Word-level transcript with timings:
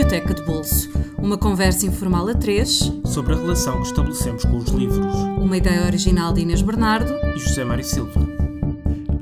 Biblioteca 0.00 0.32
de 0.32 0.42
Bolso. 0.44 0.90
Uma 1.18 1.36
conversa 1.36 1.84
informal 1.84 2.26
a 2.26 2.34
três 2.34 2.90
sobre 3.04 3.34
a 3.34 3.36
relação 3.36 3.82
que 3.82 3.88
estabelecemos 3.88 4.46
com 4.46 4.56
os 4.56 4.70
livros. 4.70 5.14
Uma 5.36 5.58
ideia 5.58 5.84
original 5.84 6.32
de 6.32 6.40
Inês 6.40 6.62
Bernardo 6.62 7.12
e 7.36 7.38
José 7.38 7.64
Mário 7.64 7.84
Silva. 7.84 8.18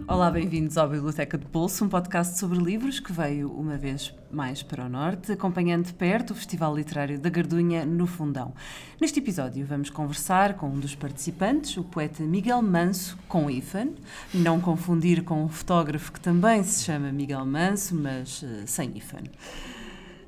Olá, 0.07 0.31
bem-vindos 0.31 0.79
ao 0.79 0.89
Biblioteca 0.89 1.37
de 1.37 1.45
Bolso, 1.47 1.85
um 1.85 1.89
podcast 1.89 2.39
sobre 2.39 2.61
livros 2.61 3.01
que 3.01 3.13
veio 3.13 3.51
uma 3.51 3.77
vez 3.77 4.15
mais 4.31 4.63
para 4.63 4.85
o 4.85 4.89
Norte, 4.89 5.33
acompanhando 5.33 5.87
de 5.87 5.95
perto 5.95 6.31
o 6.31 6.35
Festival 6.37 6.77
Literário 6.77 7.19
da 7.19 7.29
Gardunha 7.29 7.85
no 7.85 8.07
Fundão. 8.07 8.55
Neste 9.01 9.19
episódio 9.19 9.67
vamos 9.67 9.91
conversar 9.91 10.55
com 10.55 10.69
um 10.69 10.79
dos 10.79 10.95
participantes, 10.95 11.77
o 11.77 11.83
poeta 11.83 12.23
Miguel 12.23 12.63
Manso, 12.63 13.19
com 13.27 13.51
Ifan, 13.51 13.89
não 14.33 14.61
confundir 14.61 15.25
com 15.25 15.43
um 15.43 15.49
fotógrafo 15.49 16.13
que 16.13 16.21
também 16.21 16.63
se 16.63 16.85
chama 16.85 17.11
Miguel 17.11 17.45
Manso, 17.45 17.97
mas 17.97 18.43
uh, 18.43 18.63
sem 18.65 18.97
Ifan. 18.97 19.25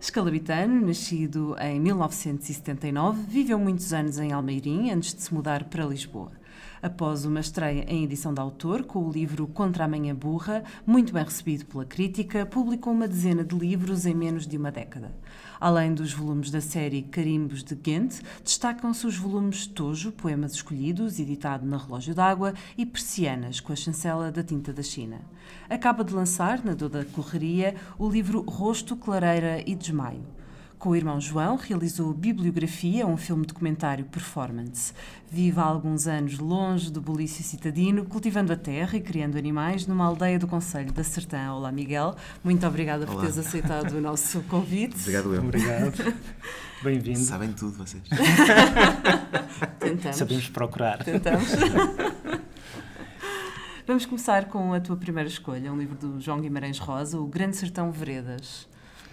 Escalabitano, 0.00 0.80
nascido 0.86 1.54
em 1.60 1.78
1979, 1.78 3.20
viveu 3.28 3.58
muitos 3.58 3.92
anos 3.92 4.18
em 4.18 4.32
Almeirim 4.32 4.90
antes 4.90 5.12
de 5.12 5.20
se 5.20 5.34
mudar 5.34 5.64
para 5.64 5.84
Lisboa. 5.84 6.32
Após 6.80 7.26
uma 7.26 7.40
estreia 7.40 7.84
em 7.86 8.04
edição 8.04 8.32
de 8.32 8.40
autor, 8.40 8.84
com 8.84 9.06
o 9.06 9.12
livro 9.12 9.46
Contra 9.46 9.84
a 9.84 9.88
Manhã 9.88 10.14
Burra, 10.14 10.64
muito 10.86 11.12
bem 11.12 11.22
recebido 11.22 11.66
pela 11.66 11.84
crítica, 11.84 12.46
publicou 12.46 12.94
uma 12.94 13.06
dezena 13.06 13.44
de 13.44 13.54
livros 13.54 14.06
em 14.06 14.14
menos 14.14 14.46
de 14.46 14.56
uma 14.56 14.72
década. 14.72 15.12
Além 15.60 15.92
dos 15.92 16.10
volumes 16.14 16.50
da 16.50 16.62
série 16.62 17.02
Carimbos 17.02 17.62
de 17.62 17.74
Ghent, 17.74 18.22
destacam-se 18.42 19.06
os 19.06 19.18
volumes 19.18 19.66
Tojo, 19.66 20.10
Poemas 20.10 20.52
Escolhidos, 20.52 21.20
editado 21.20 21.66
na 21.66 21.76
Relógio 21.76 22.14
d'Água, 22.14 22.54
e 22.78 22.86
Persianas, 22.86 23.60
com 23.60 23.70
a 23.70 23.76
chancela 23.76 24.32
da 24.32 24.42
tinta 24.42 24.72
da 24.72 24.82
China. 24.82 25.20
Acaba 25.68 26.02
de 26.02 26.14
lançar, 26.14 26.64
na 26.64 26.72
Doda 26.72 27.04
Correria, 27.12 27.74
o 27.98 28.08
livro 28.08 28.40
Rosto, 28.40 28.96
Clareira 28.96 29.62
e 29.66 29.74
Desmaio. 29.74 30.24
Com 30.80 30.88
o 30.88 30.96
irmão 30.96 31.20
João, 31.20 31.56
realizou 31.56 32.10
Bibliografia, 32.14 33.06
um 33.06 33.18
filme 33.18 33.44
documentário 33.44 34.02
performance. 34.06 34.94
Vive 35.30 35.60
há 35.60 35.62
alguns 35.62 36.06
anos 36.06 36.38
longe 36.38 36.90
do 36.90 37.02
bulício 37.02 37.44
citadino, 37.44 38.06
cultivando 38.06 38.50
a 38.50 38.56
terra 38.56 38.96
e 38.96 39.00
criando 39.02 39.36
animais 39.36 39.86
numa 39.86 40.06
aldeia 40.06 40.38
do 40.38 40.46
Conselho 40.46 40.90
da 40.90 41.04
Sertã. 41.04 41.52
Olá, 41.52 41.70
Miguel. 41.70 42.16
Muito 42.42 42.66
obrigada 42.66 43.04
Olá. 43.04 43.12
por 43.12 43.20
teres 43.20 43.36
aceitado 43.36 43.92
o 43.92 44.00
nosso 44.00 44.40
convite. 44.48 44.96
Obrigado, 45.00 45.34
eu. 45.34 45.42
Obrigado. 45.42 46.14
Bem-vindo. 46.82 47.18
Sabem 47.18 47.52
tudo, 47.52 47.76
vocês. 47.76 48.02
Tentamos. 49.78 50.16
Sabemos 50.16 50.48
procurar. 50.48 51.04
Tentamos. 51.04 51.46
Vamos 53.86 54.06
começar 54.06 54.46
com 54.46 54.72
a 54.72 54.80
tua 54.80 54.96
primeira 54.96 55.28
escolha, 55.28 55.70
um 55.70 55.76
livro 55.76 55.94
do 55.96 56.18
João 56.18 56.40
Guimarães 56.40 56.78
Rosa, 56.78 57.20
O 57.20 57.26
Grande 57.26 57.58
Sertão 57.58 57.92
Veredas. 57.92 58.69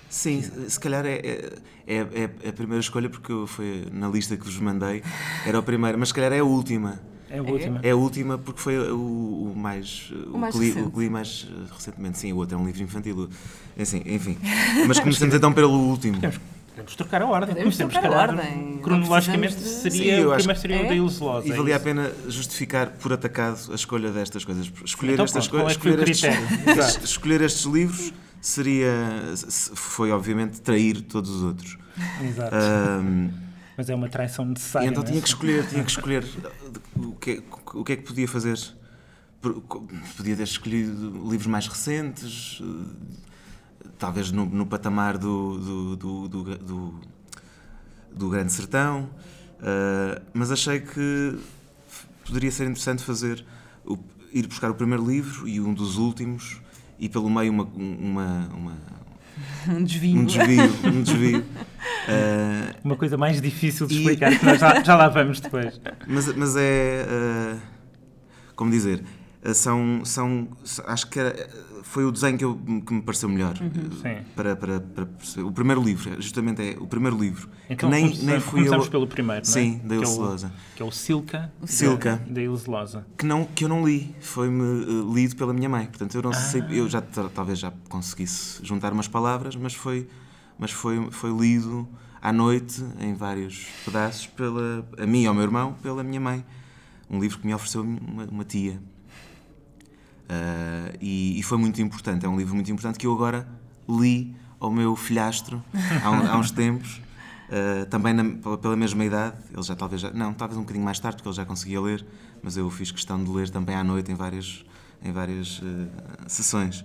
Sim, 0.09 0.41
se 0.41 0.79
calhar 0.79 1.05
é, 1.05 1.15
é, 1.15 1.59
é, 1.85 2.29
é, 2.43 2.49
a 2.49 2.53
primeira 2.53 2.79
escolha, 2.79 3.09
porque 3.09 3.33
foi 3.47 3.87
na 3.91 4.07
lista 4.07 4.37
que 4.37 4.43
vos 4.45 4.57
mandei, 4.59 5.03
era 5.45 5.57
a 5.57 5.61
primeira, 5.61 5.97
mas 5.97 6.09
se 6.09 6.13
calhar 6.13 6.31
é 6.31 6.39
a 6.39 6.43
última. 6.43 6.99
É 7.29 7.39
a 7.39 7.43
última. 7.43 7.79
É 7.83 7.91
a 7.91 7.95
última 7.95 8.37
porque 8.37 8.61
foi 8.61 8.77
o, 8.77 9.51
o 9.51 9.53
mais. 9.55 10.11
O, 10.33 10.37
mais 10.37 10.55
que 10.55 10.61
li, 10.61 10.81
o 10.81 10.89
que 10.89 10.99
li 10.99 11.09
mais 11.09 11.47
eh, 11.49 11.73
recentemente. 11.75 12.17
Sim, 12.19 12.31
o 12.31 12.37
outro 12.37 12.57
é 12.57 12.61
um 12.61 12.65
livro 12.65 12.81
infantil. 12.81 13.29
Assim, 13.77 14.01
enfim. 14.05 14.37
Mas 14.87 14.99
começamos 14.99 15.35
então 15.35 15.51
pelo 15.51 15.77
último. 15.77 16.17
Podemos 16.69 16.95
trocar 16.95 17.21
a 17.23 17.25
ordem. 17.25 17.55
Podemos 17.55 17.75
trocar 17.75 18.05
a 18.05 18.11
ordem. 18.11 18.77
Cronologicamente 18.81 19.55
de... 19.55 19.63
seria, 19.63 20.17
Sim, 20.17 20.25
o 20.25 20.35
primeiro 20.35 20.61
seria 20.61 20.75
é? 20.77 20.85
o 20.85 20.87
da 20.87 20.95
Ilusosa. 20.95 21.47
E 21.47 21.51
valia 21.51 21.75
a 21.75 21.79
pena 21.79 22.11
justificar 22.27 22.91
por 22.91 23.11
atacado 23.11 23.59
a 23.71 23.75
escolha 23.75 24.11
destas 24.11 24.45
coisas. 24.45 24.71
Escolher 24.85 25.13
então, 25.13 25.25
estas 25.25 25.47
coisas. 25.47 25.69
É 25.69 25.71
escolher, 25.71 26.07
estes, 26.07 27.03
escolher 27.03 27.41
estes 27.41 27.65
livros 27.65 28.13
seria. 28.41 28.93
Foi, 29.75 30.11
obviamente, 30.11 30.61
trair 30.61 31.01
todos 31.01 31.29
os 31.29 31.43
outros. 31.43 31.77
Exato. 32.21 32.55
Um, 32.55 33.29
Mas 33.77 33.89
é 33.89 33.95
uma 33.95 34.09
traição 34.09 34.45
necessária. 34.45 34.87
então 34.87 35.03
tinha 35.03 35.21
que 35.21 35.27
escolher, 35.27 35.67
tinha 35.67 35.83
que 35.83 35.91
escolher 35.91 36.23
o 36.95 37.13
que, 37.13 37.43
o 37.73 37.83
que 37.83 37.93
é 37.93 37.95
que 37.95 38.03
podia 38.03 38.27
fazer. 38.27 38.57
Podia 40.17 40.35
ter 40.35 40.43
escolhido 40.43 41.29
livros 41.29 41.45
mais 41.45 41.67
recentes, 41.67 42.61
talvez 43.97 44.31
no, 44.31 44.45
no 44.45 44.65
patamar 44.65 45.17
do, 45.17 45.57
do, 45.57 45.95
do, 45.95 46.27
do, 46.27 46.57
do, 46.57 46.99
do 48.11 48.29
Grande 48.29 48.51
Sertão, 48.51 49.09
uh, 49.59 50.21
mas 50.33 50.51
achei 50.51 50.79
que 50.79 51.37
poderia 52.25 52.51
ser 52.51 52.63
interessante 52.63 53.03
fazer 53.03 53.45
o, 53.85 53.97
ir 54.33 54.47
buscar 54.47 54.69
o 54.69 54.75
primeiro 54.75 55.05
livro 55.07 55.47
e 55.47 55.61
um 55.61 55.73
dos 55.73 55.97
últimos 55.97 56.61
e 56.99 57.09
pelo 57.09 57.29
meio 57.29 57.51
uma, 57.51 57.63
uma, 57.63 58.49
uma 58.53 58.77
um 59.69 59.83
desvio. 59.83 60.19
Um 60.19 60.25
desvio. 60.25 60.73
Um 60.83 61.01
desvio. 61.03 61.39
Uh, 61.39 62.75
uma 62.83 62.95
coisa 62.95 63.17
mais 63.17 63.41
difícil 63.41 63.87
de 63.87 63.97
explicar, 63.97 64.31
e... 64.33 64.39
que 64.39 64.45
nós 64.45 64.59
já, 64.59 64.83
já, 64.83 64.95
lá 64.95 65.07
vamos 65.09 65.39
depois. 65.39 65.79
Mas, 66.07 66.35
mas 66.35 66.55
é. 66.55 67.05
Uh, 67.05 67.59
como 68.55 68.71
dizer? 68.71 69.03
São, 69.53 70.03
são. 70.03 70.47
Acho 70.85 71.07
que 71.07 71.19
era, 71.19 71.49
foi 71.83 72.03
o 72.03 72.11
desenho 72.11 72.37
que, 72.37 72.43
eu, 72.43 72.55
que 72.85 72.93
me 72.93 73.01
pareceu 73.01 73.29
melhor. 73.29 73.55
Uhum. 73.61 74.23
Para, 74.35 74.55
para, 74.55 74.79
para 74.79 75.05
perceber. 75.05 75.47
O 75.47 75.51
primeiro 75.51 75.81
livro, 75.81 76.21
justamente 76.21 76.61
é 76.61 76.77
o 76.79 76.85
primeiro 76.85 77.17
livro. 77.17 77.49
Então, 77.69 77.89
que 77.89 77.95
nem, 77.95 78.05
começamos, 78.05 78.27
nem 78.27 78.39
fui 78.39 78.67
eu. 78.67 78.89
pelo 78.89 79.07
primeiro, 79.07 79.45
não 79.45 79.51
é? 79.51 79.53
Sim, 79.53 79.81
da 79.83 79.95
Ilse 79.95 80.19
Loza. 80.19 80.51
Que 80.75 80.83
é 80.83 80.85
o 80.85 80.91
Silca. 80.91 81.51
Silca. 81.65 82.21
Da 82.27 82.41
Ilse 82.41 82.69
Loza. 82.69 83.05
Que, 83.17 83.25
não, 83.25 83.45
que 83.45 83.63
eu 83.63 83.69
não 83.69 83.85
li. 83.85 84.13
Foi-me 84.19 84.61
uh, 84.61 85.13
lido 85.13 85.35
pela 85.35 85.53
minha 85.53 85.69
mãe. 85.69 85.85
Portanto, 85.85 86.15
eu 86.15 86.21
não 86.21 86.31
ah. 86.31 86.33
sei. 86.33 86.63
Eu 86.69 86.89
já 86.89 87.01
talvez 87.01 87.59
já 87.59 87.71
conseguisse 87.89 88.59
juntar 88.63 88.91
umas 88.91 89.07
palavras, 89.07 89.55
mas 89.55 89.73
foi, 89.73 90.07
mas 90.59 90.71
foi, 90.71 91.09
foi 91.11 91.31
lido 91.31 91.87
à 92.21 92.33
noite, 92.33 92.83
em 92.99 93.13
vários 93.13 93.67
pedaços, 93.85 94.27
pela, 94.27 94.85
a 94.97 95.05
mim 95.05 95.23
e 95.23 95.27
ao 95.27 95.33
meu 95.33 95.43
irmão, 95.43 95.73
pela 95.81 96.03
minha 96.03 96.19
mãe. 96.19 96.43
Um 97.09 97.19
livro 97.19 97.39
que 97.39 97.47
me 97.47 97.53
ofereceu 97.53 97.83
uma, 97.83 98.25
uma 98.25 98.43
tia. 98.43 98.81
Uh, 100.27 100.97
e, 100.99 101.39
e, 101.39 101.43
foi 101.43 101.57
muito 101.57 101.81
importante, 101.81 102.25
é 102.25 102.29
um 102.29 102.37
livro 102.37 102.53
muito 102.53 102.69
importante 102.69 102.99
que 102.99 103.07
eu 103.07 103.13
agora 103.13 103.47
li 103.87 104.35
ao 104.59 104.69
meu 104.69 104.93
filhastro 104.93 105.63
há, 106.03 106.11
um, 106.11 106.31
há 106.31 106.37
uns 106.37 106.51
tempos, 106.51 107.01
uh, 107.47 107.85
também 107.85 108.13
na, 108.13 108.25
pela 108.57 108.75
mesma 108.75 109.05
idade, 109.05 109.37
ele 109.53 109.63
já 109.63 109.73
talvez, 109.73 110.01
já, 110.01 110.11
não, 110.11 110.33
talvez 110.33 110.57
um 110.57 110.63
bocadinho 110.63 110.83
mais 110.83 110.99
tarde, 110.99 111.15
porque 111.15 111.29
ele 111.29 111.35
já 111.35 111.45
conseguia 111.45 111.79
ler, 111.79 112.05
mas 112.43 112.57
eu 112.57 112.69
fiz 112.69 112.91
questão 112.91 113.23
de 113.23 113.31
ler 113.31 113.49
também 113.49 113.73
à 113.73 113.85
noite 113.85 114.11
em 114.11 114.15
várias, 114.15 114.65
em 115.01 115.13
várias 115.13 115.59
uh, 115.59 115.87
sessões. 116.27 116.83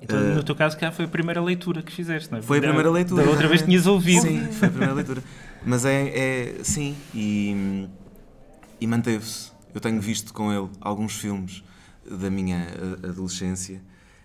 Então, 0.00 0.20
no 0.36 0.44
teu 0.44 0.54
caso, 0.54 0.78
cá 0.78 0.92
foi 0.92 1.06
a 1.06 1.08
primeira 1.08 1.42
leitura 1.42 1.82
que 1.82 1.90
fizeste, 1.90 2.30
não 2.30 2.38
é? 2.38 2.42
Foi 2.42 2.58
a 2.58 2.62
primeira 2.62 2.88
leitura. 2.88 3.24
Da 3.24 3.30
outra 3.30 3.48
vez 3.48 3.62
tinhas 3.62 3.84
ouvido. 3.84 4.22
Sim, 4.22 4.46
foi 4.52 4.68
a 4.68 4.70
primeira 4.70 4.94
leitura. 4.94 5.24
Mas 5.66 5.84
é, 5.84 6.08
é 6.08 6.60
sim, 6.62 6.96
e, 7.12 7.88
e 8.80 8.86
manteve-se. 8.86 9.50
Eu 9.74 9.80
tenho 9.80 10.00
visto 10.00 10.32
com 10.32 10.52
ele 10.52 10.68
alguns 10.80 11.16
filmes 11.16 11.64
da 12.10 12.30
minha 12.30 12.66
adolescência 13.02 13.80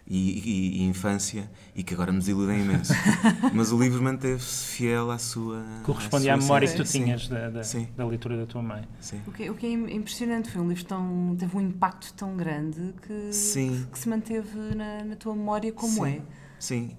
e, 0.06 0.18
e, 0.18 0.82
e, 0.82 0.84
infância 0.84 1.50
e 1.76 1.82
que 1.82 1.94
agora 1.94 2.12
me 2.12 2.20
desiludem 2.20 2.62
imenso. 2.62 2.94
Mas 3.54 3.72
o 3.72 3.82
livro 3.82 4.02
manteve-se 4.02 4.68
fiel 4.68 5.10
à 5.10 5.18
sua. 5.18 5.64
Correspondia 5.84 6.34
à, 6.34 6.36
sua 6.36 6.44
à 6.44 6.44
memória 6.44 6.68
que 6.68 6.76
tu 6.76 6.84
tinhas 6.84 7.28
da, 7.28 7.50
da, 7.50 7.62
da, 7.96 8.06
leitura 8.06 8.38
da 8.38 8.46
tua 8.46 8.62
mãe. 8.62 8.84
Sim. 9.00 9.22
O, 9.26 9.32
que, 9.32 9.50
o 9.50 9.56
que 9.56 9.66
é 9.66 9.72
impressionante 9.72 10.52
foi 10.52 10.62
um 10.62 10.68
livro 10.68 10.84
tão. 10.86 11.36
teve 11.40 11.56
um 11.56 11.62
impacto 11.62 12.14
tão 12.14 12.36
grande 12.36 12.94
que, 13.02 13.08
que, 13.08 13.86
que 13.92 14.00
se 14.00 14.10
manteve 14.10 14.58
na, 14.76 15.04
na, 15.04 15.16
tua 15.16 15.36
memória 15.36 15.72
como 15.72 16.06
Sim. 16.06 16.06
é. 16.06 16.22
Sim. 16.60 16.92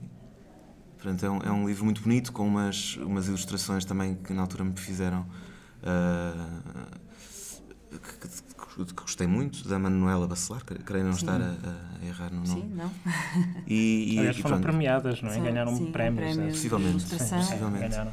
Portanto, 0.97 1.27
é 1.27 1.31
um, 1.31 1.39
é 1.39 1.53
um, 1.53 1.69
livro 1.69 1.85
muito 1.85 2.01
bonito, 2.01 2.33
com 2.33 2.47
umas, 2.47 2.97
umas 2.97 3.29
ilustrações 3.29 3.85
também 3.85 4.15
que 4.15 4.33
na 4.33 4.41
altura 4.41 4.65
me 4.65 4.75
fizeram. 4.75 5.27
Uh, 5.83 7.05
que, 7.99 8.85
que, 8.87 8.95
gostei 8.95 9.27
muito, 9.27 9.67
da 9.69 9.79
Manuela 9.79 10.27
Bacelar, 10.27 10.65
creio 10.65 11.05
não 11.05 11.13
sim. 11.13 11.21
estar 11.21 11.41
a, 11.41 11.55
a, 11.55 12.07
errar 12.07 12.31
no 12.31 12.47
nome. 12.47 12.63
Sim, 12.63 12.73
não. 12.75 12.91
E, 13.67 14.15
e, 14.15 14.19
Aliás, 14.21 14.37
foram 14.37 14.61
pronto. 14.61 14.63
premiadas, 14.63 15.23
não 15.23 15.31
é? 15.31 15.35
São, 15.35 15.43
Ganharam 15.43 15.77
sim, 15.77 15.93
prémios. 15.93 16.37
Um 16.37 16.49
possivelmente. 16.49 17.03
Sim, 17.03 17.19
possivelmente. 17.19 17.89
Ganharam. 17.89 18.13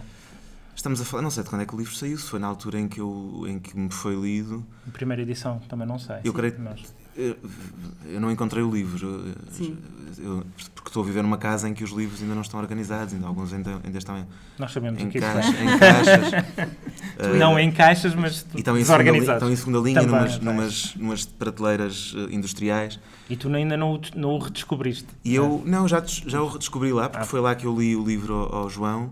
Estamos 0.75 1.01
a 1.01 1.05
falar, 1.05 1.23
não 1.23 1.31
sei 1.31 1.43
de 1.43 1.49
quando 1.49 1.61
é 1.61 1.65
que 1.65 1.75
o 1.75 1.77
livro 1.77 1.93
saiu, 1.93 2.17
se 2.17 2.27
foi 2.27 2.39
na 2.39 2.47
altura 2.47 2.79
em 2.79 2.87
que, 2.87 2.99
eu, 2.99 3.45
em 3.47 3.59
que 3.59 3.77
me 3.77 3.91
foi 3.91 4.15
lido. 4.15 4.65
Primeira 4.93 5.21
edição, 5.21 5.59
também 5.67 5.87
não 5.87 5.99
sei. 5.99 6.17
Eu 6.23 6.33
creio 6.33 6.55
mas... 6.59 6.81
Eu 7.15 8.19
não 8.19 8.31
encontrei 8.31 8.63
o 8.63 8.71
livro, 8.71 9.33
Sim. 9.51 9.77
Eu, 10.17 10.45
porque 10.75 10.89
estou 10.89 11.03
a 11.03 11.05
viver 11.05 11.21
numa 11.21 11.37
casa 11.37 11.69
em 11.69 11.73
que 11.73 11.83
os 11.83 11.91
livros 11.91 12.21
ainda 12.21 12.33
não 12.33 12.41
estão 12.41 12.59
organizados, 12.59 13.13
ainda 13.13 13.27
alguns 13.27 13.53
ainda, 13.53 13.79
ainda 13.83 13.97
estão 13.97 14.17
em, 14.17 14.25
Nós 14.57 14.71
sabemos 14.71 15.01
em, 15.01 15.09
que 15.09 15.19
caixa, 15.19 15.49
em 15.49 15.77
caixas. 15.77 16.33
uh, 16.33 17.35
não 17.37 17.59
em 17.59 17.71
caixas, 17.71 18.15
mas 18.15 18.45
e 18.53 18.59
estão 18.59 18.75
em 18.75 18.81
desorganizados. 18.81 19.35
Estão 19.35 19.51
em 19.51 19.55
segunda 19.55 19.79
linha, 19.79 20.01
Também, 20.01 20.15
numas, 20.15 20.39
numas, 20.39 20.95
numas, 20.95 21.25
prateleiras 21.25 22.13
uh, 22.13 22.29
industriais. 22.31 22.99
E 23.29 23.35
tu 23.35 23.53
ainda 23.53 23.77
não, 23.77 23.99
não 24.15 24.29
o 24.31 24.39
redescobriste? 24.39 25.07
E 25.23 25.35
eu, 25.35 25.61
não, 25.65 25.87
já, 25.87 26.03
já 26.05 26.41
o 26.41 26.47
redescobri 26.47 26.91
lá, 26.91 27.09
porque 27.09 27.23
ah. 27.23 27.27
foi 27.27 27.39
lá 27.39 27.55
que 27.55 27.65
eu 27.65 27.77
li 27.77 27.95
o 27.95 28.03
livro 28.03 28.33
ao, 28.33 28.55
ao 28.55 28.69
João, 28.69 29.05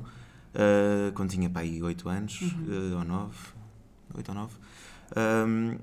uh, 0.54 1.12
quando 1.14 1.30
tinha 1.30 1.52
aí 1.56 1.82
8 1.82 2.10
anos, 2.10 2.42
uhum. 2.42 2.98
ou 2.98 3.06
9, 3.06 3.34
8 4.16 4.30
ou 4.30 4.36
9. 4.36 4.54
Um, 5.16 5.78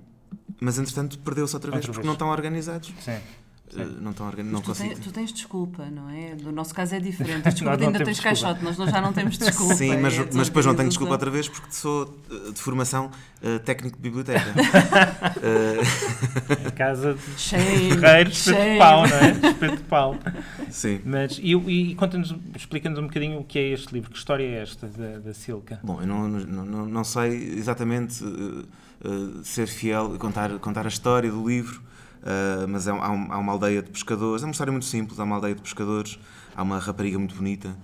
mas 0.60 0.78
entretanto 0.78 1.18
perdeu-se 1.18 1.54
outra 1.54 1.70
vez 1.70 1.84
outra 1.84 1.92
porque 1.92 2.02
vez. 2.02 2.06
não 2.06 2.12
estão 2.14 2.28
organizados. 2.28 2.92
Sim. 3.00 3.12
eh, 3.12 3.84
não, 4.00 4.12
estão 4.12 4.26
organ... 4.26 4.42
não 4.44 4.60
tu, 4.60 4.68
consigo. 4.68 4.88
tens, 4.94 5.04
tu 5.04 5.12
tens 5.12 5.32
desculpa, 5.32 5.84
não 5.86 6.08
é? 6.08 6.34
No 6.40 6.52
nosso 6.52 6.74
caso 6.74 6.94
é 6.94 7.00
diferente. 7.00 7.42
Desculpa, 7.50 7.72
ainda 7.82 7.98
tens 7.98 8.16
desculpa. 8.16 8.22
caixote, 8.22 8.64
nós 8.64 8.76
já 8.76 9.00
não 9.00 9.12
temos 9.12 9.36
desculpa. 9.38 9.74
Sim, 9.74 9.98
mas, 9.98 10.14
é 10.18 10.28
mas 10.32 10.48
depois 10.48 10.64
não 10.64 10.74
tenho 10.74 10.88
desculpa 10.88 11.12
outra 11.12 11.30
vez 11.30 11.48
porque 11.48 11.72
sou 11.72 12.16
eh, 12.30 12.52
de 12.52 12.60
formação 12.60 13.10
eh, 13.42 13.58
técnico 13.58 13.96
de 13.96 14.02
biblioteca. 14.02 14.54
Em 16.66 16.70
casa 16.70 17.14
de 17.14 17.40
Shame, 17.40 17.90
ferreiro, 18.00 18.30
espeto 18.30 18.62
de 18.72 18.78
pau, 18.78 19.06
não 19.06 19.16
é? 19.16 19.30
Espeto 19.50 19.76
de 19.76 19.82
pau. 19.84 20.16
sim. 20.70 21.00
Mas, 21.04 21.38
e, 21.42 21.52
e 21.54 21.94
conta-nos, 21.96 22.34
explica-nos 22.54 22.98
um 22.98 23.06
bocadinho 23.06 23.40
o 23.40 23.44
que 23.44 23.58
é 23.58 23.68
este 23.72 23.92
livro, 23.92 24.10
que 24.10 24.16
história 24.18 24.44
é 24.44 24.62
esta 24.62 24.86
da, 24.86 25.18
da 25.18 25.34
Silca? 25.34 25.80
Bom, 25.82 26.00
eu 26.00 26.06
não, 26.06 26.28
não, 26.28 26.64
não, 26.64 26.86
não 26.86 27.04
sei 27.04 27.54
exatamente 27.58 28.24
eh, 28.24 28.64
eh, 29.04 29.42
ser 29.44 29.66
fiel, 29.66 30.16
contar, 30.18 30.58
contar 30.58 30.84
a 30.86 30.88
história 30.88 31.30
do 31.30 31.46
livro, 31.46 31.82
eh, 32.22 32.66
mas 32.68 32.86
é, 32.86 32.90
há, 32.90 33.10
um- 33.10 33.32
há 33.32 33.38
uma 33.38 33.52
aldeia 33.52 33.82
de 33.82 33.90
pescadores, 33.90 34.42
é 34.42 34.46
uma 34.46 34.52
história 34.52 34.72
muito 34.72 34.86
simples, 34.86 35.18
há 35.20 35.24
uma 35.24 35.36
aldeia 35.36 35.54
de 35.54 35.62
pescadores, 35.62 36.18
há 36.54 36.62
uma 36.62 36.78
rapariga 36.78 37.18
muito 37.18 37.34
bonita 37.34 37.76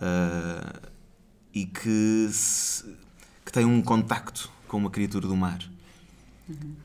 eh, 0.00 0.80
e 1.54 1.66
que, 1.66 2.28
se- 2.32 2.84
que 3.44 3.50
tem 3.52 3.64
um 3.64 3.80
contacto 3.82 4.50
com 4.68 4.76
uma 4.76 4.90
criatura 4.90 5.26
do 5.26 5.36
mar, 5.36 5.58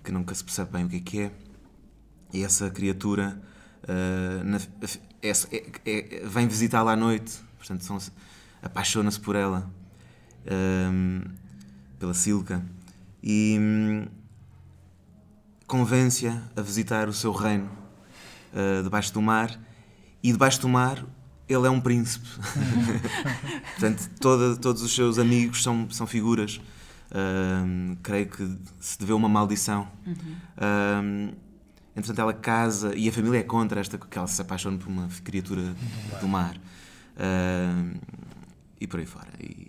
que 0.03 0.11
nunca 0.11 0.33
se 0.35 0.43
percebe 0.43 0.71
bem 0.71 0.85
o 0.85 0.89
que 0.89 0.95
é 0.97 0.99
que 0.99 1.19
é, 1.21 1.31
e 2.33 2.43
essa 2.43 2.69
criatura 2.69 3.39
na- 4.45 4.57
é- 5.21 5.31
é- 5.51 5.65
é- 5.85 6.25
vem 6.25 6.47
visitá-la 6.47 6.93
à 6.93 6.95
noite, 6.95 7.39
portanto 7.57 7.83
apaixona-se 8.61 9.19
por 9.19 9.35
ela, 9.35 9.69
pela 11.99 12.13
Silca, 12.13 12.63
e 13.23 13.57
hum, 13.59 14.05
convence-a 15.67 16.41
a 16.55 16.61
visitar 16.61 17.07
o 17.07 17.13
seu 17.13 17.31
reino 17.31 17.69
eh, 18.53 18.81
debaixo 18.83 19.13
do 19.13 19.21
mar, 19.21 19.57
e 20.21 20.31
debaixo 20.31 20.61
do 20.61 20.69
mar 20.69 21.03
ele 21.47 21.67
é 21.67 21.69
um 21.69 21.79
príncipe. 21.81 22.27
portanto, 23.79 24.09
toda- 24.19 24.55
todos 24.57 24.81
os 24.81 24.93
seus 24.93 25.17
amigos 25.19 25.61
são, 25.63 25.89
são 25.89 26.07
figuras. 26.07 26.59
Ahm, 27.15 27.95
creio 28.01 28.27
que 28.27 28.57
se 28.79 28.97
deveu 28.97 29.15
uma 29.17 29.29
maldição. 29.29 29.87
Ahm, 30.57 31.33
entretanto, 31.95 32.21
ela 32.21 32.33
casa 32.33 32.95
e 32.95 33.07
a 33.07 33.11
família 33.11 33.39
é 33.39 33.43
contra 33.43 33.79
esta 33.81 33.97
que 33.97 34.17
ela 34.17 34.25
se 34.27 34.41
apaixone 34.41 34.77
por 34.77 34.87
uma 34.87 35.07
criatura 35.23 35.75
do 36.21 36.27
mar. 36.27 36.55
Ahm, 37.17 37.97
e 38.79 38.87
por 38.87 38.99
aí 38.99 39.05
fora. 39.05 39.27
E, 39.39 39.62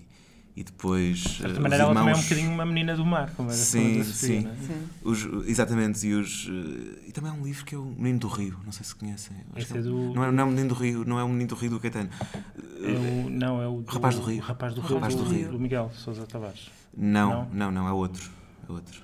e 0.57 0.63
depois. 0.63 1.19
De 1.19 1.29
certa 1.39 1.61
maneira, 1.61 1.85
os 1.85 1.91
ela 1.91 1.95
também 1.95 2.01
é 2.01 2.05
um 2.05 2.09
irmãos- 2.11 2.23
bocadinho 2.25 2.51
uma 2.53 2.65
menina 2.67 2.97
do 2.97 3.05
mar, 3.05 3.31
como 3.37 3.51
era 3.51 3.59
a 3.59 3.63
Sim, 3.63 3.99
da 3.99 4.05
Sofia, 4.05 4.29
sim. 4.29 4.41
não 4.45 4.51
é? 4.53 4.55
Sim. 4.57 4.89
os- 5.03 5.49
exatamente, 5.49 6.07
e 6.07 6.15
os. 6.15 6.49
eh, 6.51 7.09
E 7.09 7.13
também 7.13 7.31
há 7.31 7.35
um 7.35 7.43
livro 7.45 7.65
que 7.65 7.75
é 7.75 7.79
o 7.79 7.85
Menino 7.85 8.21
do 8.21 8.29
Rio, 8.29 8.57
não 8.65 8.71
sei 8.73 8.85
se 8.85 8.95
conhecem. 8.95 9.37
Esse 9.57 9.73
que 9.73 9.79
é 9.79 9.83
do- 9.83 10.15
Não 10.15 10.25
é, 10.25 10.31
não 10.33 10.43
é 10.45 10.47
o 10.47 10.51
Menino 10.51 10.69
do 10.69 10.75
Rio, 10.75 11.05
não 11.05 11.19
é 11.19 11.25
o 11.25 11.29
Menino 11.29 11.49
do 11.49 11.55
Rio 11.57 11.71
do 11.71 11.81
Caetano. 11.81 12.09
É 12.83 13.27
o, 13.27 13.31
não, 13.31 13.61
é 13.63 13.67
o 13.67 13.81
do, 13.83 13.91
Rapaz 13.93 14.15
do 14.17 14.23
Rio. 14.23 14.39
o 14.39 14.45
Rapaz 14.45 14.75
do 14.75 14.81
Rapaz 14.81 15.15
Rio, 15.15 15.23
do 15.25 15.29
do, 15.29 15.35
Rio. 15.35 15.49
do 15.53 15.59
Miguel 15.59 15.91
Sousa 15.95 16.27
Tavares. 16.27 16.71
Não, 16.97 17.49
não, 17.53 17.71
não, 17.73 17.89
é 17.89 17.93
outro. 17.93 18.31
É 18.69 18.73
outro. 18.73 19.03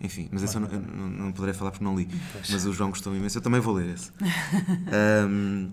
Enfim, 0.00 0.28
mas 0.32 0.42
esse 0.44 0.54
eu 0.56 0.60
não, 0.60 0.68
eu 0.68 0.80
não, 0.80 1.08
não 1.08 1.32
poderei 1.32 1.52
falar 1.54 1.70
porque 1.72 1.84
não 1.84 1.96
li. 1.96 2.08
Mas 2.50 2.64
o 2.66 2.72
João 2.72 2.90
gostou 2.90 3.14
imenso, 3.16 3.38
eu 3.38 3.42
também 3.42 3.60
vou 3.60 3.74
ler 3.74 3.94
esse. 3.94 4.12
Ahm, 4.92 5.70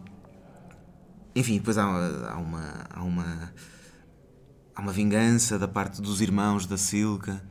enfim, 1.35 1.57
depois 1.57 1.77
há, 1.77 1.83
há 2.31 2.37
uma. 2.37 2.85
Há 2.89 3.03
uma 3.03 3.51
há 4.75 4.81
uma 4.81 4.91
vingança 4.91 5.57
da 5.57 5.67
parte 5.67 6.01
dos 6.01 6.21
irmãos 6.21 6.65
da 6.65 6.77
Silca. 6.77 7.41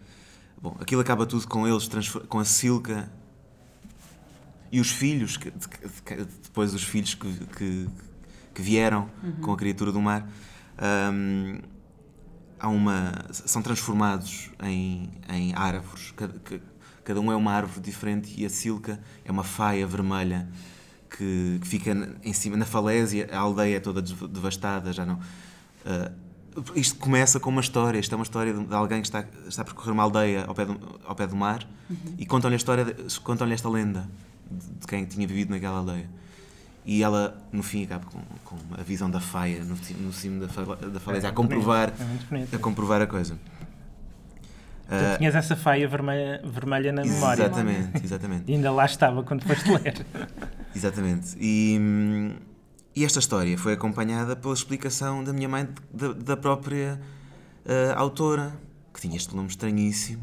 Bom, 0.61 0.77
aquilo 0.81 1.01
acaba 1.01 1.27
tudo 1.27 1.47
com 1.49 1.67
eles, 1.67 1.89
com 2.29 2.39
a 2.39 2.45
Silca 2.45 3.11
e 4.71 4.81
os 4.81 4.91
filhos, 4.91 5.37
que- 5.37 5.51
de- 5.51 5.67
de- 6.17 6.25
depois 6.43 6.75
os 6.75 6.83
filhos 6.83 7.15
que, 7.15 7.33
que, 7.57 7.89
que 8.55 8.63
vieram 8.63 9.09
com 9.41 9.53
a 9.53 9.57
criatura 9.57 9.93
do 9.93 10.01
mar, 10.01 10.29
hum, 11.13 11.61
há 12.59 12.69
uma, 12.69 13.13
são 13.31 13.63
transformados 13.63 14.51
em, 14.63 15.11
em 15.29 15.55
árvores. 15.55 16.13
Cada, 16.17 16.35
cada 17.05 17.21
um 17.21 17.31
é 17.31 17.37
uma 17.37 17.53
árvore 17.53 17.81
diferente 17.81 18.35
e 18.37 18.45
a 18.45 18.51
Silca 18.51 19.01
é 19.25 19.31
uma 19.31 19.45
faia 19.45 19.87
vermelha 19.87 20.49
que, 21.11 21.61
fica 21.63 21.93
em 22.25 22.33
cima, 22.33 22.57
na 22.57 22.65
falésia, 22.65 23.29
a 23.33 23.39
aldeia 23.39 23.77
é 23.77 23.81
toda 23.81 24.03
devastada, 24.03 24.93
já 24.93 25.05
não. 25.07 25.21
ah, 25.87 26.11
isto 26.75 26.99
começa 26.99 27.39
com 27.41 27.51
uma 27.51 27.61
história. 27.61 27.99
Isto 27.99 28.13
é 28.13 28.17
uma 28.17 28.23
história 28.25 28.53
de 28.53 28.75
alguém 28.75 29.01
que 29.01 29.07
está, 29.07 29.25
está 29.49 29.63
a 29.63 29.65
percorrer 29.65 29.93
uma 29.93 30.03
aldeia 30.03 30.45
ao 30.47 30.55
pé 30.55 30.65
do, 30.65 30.79
ao 31.05 31.15
pé 31.15 31.27
do 31.27 31.37
mar 31.37 31.67
e 32.19 32.25
contam-lhe 32.27 32.55
a 32.55 32.57
história, 32.57 32.85
de- 32.85 33.21
contam-lhe 33.21 33.55
esta 33.55 33.69
lenda 33.69 34.09
de, 34.51 34.87
quem 34.87 35.05
tinha 35.05 35.27
vivido 35.27 35.51
naquela 35.51 35.79
aldeia. 35.79 36.09
E 36.87 37.03
ela, 37.03 37.43
no 37.51 37.63
fim, 37.63 37.85
acaba 37.85 38.05
com, 38.05 38.21
com 38.45 38.57
a 38.79 38.83
visão 38.83 39.11
da 39.11 39.19
faia 39.19 39.65
no, 39.65 39.75
no 40.01 40.13
cimo 40.13 40.41
da, 40.41 40.49
fa- 40.49 40.65
da 40.77 41.01
falésia, 41.01 41.31
a 41.31 41.33
muito 41.33 41.37
comprovar, 41.55 41.93
É 42.53 42.57
a 42.57 42.59
comprovar 42.59 43.01
a 43.03 43.07
coisa. 43.07 43.39
Portanto, 44.87 45.17
tinhas 45.19 45.35
essa 45.35 45.57
faia 45.57 45.89
vermelha, 45.89 46.43
vermelha 46.45 46.93
na 46.93 47.03
memória. 47.03 47.45
Exatamente, 47.45 48.05
exatamente. 48.05 48.45
E 48.51 48.55
ainda 48.55 48.71
lá 48.71 48.85
estava 48.85 49.23
quando 49.23 49.43
foste 49.45 49.71
ler. 49.71 50.05
Exatamente. 50.77 51.37
E, 51.41 51.79
hum, 51.81 52.33
e 52.95 53.05
esta 53.05 53.19
história 53.19 53.57
foi 53.59 53.73
acompanhada 53.75 54.35
pela 54.37 54.55
explicação 54.55 55.23
da 55.25 55.33
minha 55.33 55.49
mãe, 55.49 55.69
da, 55.93 56.13
da 56.13 56.37
própria 56.37 57.01
ah, 57.67 57.95
autora, 57.99 58.59
que 58.93 59.01
tinha 59.01 59.17
este 59.17 59.35
nome 59.35 59.49
estranhíssimo. 59.49 60.23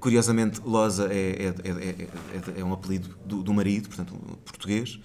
Curiosamente, 0.00 0.60
Loza 0.64 1.12
é, 1.12 1.16
é, 1.16 1.46
é, 1.46 1.70
é- 1.70 2.08
é- 2.56 2.60
é 2.60 2.64
um 2.64 2.72
apelido 2.72 3.18
do, 3.26 3.42
do 3.42 3.52
marido, 3.52 3.88
portanto, 3.88 4.14
português, 4.44 5.00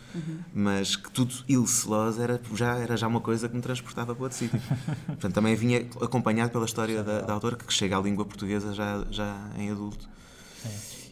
mas 0.53 0.95
que 0.95 1.09
tudo 1.09 1.33
Ilse 1.49 1.87
Loza 1.87 2.21
era 2.23 2.39
já, 2.53 2.77
era 2.77 2.95
já 2.95 3.07
uma 3.07 3.19
coisa 3.19 3.49
que 3.49 3.55
me 3.55 3.61
transportava 3.61 4.13
para 4.13 4.23
outro 4.23 4.37
sítio. 4.37 4.61
Portanto, 5.07 5.33
também 5.33 5.55
vinha 5.55 5.79
acompanhado 5.99 6.51
pela 6.51 6.65
história 6.65 7.03
da, 7.03 7.21
da 7.21 7.33
autora, 7.33 7.55
que 7.55 7.73
chega 7.73 7.97
à 7.97 8.01
língua 8.01 8.23
portuguesa 8.23 8.71
já, 8.71 9.03
já 9.09 9.49
em 9.57 9.71
adulto. 9.71 10.07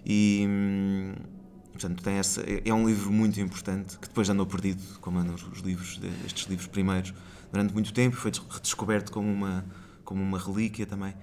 E, 0.05 0.45
hum, 0.47 1.13
portanto, 1.81 2.03
tem 2.03 2.15
essa, 2.15 2.41
é 2.41 2.61
é 2.65 2.73
um 2.73 2.85
livro 2.87 3.11
muito 3.11 3.39
importante 3.39 3.97
que 3.97 4.07
depois 4.07 4.29
andou 4.29 4.45
perdido, 4.45 4.81
como 4.99 5.19
andam 5.19 5.35
os 5.35 5.59
livros, 5.61 5.99
estes 6.25 6.47
livros 6.47 6.67
primeiros, 6.67 7.13
durante 7.51 7.73
muito 7.73 7.91
tempo. 7.93 8.15
Foi 8.15 8.31
des- 8.31 8.41
redescoberto 8.49 9.11
como 9.11 9.31
uma, 9.31 9.65
como 10.05 10.21
uma 10.21 10.37
relíquia 10.39 10.85
também. 10.85 11.13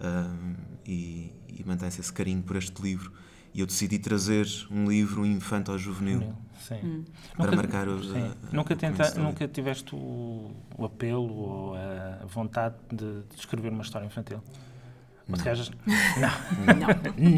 Hum, 0.00 0.54
e, 0.86 1.32
e 1.48 1.62
mantém-se 1.64 2.00
esse 2.00 2.12
carinho 2.12 2.42
por 2.42 2.56
este 2.56 2.80
livro. 2.82 3.12
E 3.54 3.60
eu 3.60 3.66
decidi 3.66 3.98
trazer 3.98 4.46
um 4.70 4.86
livro 4.88 5.24
infanto-juvenil 5.26 6.34
Sim. 6.58 7.04
para 7.36 7.44
Nunca- 7.50 7.56
marcar 7.56 7.88
o. 7.88 8.02
sim. 8.02 8.18
a- 8.18 8.34
nunca, 8.52 8.72
o 8.74 8.76
tenta, 8.76 9.14
nunca 9.20 9.46
tiveste 9.46 9.94
o, 9.94 10.50
o 10.76 10.84
apelo 10.86 11.32
ou 11.32 11.74
a 11.76 12.24
vontade 12.26 12.74
de, 12.90 12.96
de 13.22 13.36
escrever 13.38 13.70
uma 13.70 13.82
história 13.82 14.06
infantil? 14.06 14.42
Ou 15.28 15.36
te 15.36 15.48
achas- 15.48 15.70
Não. 16.18 16.80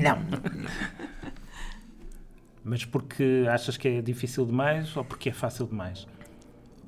Não. 0.03 1.14
Mas 2.65 2.85
porque 2.85 3.45
achas 3.51 3.77
que 3.77 3.87
é 3.89 4.01
difícil 4.03 4.47
demais 4.47 4.97
ou 4.97 5.05
porque 5.05 5.29
é 5.29 5.33
fácil 5.33 5.67
demais? 5.67 6.07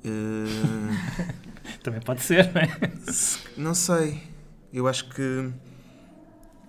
Eh, 0.03 0.07
Também 1.83 2.01
pode 2.01 2.21
ser, 2.21 2.51
não 2.53 2.61
é? 2.61 2.93
Não 3.57 3.73
sei. 3.75 4.21
Eu 4.73 4.87
acho 4.87 5.07
que. 5.09 5.49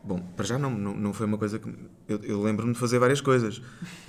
Bom, 0.05 0.21
para 0.37 0.45
já 0.45 0.59
não, 0.59 0.71
não, 0.71 0.95
não 0.95 1.13
foi 1.13 1.27
uma 1.27 1.39
coisa 1.39 1.59
que. 1.59 1.69
Eu, 2.07 2.19
eu 2.23 2.43
lembro-me 2.43 2.73
de 2.73 2.79
fazer 2.79 2.99
várias 2.99 3.21
coisas, 3.21 3.61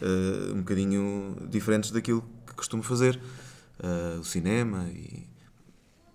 eh, 0.01 0.51
um 0.53 0.59
bocadinho 0.59 1.35
diferentes 1.49 1.91
daquilo 1.91 2.21
que 2.45 2.53
costumo 2.53 2.83
fazer. 2.83 3.19
Eh, 3.81 4.17
o 4.19 4.23
cinema 4.23 4.87
e. 4.89 5.27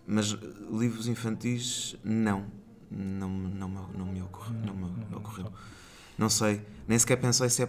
Mas 0.07 0.37
livros 0.71 1.09
infantis, 1.09 1.97
não. 2.05 2.45
Não, 2.91 3.29
não, 3.29 3.69
me- 3.69 3.99
não 3.99 4.07
me 4.07 4.21
ocorre, 4.23 4.55
não 4.65 4.75
me 4.75 4.87
ocorreu. 5.17 5.51
Não 6.19 6.29
sei. 6.29 6.61
Nem 6.87 6.99
sequer 6.99 7.17
pensei 7.17 7.49
se 7.49 7.63
é. 7.63 7.69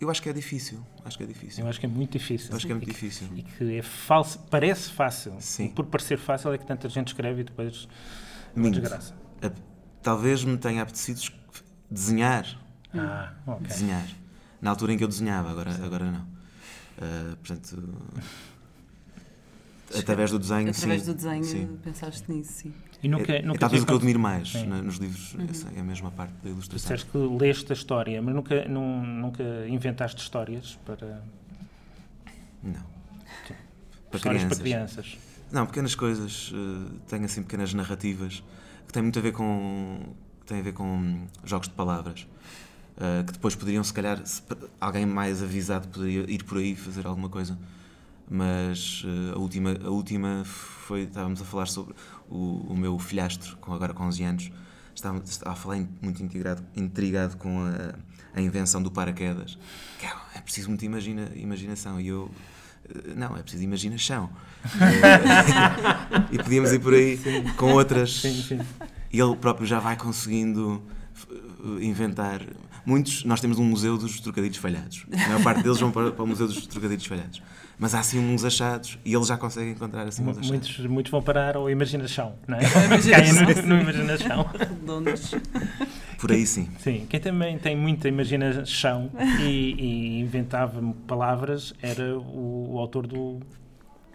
Eu 0.00 0.10
acho 0.10 0.20
que 0.22 0.28
é 0.28 0.32
difícil. 0.32 0.78
Acho 1.04 1.16
que 1.16 1.24
é 1.24 1.26
difícil. 1.26 1.64
Eu 1.64 1.70
acho 1.70 1.80
que 1.80 1.86
é 1.86 1.88
muito 1.88 2.12
difícil. 2.12 2.50
Eu 2.50 2.56
acho 2.56 2.66
que 2.66 2.72
é 2.72 2.74
muito 2.74 2.88
E 2.90 2.92
que- 2.94 3.00
difícil. 3.00 3.28
E 3.34 3.42
que 3.42 3.78
é 3.78 3.82
falso, 3.82 4.38
parece 4.50 4.90
fácil. 4.90 5.34
Sim. 5.40 5.66
E 5.66 5.68
por 5.70 5.86
parecer 5.86 6.18
fácil 6.18 6.52
é 6.52 6.58
que 6.58 6.66
tanta 6.66 6.88
gente 6.88 7.08
escreve 7.08 7.40
e 7.40 7.44
depois 7.44 7.88
é 8.54 8.58
uma 8.58 8.70
desgraça. 8.70 9.14
A- 9.42 9.50
Talvez 10.02 10.44
me 10.44 10.56
tenha 10.58 10.82
apetecido 10.82 11.18
es- 11.18 11.32
desenhar 11.90 12.46
Ah, 12.94 13.32
ok. 13.46 13.66
desenhar. 13.66 14.06
Na 14.60 14.70
altura 14.70 14.92
em 14.92 14.98
que 14.98 15.04
eu 15.04 15.08
desenhava, 15.08 15.50
agora, 15.50 15.70
agora 15.84 16.10
não. 16.10 16.26
Ah, 17.00 17.36
portanto, 17.42 17.82
através 19.98 20.30
do 20.30 20.38
desenho, 20.38 20.70
Através 20.70 21.02
sim, 21.02 21.06
do 21.10 21.14
desenho 21.14 21.44
sim. 21.44 21.78
pensaste 21.82 22.30
nisso, 22.30 22.52
sim. 22.52 22.74
E 23.02 23.08
nunca, 23.08 23.32
é, 23.32 23.38
é 23.38 23.42
nunca 23.42 23.58
talvez 23.58 23.82
te 23.82 23.84
o 23.84 23.86
que 23.86 23.92
eu 23.92 23.96
admiro 23.98 24.18
mais 24.18 24.52
na- 24.66 24.82
nos 24.82 24.96
livros, 24.96 25.36
essa 25.50 25.68
é 25.76 25.80
a 25.80 25.84
mesma 25.84 26.10
parte 26.10 26.32
da 26.42 26.48
ilustração. 26.50 26.94
disseste 26.96 27.10
que 27.10 27.18
leste 27.18 27.72
a 27.72 27.74
história, 27.74 28.20
mas 28.22 28.34
nunca, 28.34 28.64
nun- 28.66 29.02
nunca 29.20 29.42
inventaste 29.68 30.20
histórias 30.22 30.78
para, 30.84 31.22
Não. 32.62 32.72
Para 34.10 34.16
histórias 34.16 34.42
crianças. 34.44 34.48
para 34.48 34.56
crianças. 34.58 35.18
Não, 35.52 35.66
pequenas 35.66 35.94
coisas, 35.94 36.52
eh, 36.54 36.92
tenho 37.08 37.24
assim 37.24 37.42
pequenas 37.42 37.72
narrativas 37.74 38.42
que 38.86 38.92
têm 38.92 39.02
muito 39.02 39.18
a 39.18 39.22
ver 39.22 39.32
com 39.32 40.00
têm 40.46 40.60
a 40.60 40.62
ver 40.62 40.72
com 40.72 41.26
jogos 41.44 41.68
de 41.68 41.74
palavras. 41.74 42.26
Uh, 42.96 43.22
que 43.26 43.32
depois 43.34 43.54
poderiam, 43.54 43.84
se 43.84 43.92
calhar, 43.92 44.24
se 44.26 44.40
alguém 44.80 45.04
mais 45.04 45.42
avisado 45.42 45.86
poderia 45.88 46.24
ir 46.30 46.42
por 46.44 46.56
aí 46.56 46.74
fazer 46.74 47.06
alguma 47.06 47.28
coisa. 47.28 47.58
Mas 48.30 49.04
uh, 49.04 49.34
a, 49.34 49.38
última, 49.38 49.76
a 49.84 49.90
última 49.90 50.42
foi. 50.46 51.02
Estávamos 51.02 51.42
a 51.42 51.44
falar 51.44 51.66
sobre 51.66 51.94
o, 52.30 52.66
o 52.70 52.76
meu 52.76 52.98
filhastro, 52.98 53.56
com, 53.58 53.72
agora 53.72 53.92
com 53.94 54.04
11 54.04 54.22
anos. 54.24 54.50
Estava, 54.94 55.18
estava 55.24 55.52
a 55.52 55.54
falar 55.54 55.78
muito 56.00 56.22
intrigado, 56.22 56.64
intrigado 56.74 57.36
com 57.36 57.60
a, 57.60 57.94
a 58.38 58.40
invenção 58.40 58.82
do 58.82 58.90
paraquedas. 58.90 59.58
Que 60.00 60.06
é, 60.06 60.12
é 60.36 60.40
preciso 60.40 60.68
muita 60.68 60.84
imagina, 60.86 61.30
imaginação. 61.34 62.00
E 62.00 62.08
eu. 62.08 62.30
uh, 62.88 63.14
Não, 63.14 63.36
é 63.36 63.42
preciso 63.42 63.62
imaginação. 63.62 64.30
e 66.32 66.38
podíamos 66.38 66.72
ir 66.72 66.78
por 66.80 66.94
aí 66.94 67.18
com 67.56 67.72
outras. 67.72 68.20
Sim, 68.20 68.42
sim. 68.42 68.60
E 69.12 69.20
ele 69.20 69.36
próprio 69.36 69.66
já 69.66 69.78
vai 69.78 69.96
conseguindo 69.96 70.82
f- 71.14 71.28
inventar. 71.84 72.40
Muitos, 72.84 73.24
nós 73.24 73.40
temos 73.40 73.58
um 73.58 73.64
museu 73.64 73.98
dos 73.98 74.20
trocadilhos 74.20 74.56
falhados. 74.58 75.04
A 75.12 75.28
maior 75.28 75.42
parte 75.42 75.62
deles 75.62 75.78
vão 75.78 75.90
para, 75.90 76.12
para 76.12 76.22
o 76.22 76.26
museu 76.26 76.46
dos 76.46 76.66
trocadilhos 76.66 77.04
falhados. 77.06 77.42
Mas 77.78 77.94
há 77.94 78.00
assim 78.00 78.18
uns 78.18 78.44
achados 78.44 78.98
e 79.04 79.14
ele 79.14 79.24
já 79.24 79.36
consegue 79.36 79.70
encontrar 79.70 80.08
assim 80.08 80.22
uns 80.22 80.38
achados. 80.38 80.48
Muitos, 80.48 80.86
muitos 80.86 81.10
vão 81.10 81.22
parar 81.22 81.56
ao 81.56 81.68
imaginação, 81.68 82.34
não 82.48 82.56
é? 82.56 82.62
imaginação. 82.86 83.46
Caem 83.46 83.62
no, 83.62 83.74
no 83.74 83.80
imaginação. 83.80 84.50
Redondos. 84.58 85.34
Por 86.18 86.32
aí 86.32 86.46
sim. 86.46 86.68
Sim, 86.78 87.06
quem 87.08 87.20
também 87.20 87.58
tem 87.58 87.76
muita 87.76 88.08
imaginação 88.08 89.10
e, 89.40 89.74
e 89.78 90.20
inventava 90.20 90.80
palavras 91.06 91.74
era 91.82 92.18
o, 92.18 92.74
o 92.74 92.78
autor 92.78 93.06
do, 93.06 93.40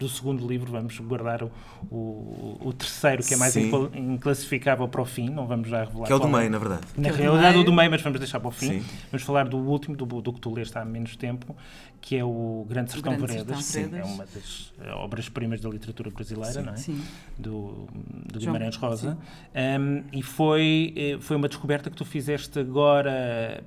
do 0.01 0.09
segundo 0.09 0.47
livro. 0.47 0.71
Vamos 0.71 0.97
guardar 0.99 1.43
o, 1.43 1.51
o, 1.91 2.57
o 2.65 2.73
terceiro, 2.73 3.23
que 3.23 3.33
é 3.33 3.37
mais 3.37 3.53
Sim. 3.53 3.67
incla- 3.67 3.89
inclassificável 3.93 4.87
para 4.87 5.01
o 5.01 5.05
fim. 5.05 5.29
Não 5.29 5.45
vamos 5.47 5.69
já 5.69 5.83
revelar. 5.83 6.05
Que 6.07 6.11
é 6.11 6.15
o 6.15 6.19
do 6.19 6.27
qual 6.27 6.39
meio, 6.39 6.49
na 6.51 6.57
verdade. 6.57 6.81
Na 6.97 7.09
Que 7.09 7.15
é 7.15 7.21
realidade, 7.21 7.49
meio. 7.49 7.61
o 7.61 7.63
do 7.63 7.73
meio, 7.73 7.91
mas 7.91 8.01
vamos 8.01 8.19
deixar 8.19 8.39
para 8.39 8.49
o 8.49 8.51
fim. 8.51 8.79
Sim. 8.81 8.85
Vamos 9.11 9.23
falar 9.23 9.47
do 9.47 9.57
último, 9.57 9.95
do, 9.95 10.05
do 10.05 10.33
que 10.33 10.39
tu 10.41 10.53
leste 10.53 10.77
há 10.77 10.83
menos 10.83 11.15
tempo, 11.15 11.55
que 12.01 12.15
é 12.17 12.23
o 12.23 12.65
Grande 12.67 12.91
Sertão 12.91 13.17
Veredas. 13.17 13.63
Sim, 13.63 13.89
é 13.93 14.03
uma 14.03 14.25
das 14.25 14.73
eh, 14.81 14.91
obras-primas 14.93 15.61
da 15.61 15.69
literatura 15.69 16.09
brasileira, 16.09 16.61
não 16.61 16.73
é? 16.73 16.77
Sim. 16.77 16.99
do, 17.37 17.87
do 18.31 18.39
João, 18.39 18.53
Guimarães 18.53 18.75
Rosa. 18.75 19.17
Um, 19.55 20.03
e 20.11 20.21
foi, 20.23 20.93
eh, 20.97 21.17
foi 21.19 21.35
uma 21.37 21.47
descoberta 21.47 21.89
que 21.89 21.95
tu 21.95 22.03
fizeste 22.05 22.57
agora 22.59 23.63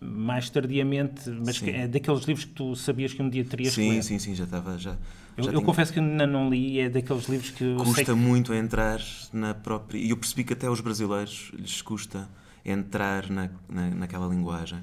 mais 0.00 0.48
tardiamente, 0.50 1.28
mas 1.30 1.58
que 1.58 1.70
é 1.70 1.88
daqueles 1.88 2.24
livros 2.24 2.44
que 2.44 2.52
tu 2.52 2.74
sabias 2.76 3.12
que 3.12 3.22
um 3.22 3.28
dia 3.28 3.44
terias 3.44 3.74
que 3.74 3.80
Sim, 3.82 3.90
ler. 3.90 4.02
sim, 4.02 4.18
sim, 4.18 4.34
já 4.34 4.44
estava. 4.44 4.78
Já, 4.78 4.90
Eu, 5.36 5.44
já 5.44 5.50
eu 5.50 5.54
tinha- 5.54 5.64
confesso 5.66 5.92
que 5.92 5.98
ainda 6.00 6.26
não 6.26 6.48
li, 6.50 6.78
é 6.80 6.88
daqueles 6.88 7.28
livros 7.28 7.50
que 7.50 7.64
eu 7.64 7.76
Custa 7.76 8.04
que 8.04 8.12
muito 8.12 8.52
entrar 8.54 9.00
na 9.32 9.54
própria. 9.54 9.98
E 9.98 10.10
eu 10.10 10.16
percebi 10.16 10.44
que 10.44 10.52
até 10.52 10.66
aos 10.66 10.80
brasileiros 10.80 11.50
lhes 11.54 11.82
custa 11.82 12.28
entrar 12.64 13.28
na, 13.30 13.50
na, 13.68 13.90
naquela 13.90 14.26
linguagem. 14.28 14.78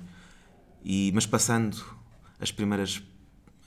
E, 0.84 1.12
mas 1.14 1.26
passando 1.26 1.78
as 2.40 2.52
primeiras, 2.52 3.02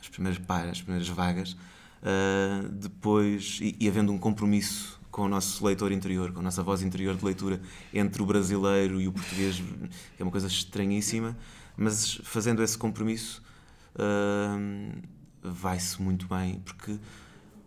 as 0.01 0.09
primeiras 0.09 0.39
páginas, 0.45 0.77
as 0.79 0.83
primeiras 0.83 1.09
vagas, 1.09 1.57
ah, 2.03 2.69
depois. 2.73 3.59
E, 3.63 3.77
e 3.81 3.89
havendo 3.89 4.13
um 4.13 4.19
compromisso 4.19 4.98
com 5.11 5.23
o 5.23 5.29
nosso 5.29 5.65
leitor 5.65 5.91
interior, 5.93 6.33
com 6.33 6.41
a 6.41 6.43
nossa 6.43 6.63
voz 6.63 6.83
interior 6.83 7.17
de 7.17 7.25
leitura 7.25 7.61
entre 7.93 8.23
o 8.23 8.27
brasileiro 8.27 9.01
e 9.01 9.09
o 9.09 9.13
português, 9.13 9.57
que 10.17 10.21
é 10.21 10.23
uma 10.23 10.31
coisa 10.31 10.47
estranhíssima, 10.47 11.37
mas 11.77 12.21
fazendo 12.25 12.63
esse 12.63 12.77
compromisso. 12.79 13.43
ah, 13.97 14.59
vai-se 15.43 16.01
muito 16.03 16.27
bem 16.27 16.61
porque 16.65 16.99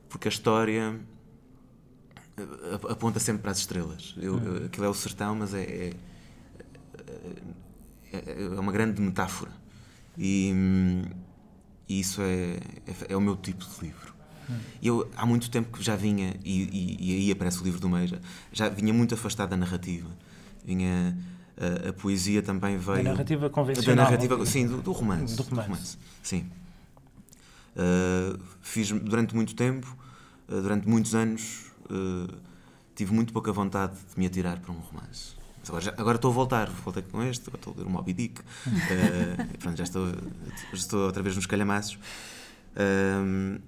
porque 0.09 0.27
a 0.27 0.31
história 0.31 0.99
ap- 2.73 2.85
aponta 2.91 3.19
sempre 3.19 3.41
para 3.41 3.51
as 3.51 3.59
estrelas. 3.59 4.13
Eu, 4.17 4.37
eu- 4.39 4.65
aquilo 4.65 4.85
é 4.85 4.89
o 4.89 4.93
sertão, 4.93 5.35
mas 5.35 5.53
é, 5.53 5.61
é, 5.63 5.93
é, 8.13 8.43
é 8.43 8.59
uma 8.59 8.71
grande 8.71 9.01
metáfora. 9.01 9.51
E, 10.17 10.51
hum, 10.53 11.01
e 11.87 11.99
isso 11.99 12.21
é, 12.21 12.55
é, 12.87 13.13
é 13.13 13.17
o 13.17 13.21
meu 13.21 13.35
tipo 13.37 13.63
de 13.65 13.85
livro. 13.85 14.10
E 14.81 14.87
Eu, 14.87 15.09
há 15.15 15.25
muito 15.25 15.49
tempo 15.49 15.77
que 15.77 15.83
já 15.83 15.95
vinha, 15.95 16.35
e, 16.43 16.61
e, 16.63 17.11
e 17.11 17.15
aí 17.17 17.31
aparece 17.31 17.59
o 17.61 17.63
livro 17.63 17.79
do 17.79 17.89
meio, 17.89 18.19
já, 18.51 18.69
vinha 18.69 18.93
muito 18.93 19.13
afastado 19.13 19.49
da 19.49 19.57
narrativa. 19.57 20.09
Vinha, 20.65 21.17
a, 21.85 21.89
a 21.89 21.93
poesia 21.93 22.41
também 22.41 22.77
veio. 22.77 23.03
da 23.03 23.11
narrativa 23.11 23.41
Da 23.47 23.49
convencional. 23.49 24.05
narrativa, 24.05 24.45
sim, 24.45 24.67
do, 24.67 24.81
do 24.81 24.91
romance. 24.91 25.35
Do 25.35 25.43
romance. 25.43 25.97
Sim. 26.23 26.45
Uh, 27.75 28.37
fiz 28.61 28.91
durante 28.91 29.33
muito 29.35 29.55
tempo, 29.55 29.95
uh, 30.49 30.61
durante 30.61 30.87
muitos 30.87 31.15
anos, 31.15 31.67
uh, 31.89 32.33
tive 32.95 33.13
muito 33.13 33.31
pouca 33.31 33.51
vontade 33.53 33.93
de 33.93 34.19
me 34.19 34.25
atirar 34.25 34.59
para 34.59 34.71
um 34.73 34.77
romance. 34.79 35.35
Mas 35.61 35.69
agora, 35.69 35.83
já- 35.85 35.93
agora 35.97 36.15
estou 36.17 36.31
a 36.31 36.33
voltar, 36.33 36.69
voltei 36.69 37.01
com 37.03 37.23
este, 37.23 37.43
agora 37.47 37.57
estou 37.59 37.73
a 37.73 37.77
ler 37.77 37.85
o 37.85 37.89
Moby 37.89 38.13
Dick, 38.13 38.41
pronto, 39.59 39.77
já 39.77 39.83
estou, 39.83 40.07
já 40.07 40.13
estou 40.73 41.05
outra 41.05 41.23
vez 41.23 41.35
nos 41.35 41.45
calhamaços. 41.45 41.97
Um, 42.75 43.59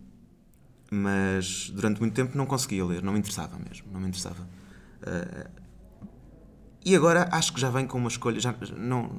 mas 0.93 1.71
durante 1.73 1.99
muito 1.99 2.13
tempo 2.13 2.37
não 2.37 2.45
conseguia 2.45 2.85
ler, 2.85 3.01
não 3.01 3.13
me 3.13 3.19
interessava 3.19 3.57
mesmo, 3.57 3.87
não 3.91 3.99
me 3.99 4.07
interessava. 4.07 4.47
Uh, 5.01 5.49
e 6.85 6.95
agora 6.95 7.27
acho 7.31 7.53
que 7.53 7.59
já 7.59 7.69
vem 7.69 7.87
com 7.87 7.97
uma 7.97 8.09
escolha, 8.09 8.39
já 8.39 8.53
não, 8.77 9.09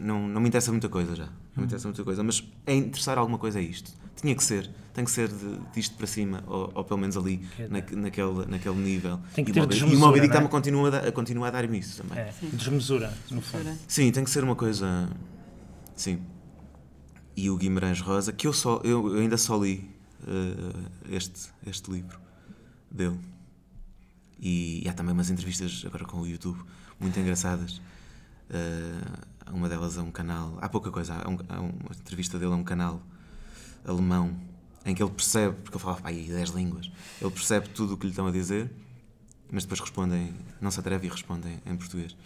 não, 0.00 0.26
não 0.26 0.40
me 0.40 0.48
interessa 0.48 0.70
muita 0.70 0.88
coisa 0.88 1.14
já, 1.14 1.26
não 1.26 1.58
me 1.58 1.64
interessa 1.64 1.86
muita 1.88 2.02
coisa, 2.02 2.22
mas 2.22 2.42
é 2.64 2.74
interessar 2.74 3.18
alguma 3.18 3.38
coisa 3.38 3.58
a 3.58 3.62
isto. 3.62 3.92
Tinha 4.14 4.34
que 4.34 4.42
ser, 4.42 4.70
tem 4.94 5.04
que 5.04 5.10
ser 5.10 5.28
de, 5.28 5.58
disto 5.74 5.94
para 5.96 6.06
cima, 6.06 6.42
ou, 6.46 6.70
ou 6.74 6.84
pelo 6.84 6.98
menos 6.98 7.16
ali, 7.18 7.46
na, 7.68 7.82
naquele, 8.00 8.46
naquele 8.46 8.76
nível. 8.76 9.20
Tem 9.34 9.44
que 9.44 9.50
e 9.50 9.54
ter 9.54 9.60
o 9.60 9.62
Moby- 9.64 9.74
E 9.74 9.76
o 9.76 9.80
desmesura, 9.80 10.06
Moby 10.06 10.20
Dick 10.20 10.24
é? 10.24 10.26
está-me 10.28 10.46
a 10.46 11.12
continuar 11.12 11.48
a, 11.48 11.50
dar-me 11.50 11.78
isso 11.78 12.02
também. 12.02 12.18
É, 12.18 12.32
desmesura, 12.54 13.12
no 13.30 13.42
fundo. 13.42 13.76
Sim, 13.86 14.10
tem 14.10 14.24
que 14.24 14.30
ser 14.30 14.42
uma 14.42 14.56
coisa. 14.56 15.10
Sim. 15.94 16.20
E 17.36 17.50
o 17.50 17.56
Guimarães 17.58 18.00
Rosa, 18.00 18.32
que 18.32 18.46
eu, 18.46 18.52
só, 18.54 18.80
eu, 18.84 19.14
eu 19.14 19.20
ainda 19.20 19.36
só 19.36 19.58
li 19.62 19.95
este, 21.10 21.50
este 21.66 21.90
livro 21.90 22.18
dele. 22.90 23.18
E, 24.38 24.84
há 24.88 24.92
também 24.92 25.12
umas 25.12 25.30
entrevistas 25.30 25.82
agora 25.86 26.04
com 26.04 26.20
o 26.20 26.26
YouTube 26.26 26.60
muito 27.00 27.18
engraçadas. 27.18 27.80
Eh, 28.50 29.50
uma 29.52 29.68
delas 29.68 29.96
a 29.98 30.02
um 30.02 30.10
canal. 30.10 30.58
Há 30.60 30.68
pouca 30.68 30.90
coisa, 30.90 31.14
há, 31.14 31.28
um- 31.28 31.38
há 31.48 31.60
uma 31.60 31.72
entrevista 31.98 32.38
dele 32.38 32.52
a 32.52 32.56
um 32.56 32.64
canal 32.64 33.00
alemão 33.84 34.36
em 34.84 34.94
que 34.94 35.02
ele 35.02 35.10
percebe, 35.10 35.56
porque 35.62 35.76
ele 35.76 35.82
falava 35.82 36.02
pá, 36.02 36.08
aí 36.10 36.26
10 36.28 36.50
línguas, 36.50 36.90
ele 37.20 37.30
percebe 37.30 37.68
tudo 37.70 37.94
o 37.94 37.96
que 37.96 38.06
lhe 38.06 38.12
estão 38.12 38.26
a 38.26 38.30
dizer, 38.30 38.70
mas 39.50 39.64
depois 39.64 39.80
respondem, 39.80 40.32
não 40.60 40.70
se 40.70 40.78
atreve 40.80 41.06
e 41.06 41.10
respondem 41.10 41.60
em 41.66 41.76
português. 41.76 42.16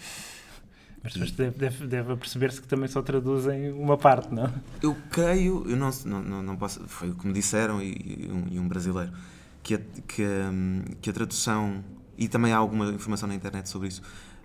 Mas 1.02 1.14
depois 1.14 1.30
deve, 1.33 1.59
deve, 1.59 1.87
deve 1.87 2.16
perceber-se 2.16 2.61
que 2.61 2.69
também 2.69 2.88
só 2.88 3.00
traduzem 3.00 3.73
uma 3.73 3.97
parte, 3.97 4.35
não? 4.35 4.52
Eu 4.83 4.95
creio, 5.11 5.64
eu 5.66 5.76
não, 5.76 5.90
não, 6.04 6.42
não, 6.42 6.57
posso, 6.57 6.80
foi 6.87 7.11
o 7.11 7.14
que 7.14 7.26
me 7.26 7.33
disseram 7.33 7.80
e, 7.80 7.92
e 7.92 8.30
um, 8.30 8.47
e 8.50 8.59
um 8.59 8.69
brasileiro, 8.69 9.11
que 9.62 9.75
a, 9.75 9.78
que, 10.07 10.23
a, 10.23 10.97
que 11.00 11.09
a 11.09 11.12
tradução, 11.12 11.83
e 12.19 12.28
também 12.28 12.52
há 12.52 12.59
alguma 12.59 12.90
informação 12.90 13.26
na 13.26 13.35
internet 13.35 13.69
sobre 13.69 13.88
isso, 13.88 14.02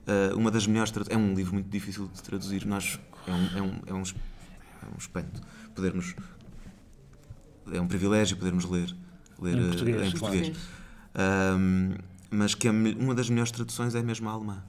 eh, 0.08 0.34
uma 0.34 0.50
das 0.50 0.66
melhores 0.66 0.92
traduções, 0.92 1.18
é 1.18 1.22
um 1.22 1.34
livro 1.34 1.54
muito 1.54 1.70
difícil 1.70 2.08
de 2.14 2.24
traduzir, 2.24 2.66
nós, 2.66 3.00
é 3.28 3.32
um, 3.32 3.58
é 3.58 3.62
um, 3.62 3.82
é 3.88 3.94
um, 3.94 4.04
é 4.04 4.86
um 4.94 4.98
espanto 4.98 5.42
podermos, 5.74 6.16
é 7.70 7.82
um 7.82 7.88
privilégio 7.88 8.38
podermos 8.38 8.64
ler, 8.64 8.96
ler 9.42 9.58
Em 9.58 9.60
eh, 9.60 9.68
português, 9.68 9.96
em 10.08 10.12
claro. 10.18 10.20
português. 10.20 10.58
Ahm, 11.16 11.98
mas 12.30 12.54
que 12.54 12.68
a 12.68 12.72
uma 12.72 13.14
das 13.16 13.30
melhores 13.30 13.52
traduções 13.52 13.96
é 13.96 14.02
mesmo 14.02 14.30
a 14.30 14.32
alemã. 14.32 14.64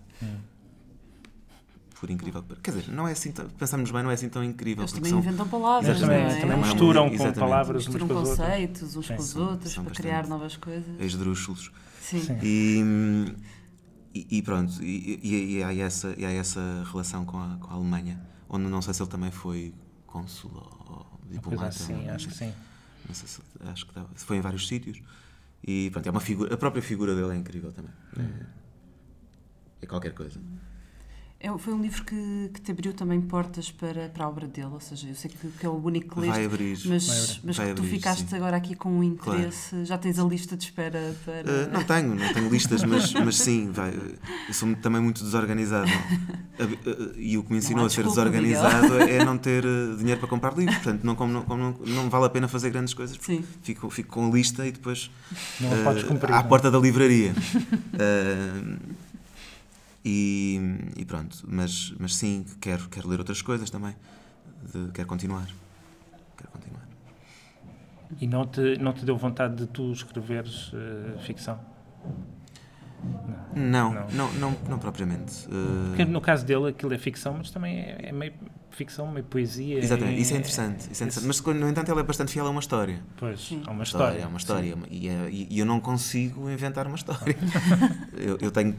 Por 2.00 2.10
incrível 2.10 2.42
que 2.42 2.48
pareça. 2.48 2.62
Quer 2.62 2.70
dizer, 2.72 2.92
não 2.92 3.08
é 3.08 3.12
assim 3.12 3.32
tão, 3.32 3.48
pensamos 3.48 3.90
bem, 3.90 4.02
não 4.02 4.10
é 4.10 4.14
assim 4.14 4.28
tão 4.28 4.44
incrível. 4.44 4.82
Eles 4.82 4.92
também 4.92 5.10
são- 5.10 5.18
inventam 5.18 5.48
palavras, 5.48 5.98
Também, 6.00 6.22
não 6.24 6.30
é? 6.30 6.40
também 6.40 6.56
uma- 6.56 6.66
misturam 6.66 7.08
com 7.08 7.14
exatamente. 7.14 7.38
palavras 7.38 7.86
Misturam 7.86 8.08
conceitos 8.08 8.96
uns 8.96 9.06
Sim, 9.06 9.16
com 9.16 9.22
os 9.22 9.36
outros 9.36 9.72
são 9.72 9.84
para 9.84 9.94
criar 9.94 10.26
novas 10.26 10.56
coisas. 10.56 11.00
esdrúxulos. 11.00 11.72
Sim. 12.02 12.20
Sim. 12.20 12.38
E, 12.42 13.34
e, 14.14 14.26
e 14.38 14.42
pronto, 14.42 14.72
e, 14.82 15.20
e- 15.22 15.56
e 15.58 15.62
há 15.62 15.74
essa, 15.74 16.14
e 16.18 16.24
há 16.26 16.30
essa 16.30 16.60
relação 16.90 17.24
com 17.24 17.38
a, 17.38 17.56
com 17.58 17.70
a 17.70 17.74
Alemanha, 17.74 18.20
onde 18.48 18.64
não 18.66 18.82
sei 18.82 18.92
se 18.92 19.02
ele 19.02 19.10
também 19.10 19.30
foi 19.30 19.74
cônsul 20.06 20.50
ou, 20.54 21.06
diplomata. 21.30 21.74
não 21.88 22.14
acho 22.14 22.28
que 22.28 22.34
sim. 22.34 22.52
Não 23.08 23.14
sei 23.14 23.26
se, 23.28 23.40
acho 23.70 23.84
que 23.86 23.90
estava- 23.92 24.08
foi 24.16 24.36
em 24.36 24.40
vários 24.40 24.68
sítios. 24.68 25.00
E 25.66 25.88
pronto, 25.90 26.06
é 26.06 26.10
uma 26.10 26.20
figura, 26.20 26.52
a 26.54 26.56
própria 26.58 26.82
figura 26.82 27.14
dele 27.14 27.32
é 27.32 27.36
incrível 27.36 27.72
também. 27.72 27.90
É, 28.18 28.46
é 29.82 29.86
qualquer 29.86 30.12
coisa. 30.12 30.38
É, 31.38 31.50
foi 31.58 31.74
um 31.74 31.82
livro 31.82 32.02
que, 32.02 32.50
que 32.54 32.60
te 32.62 32.70
abriu 32.72 32.94
também 32.94 33.20
portas 33.20 33.70
para, 33.70 34.08
para 34.08 34.24
a 34.24 34.28
obra 34.28 34.46
dele, 34.46 34.68
ou 34.72 34.80
seja, 34.80 35.06
eu 35.06 35.14
sei 35.14 35.30
que, 35.30 35.36
que 35.58 35.66
é 35.66 35.68
o 35.68 35.74
único 35.74 36.14
que 36.14 36.20
leste, 36.20 36.32
Vai 36.34 36.44
abrir. 36.46 36.76
Vai 36.78 36.92
mas, 36.94 37.08
abrir. 37.10 37.40
mas 37.44 37.56
Vai 37.58 37.66
que 37.68 37.74
tu 37.74 37.82
abrir, 37.82 37.90
ficaste 37.94 38.28
sim. 38.30 38.36
agora 38.36 38.56
aqui 38.56 38.74
com 38.74 38.88
um 38.90 39.02
interesse, 39.02 39.84
já 39.84 39.98
tens 39.98 40.18
a 40.18 40.24
lista 40.24 40.56
de 40.56 40.64
espera 40.64 41.14
para... 41.26 41.34
Uh, 41.42 41.70
não 41.72 41.84
tenho, 41.84 42.14
não 42.14 42.32
tenho 42.32 42.48
listas, 42.48 42.82
mas, 42.84 43.12
mas 43.22 43.36
sim, 43.36 43.70
vai, 43.70 43.92
eu 44.48 44.54
sou 44.54 44.74
também 44.76 45.00
muito 45.02 45.22
desorganizado. 45.22 45.90
A- 46.58 47.18
E 47.18 47.36
o 47.36 47.42
que 47.44 47.52
me 47.52 47.58
ensinou 47.58 47.84
a 47.84 47.90
ser 47.90 48.04
desorganizado 48.04 48.94
é 49.06 49.22
não 49.22 49.36
ter 49.36 49.62
dinheiro 49.98 50.18
para 50.18 50.28
comprar 50.30 50.56
livros. 50.56 50.76
Portanto, 50.78 51.04
não, 51.04 51.14
como, 51.14 51.30
não, 51.34 51.42
como 51.42 51.62
não, 51.62 51.72
não 51.86 52.08
vale 52.08 52.24
a 52.24 52.30
pena 52.30 52.48
fazer 52.48 52.70
grandes 52.70 52.94
coisas. 52.94 53.18
Sim. 53.20 53.44
Fico, 53.62 53.90
fico 53.90 54.08
com 54.08 54.26
a 54.26 54.30
lista 54.30 54.66
e 54.66 54.72
depois 54.72 55.10
Não 55.60 55.70
a 55.70 55.74
uh, 55.80 55.84
podes 55.84 56.02
cumprir. 56.04 56.30
à 56.32 56.36
não 56.38 56.40
é? 56.40 56.48
porta 56.48 56.70
da 56.70 56.78
livraria. 56.78 57.34
Uh, 57.92 58.78
E, 60.08 60.60
e 60.96 61.04
pronto, 61.04 61.44
mas, 61.48 61.92
mas 61.98 62.14
sim, 62.14 62.46
quero, 62.60 62.88
quero 62.88 63.08
ler 63.08 63.18
outras 63.18 63.42
coisas 63.42 63.68
também. 63.68 63.96
De, 64.72 64.92
quero 64.92 65.08
continuar. 65.08 65.48
Quero 66.36 66.50
continuar. 66.52 66.86
E 68.20 68.26
não 68.28 68.46
te, 68.46 68.78
não 68.78 68.92
te 68.92 69.04
deu 69.04 69.16
vontade 69.16 69.56
de 69.56 69.66
tu 69.66 69.90
escreveres 69.90 70.72
uh, 70.72 71.18
ficção? 71.25 71.58
Não, 73.52 73.92
não, 73.92 74.08
não, 74.12 74.32
não, 74.34 74.56
não 74.68 74.78
propriamente. 74.78 75.44
Uh... 75.48 75.88
Porque 75.88 76.04
no 76.04 76.20
caso 76.20 76.46
dele 76.46 76.68
aquilo 76.68 76.94
é 76.94 76.98
ficção, 76.98 77.34
mas 77.38 77.50
também 77.50 77.80
é, 77.80 78.10
é 78.10 78.12
meio 78.12 78.32
ficção, 78.70 79.10
meio 79.10 79.25
poesia. 79.25 79.78
Exatamente, 79.78 80.20
isso 80.20 80.34
é 80.34 80.36
interessante. 80.36 80.92
Isso 80.92 81.02
é 81.02 81.06
interessante. 81.06 81.26
Mas, 81.26 81.40
no 81.40 81.68
entanto, 81.68 81.90
ele 81.90 81.98
é 81.98 82.02
bastante 82.04 82.32
fiel 82.32 82.46
a 82.46 82.50
uma 82.50 82.60
história. 82.60 83.02
Pois, 83.16 83.50
a 83.66 83.70
uma 83.72 83.82
história. 83.82 84.20
É 84.20 84.26
uma 84.26 84.38
história. 84.38 84.76
E, 84.88 85.08
é, 85.08 85.28
e, 85.30 85.58
eu 85.58 85.66
não 85.66 85.80
consigo 85.80 86.48
inventar 86.48 86.86
uma 86.86 86.96
história. 86.96 87.36
eu, 88.16 88.38
eu, 88.40 88.50
tenho. 88.52 88.76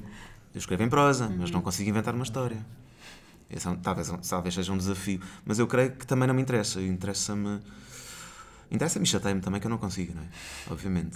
Eu 0.57 0.59
escrevo 0.59 0.81
em 0.81 0.89
prosa, 0.89 1.29
mas 1.29 1.51
não 1.51 1.61
consigo 1.61 1.87
inventar 1.87 2.15
uma 2.15 2.23
história. 2.23 2.65
Esse, 3.47 3.67
é 3.67 3.75
talvez, 3.75 4.11
talvez 4.27 4.55
seja 4.55 4.73
um 4.73 4.77
desafio. 4.77 5.21
Mas 5.45 5.59
eu 5.59 5.67
creio 5.67 5.91
que 5.91 6.07
também 6.07 6.27
não 6.27 6.33
me 6.33 6.41
interessa. 6.41 6.81
Interessa-me. 6.81 7.59
Interessa-me 8.71 9.05
e 9.05 9.07
chateia-me 9.07 9.39
também 9.39 9.61
que 9.61 9.67
eu 9.67 9.69
não 9.69 9.77
consigo, 9.77 10.15
não 10.15 10.23
é? 10.23 10.27
Obviamente. 10.71 11.15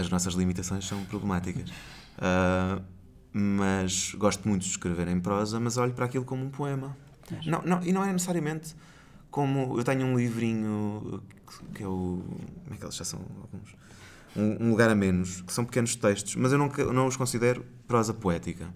As 0.00 0.08
nossas 0.08 0.32
limitações 0.32 0.86
são 0.86 1.04
problemáticas. 1.04 1.68
Uh, 1.68 2.82
mas 3.34 4.14
gosto 4.14 4.48
muito 4.48 4.62
de 4.62 4.70
escrever 4.70 5.08
em 5.08 5.20
prosa, 5.20 5.60
mas 5.60 5.76
olho 5.76 5.92
para 5.92 6.06
aquilo 6.06 6.24
como 6.24 6.42
um 6.42 6.50
poema. 6.50 6.96
Não, 7.44 7.60
não, 7.60 7.82
e 7.82 7.92
não 7.92 8.02
é 8.02 8.10
necessariamente 8.14 8.74
como. 9.30 9.78
Eu 9.78 9.84
tenho 9.84 10.06
um 10.06 10.16
livrinho 10.16 11.22
que 11.74 11.82
é 11.82 11.86
o. 11.86 12.24
Como 12.64 12.74
é 12.74 12.76
que 12.78 12.84
eles 12.86 12.96
já 12.96 13.04
são? 13.04 13.20
Alguns. 13.42 13.76
Um, 14.36 14.66
um, 14.66 14.70
lugar 14.70 14.90
a 14.90 14.94
menos, 14.94 15.42
que 15.42 15.52
são 15.52 15.64
pequenos 15.64 15.94
textos, 15.94 16.34
mas 16.34 16.50
eu 16.50 16.58
não, 16.58 16.68
não 16.92 17.06
os 17.06 17.16
considero 17.16 17.64
prosa 17.86 18.12
poética. 18.12 18.68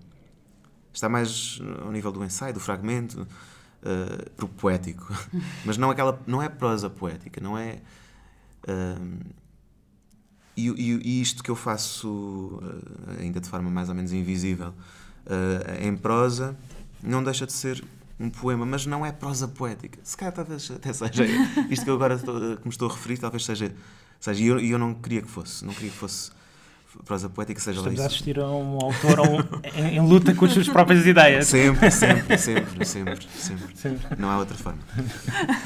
Está 0.93 1.09
mais 1.09 1.61
ao 1.85 1.91
nível 1.91 2.13
do 2.13 2.25
ensaio, 2.25 2.55
do 2.55 2.61
fragmento, 2.61 3.27
uh, 3.83 4.49
poético. 4.49 5.13
mas 5.65 5.77
não, 5.77 5.91
aquela, 5.91 6.21
não 6.27 6.43
é 6.43 6.49
prosa 6.49 6.89
poética, 6.89 7.41
não 7.41 7.59
é. 7.59 7.81
Uh, 8.69 9.39
e, 10.57 10.69
e, 10.69 11.01
e, 11.05 11.23
isto 11.23 11.43
que 11.43 11.51
eu 11.53 11.55
faço, 11.55 12.61
eh, 13.17 13.23
ainda 13.23 13.39
de 13.39 13.49
forma 13.49 13.71
mais 13.71 13.89
ou 13.89 13.95
menos 13.95 14.13
invisível, 14.13 14.71
uh, 14.71 15.87
em 15.87 15.97
prosa, 15.97 16.59
não 17.01 17.23
deixa 17.23 17.47
de 17.47 17.53
ser 17.53 17.85
um 18.19 18.29
poema, 18.29 18.67
mas 18.67 18.85
não 18.85 19.07
é 19.07 19.13
prosa 19.13 19.47
poética. 19.47 20.01
Se 20.03 20.17
calhar 20.17 20.35
talvez 20.35 20.69
até 20.69 20.93
seja 20.93 21.25
isto 21.71 21.85
que 21.85 21.91
eu 21.91 21.95
agora 21.95 22.15
estou, 22.15 22.57
que 22.57 22.65
me 22.65 22.71
estou 22.71 22.91
a 22.91 22.93
referir, 22.93 23.19
talvez 23.19 23.45
seja. 23.45 23.73
Seja 24.21 24.43
e 24.43 24.47
eu, 24.47 24.61
eu 24.61 24.79
não 24.79 24.95
queria 24.95 25.23
que 25.23 25.29
fosse. 25.29 25.65
Não 25.65 25.73
queria 25.73 25.91
que 25.91 25.97
fosse 25.97 26.31
prosa 27.05 27.29
poética 27.29 27.61
seja 27.61 27.79
Estamos 27.79 28.01
a 28.01 28.07
assistir 28.07 28.39
a 28.39 28.51
um 28.51 28.79
autor 28.81 29.21
um, 29.21 29.39
em, 29.75 29.97
em, 29.97 30.01
luta 30.01 30.35
com 30.35 30.45
as 30.45 30.53
suas 30.53 30.69
próprias 30.69 31.07
ideias. 31.07 31.47
Sempre, 31.47 31.91
sempre, 31.91 32.39
sempre, 32.39 32.85
sempre, 32.85 33.27
sempre. 33.31 33.77
sempre. 33.77 34.17
Não 34.19 34.31
há 34.31 34.39
outra 34.39 34.57
forma. 34.57 34.81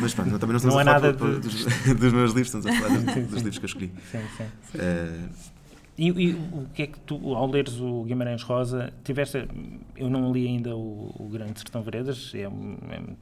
Mas 0.00 0.14
pronto, 0.14 0.38
também 0.38 0.52
não 0.52 0.56
estamos 0.56 0.74
não 0.74 0.78
a 0.78 0.84
falar 0.84 1.00
nada 1.00 1.12
de... 1.12 1.40
dos, 1.40 1.64
dos, 1.96 2.12
meus 2.12 2.32
livros, 2.32 2.54
estamos 2.54 2.66
a 2.66 2.72
falar 2.72 2.98
dos, 2.98 3.14
sim, 3.14 3.22
dos 3.22 3.36
livros 3.36 3.58
que 3.58 3.64
eu 3.64 3.68
escolhi. 3.68 3.92
Sim, 4.10 4.20
sim. 4.36 4.78
Uh, 4.78 5.51
e, 5.96 6.08
e, 6.08 6.32
o 6.32 6.66
que 6.72 6.84
é 6.84 6.86
que 6.86 6.98
tu, 7.00 7.34
ao 7.34 7.46
leres 7.46 7.78
o 7.78 8.04
Guimarães 8.04 8.42
Rosa, 8.42 8.92
tiveste. 9.04 9.46
Eu 9.94 10.08
não 10.08 10.32
li 10.32 10.46
ainda 10.46 10.74
o, 10.74 11.14
o 11.18 11.28
Grande 11.30 11.58
Sertão 11.58 11.82
Veredas, 11.82 12.32
é, 12.34 12.44
é, 12.44 12.50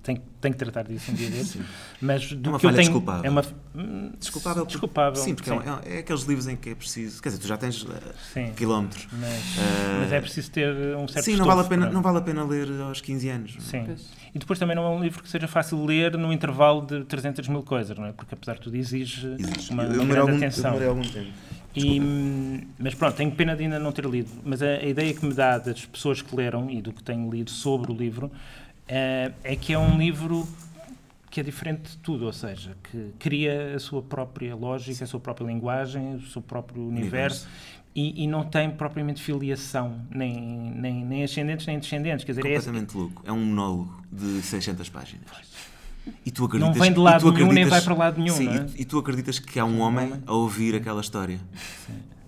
tenho, 0.05 0.23
tenho 0.41 0.55
que 0.55 0.59
tratar 0.59 0.85
disso 0.85 1.11
um 1.11 1.15
dia 1.15 1.29
desses, 1.31 1.61
mas 2.00 2.33
do 2.33 2.49
é 2.49 2.53
uma 2.53 2.59
que 2.59 2.67
falha 2.67 2.75
eu 2.75 2.77
tenho. 2.77 2.93
desculpável. 2.93 3.25
É 3.25 3.31
uma, 3.31 3.45
desculpável. 4.19 4.67
Desculpável. 4.67 5.23
Sim, 5.23 5.35
porque 5.35 5.50
é 5.50 5.59
sim. 5.59 5.62
É, 5.85 5.97
é, 5.97 5.99
aqueles 5.99 6.23
livros 6.23 6.47
em 6.47 6.57
que 6.57 6.71
é 6.71 6.75
preciso. 6.77 7.21
Quer 7.21 7.31
dizer, 7.31 7.41
tu 7.41 7.49
já 7.49 7.57
tens 7.57 7.83
uh, 7.83 7.91
quilómetros. 8.57 9.09
Mas, 9.12 9.57
uh, 9.57 10.00
mas, 10.03 10.12
é 10.12 10.21
preciso 10.21 10.50
ter 10.53 10.97
um 10.97 11.09
certo 11.09 11.25
Sim, 11.25 11.37
não 11.37 11.47
vale, 11.47 11.62
a 11.62 11.65
pena, 11.65 11.91
não 11.91 12.03
vale 12.03 12.19
a 12.19 12.23
pena 12.23 12.45
ler 12.45 12.69
aos 12.83 13.00
15 13.00 13.29
anos. 13.29 13.57
Sim. 13.59 13.97
E 14.33 14.39
depois 14.39 14.61
também 14.61 14.77
não 14.77 14.85
é 14.85 14.91
um 14.91 15.03
livro 15.03 15.23
que 15.25 15.29
seja 15.29 15.49
fácil 15.49 15.77
de 15.79 15.87
ler 15.87 16.17
no 16.17 16.33
intervalo 16.33 16.87
de 16.87 17.05
300 17.05 17.49
mil 17.49 17.65
coisas, 17.65 17.99
não 17.99 18.07
é? 18.07 18.12
Porque 18.12 18.33
apesar 18.33 18.55
de 18.55 18.61
tudo 18.61 18.77
exige, 18.77 19.27
exige. 19.39 19.73
uma, 19.73 19.83
uma 19.83 20.05
grande 20.05 20.19
algum, 20.19 20.37
atenção. 20.37 20.76
Eu 20.76 20.91
algum 20.91 21.02
tempo. 21.02 21.33
E, 21.75 22.00
mas 22.78 22.95
pronto, 22.95 23.17
tenho 23.17 23.30
pena 23.30 23.54
de 23.54 23.65
ainda 23.65 23.78
não 23.78 23.93
ter 23.93 24.04
lido. 24.04 24.30
Mas 24.45 24.63
a, 24.63 24.67
a, 24.67 24.85
ideia 24.85 25.15
que 25.15 25.25
me 25.25 25.33
dá 25.33 25.59
das 25.59 25.85
pessoas 25.87 26.21
que 26.21 26.35
leram 26.35 26.71
e 26.71 26.83
do 26.83 26.93
que 26.93 27.02
tenho 27.02 27.30
lido 27.30 27.50
sobre 27.50 27.93
o 27.93 27.95
livro 27.95 28.30
é, 28.89 29.33
é 29.45 29.54
que 29.54 29.73
é 29.73 29.78
um 29.78 29.97
livro 29.97 30.49
que 31.30 31.39
é 31.39 31.43
diferente 31.45 31.93
de 31.93 31.97
tudo, 31.99 32.26
ou 32.26 32.33
seja, 32.33 32.76
que 32.83 33.13
cria 33.21 33.76
a 33.76 33.78
sua 33.78 34.02
própria 34.02 34.54
lógica, 34.56 35.04
a 35.04 35.06
sua 35.06 35.21
própria 35.21 35.47
linguagem, 35.47 36.17
o 36.17 36.23
seu 36.23 36.43
próprio 36.43 36.83
universo. 36.83 37.47
universo. 37.47 37.80
E, 37.95 38.23
e, 38.23 38.26
não 38.26 38.45
tem 38.45 38.71
propriamente 38.71 39.21
filiação, 39.21 40.00
nem, 40.11 40.33
nem, 40.76 41.04
nem 41.04 41.25
ascendentes 41.25 41.67
nem 41.67 41.78
descendentes. 41.78 42.25
Quer 42.25 42.33
dizer, 42.33 42.47
é 42.47 42.54
Completamente 42.54 42.95
é 42.95 42.99
louco. 42.99 43.23
É 43.26 43.33
um 43.33 43.45
monólogo 43.45 44.04
de 44.11 44.43
600 44.43 44.89
páginas. 44.89 45.70
E 46.25 46.30
tu 46.30 46.45
acreditas, 46.45 46.75
não 46.75 46.82
vem 46.82 46.93
de 46.93 46.99
lado 46.99 47.32
nenhum, 47.32 47.52
nem 47.52 47.65
vai 47.65 47.80
para 47.80 47.95
lado 47.95 48.21
nenhum. 48.21 48.34
Sim, 48.34 48.49
é? 48.49 48.67
e, 48.76 48.84
tu 48.84 48.99
acreditas 48.99 49.39
que 49.39 49.58
há 49.58 49.65
um 49.65 49.80
homem 49.80 50.15
a 50.26 50.32
ouvir 50.32 50.75
aquela 50.75 51.00
história. 51.00 51.41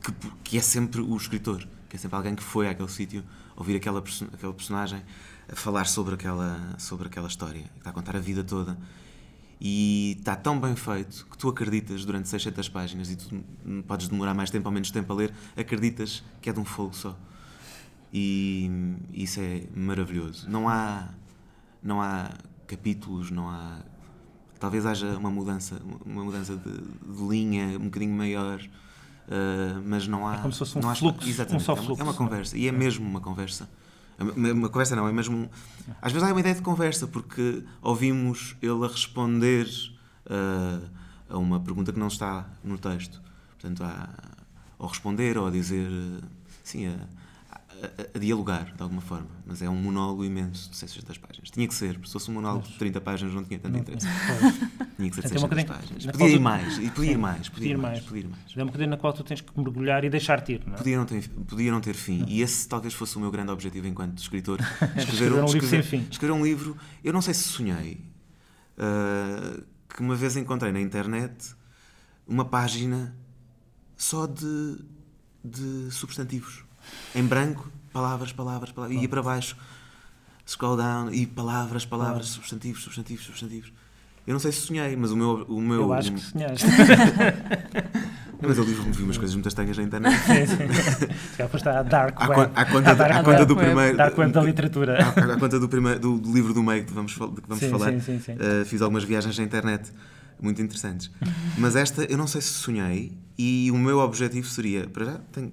Que, 0.02 0.12
que, 0.42 0.58
é 0.58 0.60
sempre 0.60 1.00
o 1.00 1.16
escritor, 1.16 1.66
que 1.88 1.96
é 1.96 1.98
sempre 1.98 2.16
alguém 2.16 2.34
que 2.34 2.42
foi 2.42 2.68
àquele 2.68 2.88
sítio 2.88 3.24
ouvir 3.56 3.76
aquela, 3.76 4.02
aquela 4.32 4.52
personagem 4.52 5.00
a 5.50 5.54
falar 5.54 5.86
sobre 5.86 6.14
aquela, 6.14 6.74
sobre 6.78 7.06
aquela 7.06 7.28
história, 7.28 7.62
que 7.62 7.78
está 7.78 7.90
a 7.90 7.92
contar 7.92 8.16
a 8.16 8.20
vida 8.20 8.42
toda. 8.42 8.76
E 9.60 10.16
está 10.18 10.34
tão 10.34 10.58
bem 10.58 10.74
feito 10.74 11.24
que 11.30 11.38
tu 11.38 11.48
acreditas 11.48 12.04
durante 12.04 12.28
600 12.28 12.68
páginas 12.68 13.10
e 13.10 13.16
tu 13.16 13.44
podes 13.86 14.08
demorar 14.08 14.34
mais 14.34 14.50
tempo 14.50 14.66
ou 14.66 14.72
menos 14.72 14.90
tempo 14.90 15.12
a 15.12 15.16
ler, 15.16 15.32
acreditas 15.56 16.24
que 16.40 16.50
é 16.50 16.52
de 16.52 16.58
um 16.58 16.64
fogo 16.64 16.94
só. 16.96 17.16
E 18.12 18.68
isso 19.14 19.40
é 19.40 19.62
maravilhoso. 19.74 20.50
Não 20.50 20.68
há, 20.68 21.08
não 21.80 22.02
há 22.02 22.30
capítulos, 22.72 23.30
não 23.30 23.48
há. 23.48 23.80
Talvez 24.58 24.86
haja 24.86 25.18
uma 25.18 25.30
mudança, 25.30 25.80
uma 26.06 26.24
mudança 26.24 26.56
de, 26.56 26.72
de 26.72 27.28
linha 27.28 27.78
um 27.78 27.84
bocadinho 27.84 28.14
maior, 28.14 28.60
uh, 28.60 29.82
mas 29.84 30.06
não 30.06 30.26
há. 30.26 30.36
É 30.36 30.38
como 30.38 30.52
se 30.52 30.58
fosse 30.58 30.78
um 30.78 30.80
não 30.80 30.94
fluxo. 30.94 31.28
exatamente, 31.28 31.62
um 31.62 31.64
só 31.64 31.76
fluxo. 31.76 32.00
É 32.00 32.04
uma 32.04 32.14
conversa. 32.14 32.56
E 32.56 32.68
é 32.68 32.72
mesmo 32.72 33.06
uma 33.06 33.20
conversa. 33.20 33.68
Uma 34.18 34.68
conversa 34.68 34.94
não, 34.94 35.08
é 35.08 35.12
mesmo. 35.12 35.50
Às 36.00 36.12
vezes 36.12 36.26
há 36.26 36.32
uma 36.32 36.40
ideia 36.40 36.54
de 36.54 36.62
conversa, 36.62 37.06
porque 37.06 37.64
ouvimos 37.80 38.56
ele 38.62 38.84
a 38.84 38.88
responder 38.88 39.66
uh, 40.26 40.88
a 41.28 41.38
uma 41.38 41.58
pergunta 41.58 41.92
que 41.92 41.98
não 41.98 42.06
está 42.06 42.48
no 42.62 42.78
texto. 42.78 43.20
Portanto, 43.58 43.82
há, 43.82 44.08
ou 44.78 44.86
responder, 44.86 45.36
ou 45.36 45.46
a 45.46 45.50
dizer. 45.50 45.90
Sim, 46.62 46.86
a, 46.86 46.96
a, 47.82 48.16
a, 48.16 48.18
dialogar, 48.18 48.72
de 48.74 48.82
alguma 48.82 49.00
forma. 49.00 49.28
Mas 49.44 49.60
é 49.60 49.68
um 49.68 49.74
monólogo 49.74 50.24
imenso 50.24 50.70
de 50.70 50.76
600 50.76 51.18
páginas. 51.18 51.50
Tinha 51.50 51.66
que 51.66 51.74
ser, 51.74 51.98
se 52.04 52.12
fosse 52.12 52.30
um 52.30 52.34
monólogo 52.34 52.66
de 52.66 52.74
30 52.78 53.00
páginas 53.00 53.34
não 53.34 53.42
tinha 53.42 53.58
tanto 53.58 53.76
interesse. 53.78 54.06
Tinha 54.96 55.10
que 55.10 55.16
ser 55.16 55.22
de 55.22 55.28
600 55.28 55.58
é 55.58 55.64
páginas. 55.64 56.06
Podia 56.06 56.28
ir 56.28 56.38
mais, 56.38 56.78
e 56.78 56.90
podia 56.90 57.12
ir 57.12 57.18
mais, 57.18 57.48
podia 57.48 57.70
ir 57.70 57.78
mais. 57.78 58.00
Podia 58.00 58.22
ir 58.22 58.28
mais. 58.28 58.56
É 58.56 58.62
uma 58.62 58.70
cadeira 58.70 58.90
na 58.90 58.96
qual 58.96 59.12
tu 59.12 59.24
tens 59.24 59.40
que 59.40 59.58
mergulhar 59.58 60.04
e 60.04 60.10
deixar-te 60.10 60.52
ir, 60.52 60.62
não 60.66 60.74
é? 60.74 60.76
Podia 60.76 60.96
não 60.96 61.04
ter, 61.04 61.28
podia 61.28 61.72
não 61.72 61.80
ter 61.80 61.94
fim. 61.94 62.24
E 62.28 62.40
esse 62.40 62.68
talvez 62.68 62.94
fosse 62.94 63.16
o 63.16 63.20
meu 63.20 63.30
grande 63.30 63.50
objetivo 63.50 63.86
enquanto 63.86 64.18
escritor. 64.18 64.60
Escrever, 64.96 65.32
um, 65.32 65.46
livro 65.46 65.66
sem 65.66 65.82
fim. 65.82 66.06
Escrever 66.10 66.32
um 66.32 66.44
livro, 66.44 66.76
eu 67.02 67.12
não 67.12 67.20
sei 67.20 67.34
se 67.34 67.44
sonhei, 67.44 68.00
uh, 68.78 69.62
que 69.88 70.00
uma 70.00 70.14
vez 70.14 70.36
encontrei 70.36 70.72
na 70.72 70.80
internet 70.80 71.54
uma 72.26 72.44
página 72.44 73.16
só 73.96 74.26
de, 74.26 74.78
de 75.44 75.90
substantivos 75.90 76.64
em 77.14 77.24
branco, 77.24 77.70
palavras, 77.92 78.32
palavras, 78.32 78.72
palavras, 78.72 78.98
e 78.98 79.02
ia 79.02 79.08
para 79.08 79.22
baixo, 79.22 79.56
scroll 80.46 80.76
down, 80.76 81.12
e 81.12 81.26
palavras, 81.26 81.84
palavras, 81.84 82.28
substantivos, 82.28 82.82
substantivos, 82.82 83.24
substantivos. 83.24 83.72
Eu 84.26 84.32
não 84.32 84.40
sei 84.40 84.52
se 84.52 84.60
sonhei, 84.60 84.94
mas 84.96 85.10
o 85.10 85.16
meu. 85.16 85.44
O 85.48 85.60
meu 85.60 85.82
eu 85.82 85.92
acho 85.92 86.12
que 86.12 86.20
sonhaste. 86.22 86.66
mas 88.40 88.56
eu 88.56 88.64
livro-me 88.64 88.92
vi 88.92 89.02
umas 89.02 89.18
coisas 89.18 89.34
muito 89.34 89.48
estranhas 89.48 89.76
na 89.76 89.82
internet. 89.82 90.16
Sim, 90.20 90.46
sim. 90.46 91.08
Se 91.30 91.36
calhar 91.36 91.50
foste 91.50 91.68
à 91.68 91.82
Dark 91.82 92.20
Web. 92.20 92.52
À, 92.54 92.64
conta, 92.64 92.94
dark 92.94 93.16
à 93.16 93.22
conta 93.22 93.44
do 93.44 93.56
primeiro. 93.56 93.96
Dark 93.96 94.16
Web 94.16 94.32
da 94.32 94.42
literatura. 94.42 95.04
À, 95.04 95.08
à 95.08 95.38
conta 95.38 95.58
do, 95.58 95.68
primeiro, 95.68 95.98
do, 95.98 96.18
do, 96.18 96.32
livro 96.32 96.54
do 96.54 96.62
meio 96.62 96.84
que 96.84 96.92
vamos, 96.92 97.14
que 97.14 97.18
vamos 97.18 97.58
sim, 97.58 97.70
falar. 97.70 97.90
Sim, 97.92 98.00
sim, 98.00 98.20
sim. 98.20 98.32
Uh, 98.34 98.64
fiz 98.64 98.80
algumas 98.80 99.02
viagens 99.02 99.36
na 99.36 99.44
internet 99.44 99.90
muito 100.40 100.62
interessantes. 100.62 101.10
mas 101.58 101.74
esta, 101.74 102.04
eu 102.04 102.18
não 102.18 102.26
sei 102.26 102.40
se 102.40 102.48
sonhei, 102.48 103.12
e 103.36 103.70
o 103.72 103.78
meu 103.78 103.98
objetivo 103.98 104.46
seria. 104.46 104.86
Para 104.88 105.04
já, 105.04 105.18
tenho, 105.32 105.52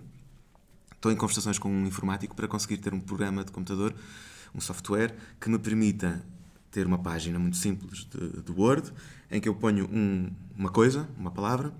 Estou 0.99 1.13
em 1.13 1.15
conversações 1.15 1.57
com 1.57 1.71
um 1.71 1.87
informático 1.87 2.35
para 2.35 2.45
conseguir 2.45 2.75
ter 2.75 2.93
um 2.93 2.99
programa 2.99 3.45
de 3.45 3.53
computador, 3.53 3.95
um 4.53 4.59
software, 4.59 5.15
que 5.39 5.49
me 5.49 5.57
permita 5.57 6.21
ter 6.69 6.85
uma 6.85 6.97
página 6.97 7.39
muito 7.39 7.55
simples 7.55 8.05
de, 8.05 8.41
de 8.41 8.51
Word, 8.51 8.91
em 9.31 9.39
que 9.39 9.47
eu 9.47 9.55
ponho 9.55 9.85
um, 9.85 10.29
uma 10.57 10.69
coisa, 10.69 11.07
uma 11.17 11.31
palavra, 11.31 11.73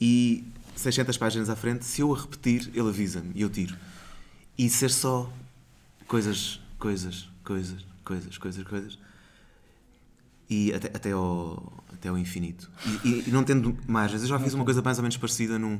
e 0.00 0.46
600 0.74 1.18
páginas 1.18 1.50
à 1.50 1.56
frente, 1.56 1.84
se 1.84 2.00
eu 2.00 2.14
a 2.14 2.18
repetir, 2.18 2.70
ele 2.72 2.88
avisa-me 2.88 3.32
e 3.34 3.42
eu 3.42 3.50
tiro. 3.50 3.76
E 4.56 4.70
ser 4.70 4.90
só 4.90 5.30
coisas, 6.08 6.62
coisas, 6.78 7.28
coisas, 7.44 7.84
coisas, 8.02 8.38
coisas, 8.38 8.64
coisas. 8.64 8.98
E 10.48 10.72
até, 10.72 10.88
até, 10.88 11.12
ao, 11.12 11.84
até 11.92 12.08
ao 12.08 12.16
infinito. 12.16 12.70
E, 13.04 13.08
e, 13.08 13.28
e 13.28 13.30
não 13.30 13.44
tendo 13.44 13.76
margens. 13.86 14.22
Eu 14.22 14.28
já 14.28 14.38
fiz 14.38 14.54
uma 14.54 14.64
coisa 14.64 14.80
mais 14.80 14.96
ou 14.96 15.02
menos 15.02 15.18
parecida 15.18 15.58
num 15.58 15.78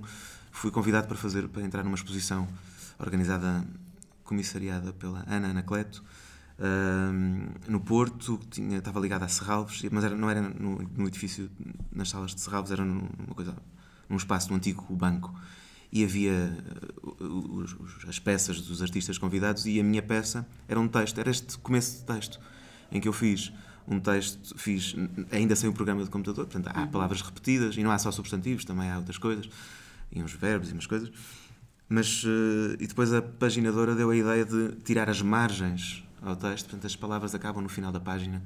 fui 0.55 0.71
convidado 0.71 1.09
para 1.09 1.17
fazer 1.17 1.49
para 1.49 1.63
entrar 1.63 1.83
numa 1.83 1.97
exposição 1.97 2.49
organizada 2.99 3.67
comissariada 4.23 4.93
pela 4.93 5.25
Ana 5.27 5.49
Anacleto. 5.49 6.03
Um, 6.57 7.49
no 7.67 7.81
Porto, 7.81 8.41
tinha, 8.49 8.79
estava 8.79 9.01
ligada 9.01 9.25
a 9.25 9.29
Serralves, 9.29 9.83
mas 9.91 10.05
era, 10.05 10.17
não 10.17 10.31
era 10.31 10.41
no, 10.41 10.79
no, 10.97 11.09
edifício, 11.09 11.51
nas 11.93 12.09
salas 12.09 12.35
de 12.35 12.41
Serralves, 12.41 12.71
era 12.71 12.85
numa 12.85 13.35
coisa, 13.35 13.55
num 14.09 14.17
espaço, 14.17 14.49
num 14.51 14.57
antigo 14.57 14.87
banco. 14.95 15.35
E 15.93 16.05
havia 16.05 16.57
uh, 17.03 17.59
os, 17.59 17.75
os, 17.75 18.09
as 18.09 18.21
peças 18.21 18.61
dos 18.61 18.81
artistas 18.81 19.19
convidados, 19.19 19.67
e 19.67 19.81
a 19.81 19.83
minha 19.83 20.03
peça 20.03 20.47
era 20.69 20.79
um 20.79 20.87
texto, 20.87 21.19
era 21.19 21.31
este 21.31 21.59
começo 21.59 21.99
de 21.99 22.05
texto, 22.05 22.41
em 22.93 23.01
que 23.01 23.09
eu 23.09 23.13
fiz 23.13 23.53
um 23.89 23.99
texto, 23.99 24.57
fiz 24.57 24.95
ainda 25.33 25.57
sem 25.57 25.69
o 25.69 25.73
programa 25.73 26.05
de 26.05 26.11
computador, 26.11 26.47
portanto 26.47 26.75
há 26.75 26.83
uhum. 26.83 26.89
palavras 26.89 27.21
repetidas, 27.21 27.77
e 27.77 27.83
não 27.83 27.91
há 27.91 27.99
só 27.99 28.13
substantivos, 28.13 28.65
também 28.65 28.89
há 28.89 28.97
outras 28.97 29.19
coisas, 29.19 29.51
e 30.15 30.23
uns 30.23 30.33
verbos 30.33 30.71
e 30.71 30.73
umas 30.73 30.87
coisas. 30.87 31.11
Mas, 31.89 32.25
uh, 32.25 32.75
e 32.81 32.87
depois 32.87 33.13
a 33.13 33.21
paginadora 33.21 33.95
deu 33.95 34.11
a 34.11 34.17
ideia 34.17 34.45
de 34.45 34.73
tirar 34.85 35.09
as 35.11 35.21
margens 35.21 36.03
ao 36.23 36.35
texto, 36.35 36.67
portanto 36.67 36.87
as 36.87 36.97
palavras 36.97 37.35
acabam 37.35 37.63
no 37.63 37.69
final 37.69 37.93
da 37.93 38.01
página 38.01 38.43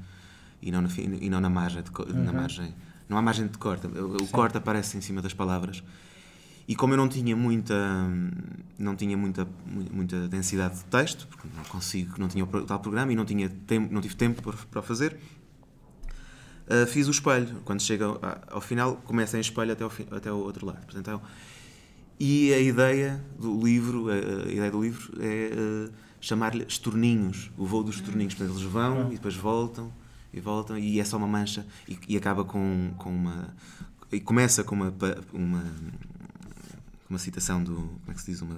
e 0.61 0.73
não 0.73 0.83
na, 0.83 0.89
e 0.97 1.31
não 1.31 1.41
na 1.41 1.49
margem, 1.49 1.83
de, 1.83 1.91
uhum. 1.91 2.25
na 2.25 2.33
margem. 2.33 2.75
Não 3.09 3.17
há 3.17 3.23
margem 3.23 3.47
de 3.47 3.57
corte, 3.57 3.87
o, 3.87 4.17
o 4.17 4.29
corte 4.29 4.59
aparece 4.59 4.99
em 4.99 5.01
cima 5.01 5.23
das 5.23 5.33
palavras. 5.33 5.83
E 6.67 6.77
como 6.77 6.93
eu 6.93 6.99
não 6.99 7.09
tinha 7.09 7.35
muita 7.35 7.75
não 8.79 8.95
tinha 8.95 9.17
muita 9.17 9.49
muita 9.67 10.29
densidade 10.29 10.77
de 10.77 10.85
texto, 10.85 11.27
porque 11.29 11.49
não 11.57 11.65
consigo, 11.65 12.17
não 12.19 12.29
tinha 12.29 12.45
o 12.45 12.47
tal 12.47 12.81
programa 12.81 13.11
e 13.11 13.17
não 13.17 13.25
tinha 13.25 13.49
tempo, 13.49 13.93
não 13.93 14.03
tive 14.03 14.15
tempo 14.15 14.43
para, 14.43 14.57
para 14.71 14.83
fazer, 14.83 15.19
uh, 16.69 16.87
fiz 16.87 17.09
o 17.09 17.11
espelho. 17.11 17.63
Quando 17.65 17.81
chega 17.81 18.05
ao, 18.51 18.61
final, 18.61 18.97
começa 18.97 19.39
em 19.39 19.41
espelho 19.41 19.73
até, 19.73 19.85
ao, 19.85 19.93
até 20.11 20.31
o 20.31 20.37
outro 20.37 20.67
lado. 20.67 20.85
Portanto, 20.85 20.99
então, 21.01 21.23
e 22.19 22.53
a 22.53 22.59
ideia 22.59 23.23
do 23.39 23.65
livro, 23.65 24.09
a, 24.11 24.15
a 24.15 24.53
ideia 24.53 24.71
do 24.71 24.83
livro 24.83 25.13
é 25.21 25.53
uh, 25.55 25.93
chamar-lhe 26.21 26.65
estorninhos, 26.69 27.51
o 27.57 27.65
voo 27.65 27.83
dos 27.83 27.97
estorninhos. 27.97 28.35
Portanto, 28.35 28.57
eles 28.59 28.71
vão 28.71 29.09
e 29.13 29.15
depois 29.15 29.37
voltam 29.37 29.93
e 30.33 30.41
voltam 30.41 30.77
e 30.77 31.01
é 31.01 31.05
só 31.05 31.17
uma 31.17 31.29
mancha 31.29 31.65
e, 31.89 31.99
e 32.09 32.17
acaba 32.17 32.45
com, 32.45 32.93
com 32.99 33.11
uma 33.11 33.55
e 34.11 34.21
começa 34.21 34.65
com 34.65 34.75
uma, 34.75 34.93
uma 35.33 35.65
uma 37.09 37.19
citação 37.19 37.63
do 37.63 37.75
como 37.75 38.11
é 38.11 38.15
que 38.15 38.21
se 38.21 38.31
diz 38.33 38.43
uma 38.43 38.57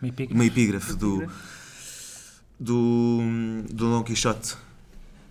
uma 0.00 0.08
epígrafe, 0.08 0.34
uma 0.34 0.44
epígrafe 0.44 0.92
do, 0.94 1.26
do 2.58 3.20
do 3.70 3.90
Don 3.90 4.02
Quixote 4.02 4.56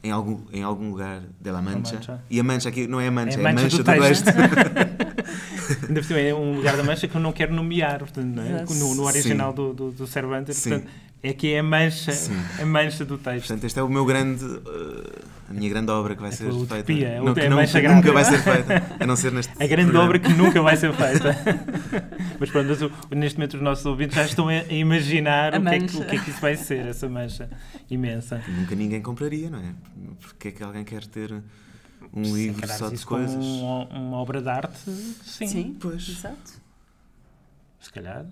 em 0.04 0.12
algum, 0.12 0.40
em 0.54 0.62
algum 0.62 0.92
lugar 0.92 1.24
de 1.42 1.52
La 1.52 1.64
Mancha. 1.64 1.96
mancha. 1.96 2.24
E 2.30 2.40
a 2.40 2.44
mancha 2.44 2.70
aqui 2.70 2.86
não 2.86 3.02
é 3.02 3.08
a 3.08 3.12
mancha, 3.12 3.40
é, 3.40 3.44
é 3.44 3.48
a 3.48 3.54
mancha, 3.54 3.78
do, 3.78 3.84
do 3.84 3.92
texto. 3.92 4.28
Ainda 5.88 6.02
por 6.02 6.04
cima 6.04 6.20
é 6.20 6.34
um 6.34 6.56
lugar 6.56 6.78
da 6.78 6.84
mancha 6.84 7.08
que 7.08 7.16
eu 7.16 7.22
não 7.22 7.32
quero 7.32 7.54
nomear, 7.54 8.00
portanto, 8.00 8.26
não 8.26 8.44
é? 8.44 8.66
no, 8.66 8.96
no, 8.96 9.04
original 9.04 9.54
do, 9.54 9.74
do, 9.74 9.92
do 9.92 10.08
Cervantes. 10.08 10.62
Portanto, 10.62 10.88
é 11.26 11.34
que 11.34 11.54
é 11.54 11.60
a 11.60 11.64
mancha, 11.64 12.12
a 12.62 12.66
mancha 12.66 13.04
do 13.04 13.18
texto. 13.18 13.48
Portanto, 13.48 13.64
este 13.64 13.80
é 13.80 13.84
o 13.84 13.90
meu 13.90 14.06
grande, 14.06 14.46
uh, 14.46 15.22
a 15.50 15.54
minha 15.54 15.68
grande 15.70 15.92
obra 15.92 16.16
que 16.16 16.22
vai 16.22 16.30
é 16.30 16.34
ser 16.34 16.50
utopia, 16.52 16.84
feita. 16.84 17.04
É 17.04 17.20
não, 17.20 17.34
que 17.34 17.50
nunca, 17.50 17.96
nunca 17.96 18.12
vai 18.12 18.26
ser 18.26 18.38
feita, 18.40 18.84
a 19.00 19.08
não 19.08 19.16
ser 19.16 19.32
neste 19.32 19.52
A 19.62 19.66
grande 19.66 19.92
programa. 19.92 20.06
obra 20.06 20.20
que 20.20 20.34
nunca 20.34 20.62
vai 20.62 20.78
ser 20.78 20.94
feita. 20.94 21.36
mas 22.40 22.50
pronto, 22.52 22.92
neste 23.16 23.40
momento 23.40 23.56
os 23.56 23.62
nossos 23.62 23.86
ouvintes 23.88 24.16
já 24.16 24.26
estão 24.26 24.48
a 24.50 24.62
imaginar 24.70 25.60
o 25.60 25.64
que, 25.64 25.70
é 25.70 25.80
que, 25.80 25.98
o 25.98 26.06
que, 26.06 26.16
é 26.16 26.20
que, 26.20 26.30
isso 26.30 26.42
vai 26.42 26.56
ser, 26.56 26.86
essa 26.86 27.10
mancha 27.10 27.50
imensa. 27.90 28.42
nunca 28.48 28.76
ninguém 28.76 29.02
compraria, 29.02 29.50
não 29.50 29.60
é? 29.60 29.74
Porque 30.22 30.50
é 30.50 30.52
que 30.52 30.64
alguém 30.64 30.84
quer 30.84 31.06
ter 31.06 31.34
um 32.14 32.36
livro 32.36 32.68
só 32.68 32.90
de 32.90 33.06
coisas? 33.06 33.36
Um, 33.36 33.84
uma 33.84 34.18
obra 34.18 34.42
de 34.42 34.50
arte, 34.50 34.78
sim. 35.24 35.48
Sim, 35.48 35.78
pois. 35.80 36.08
Exato. 36.08 36.62
Se 37.80 37.92
calhar. 37.92 38.26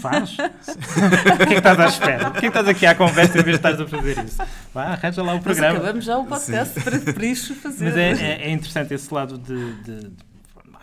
Faz? 0.00 0.36
o 0.38 1.36
que 1.36 1.42
é 1.42 1.46
que 1.46 1.54
estás 1.54 1.78
à 1.78 1.86
espera? 1.86 2.28
O 2.28 2.32
que 2.32 2.38
é 2.38 2.40
que 2.40 2.46
estás 2.46 2.68
aqui 2.68 2.86
à 2.86 2.94
conversa 2.94 3.38
em 3.38 3.42
vez 3.42 3.44
de 3.44 3.66
estás 3.66 3.80
a 3.80 3.86
fazer 3.86 4.24
isso? 4.24 4.42
Vá, 4.74 4.86
arranja 4.86 5.22
lá 5.22 5.34
o 5.34 5.40
programa. 5.40 5.74
Mas 5.74 5.82
acabamos 5.82 6.04
já 6.04 6.18
o 6.18 6.26
podcast 6.26 6.80
para, 6.80 6.98
para 6.98 7.26
isto 7.26 7.54
fazer. 7.54 7.84
Mas 7.84 7.96
é, 7.96 8.12
é, 8.12 8.48
é, 8.48 8.50
interessante 8.50 8.94
esse 8.94 9.14
lado 9.14 9.38
de, 9.38 9.72
de, 9.82 10.00
de 10.08 10.24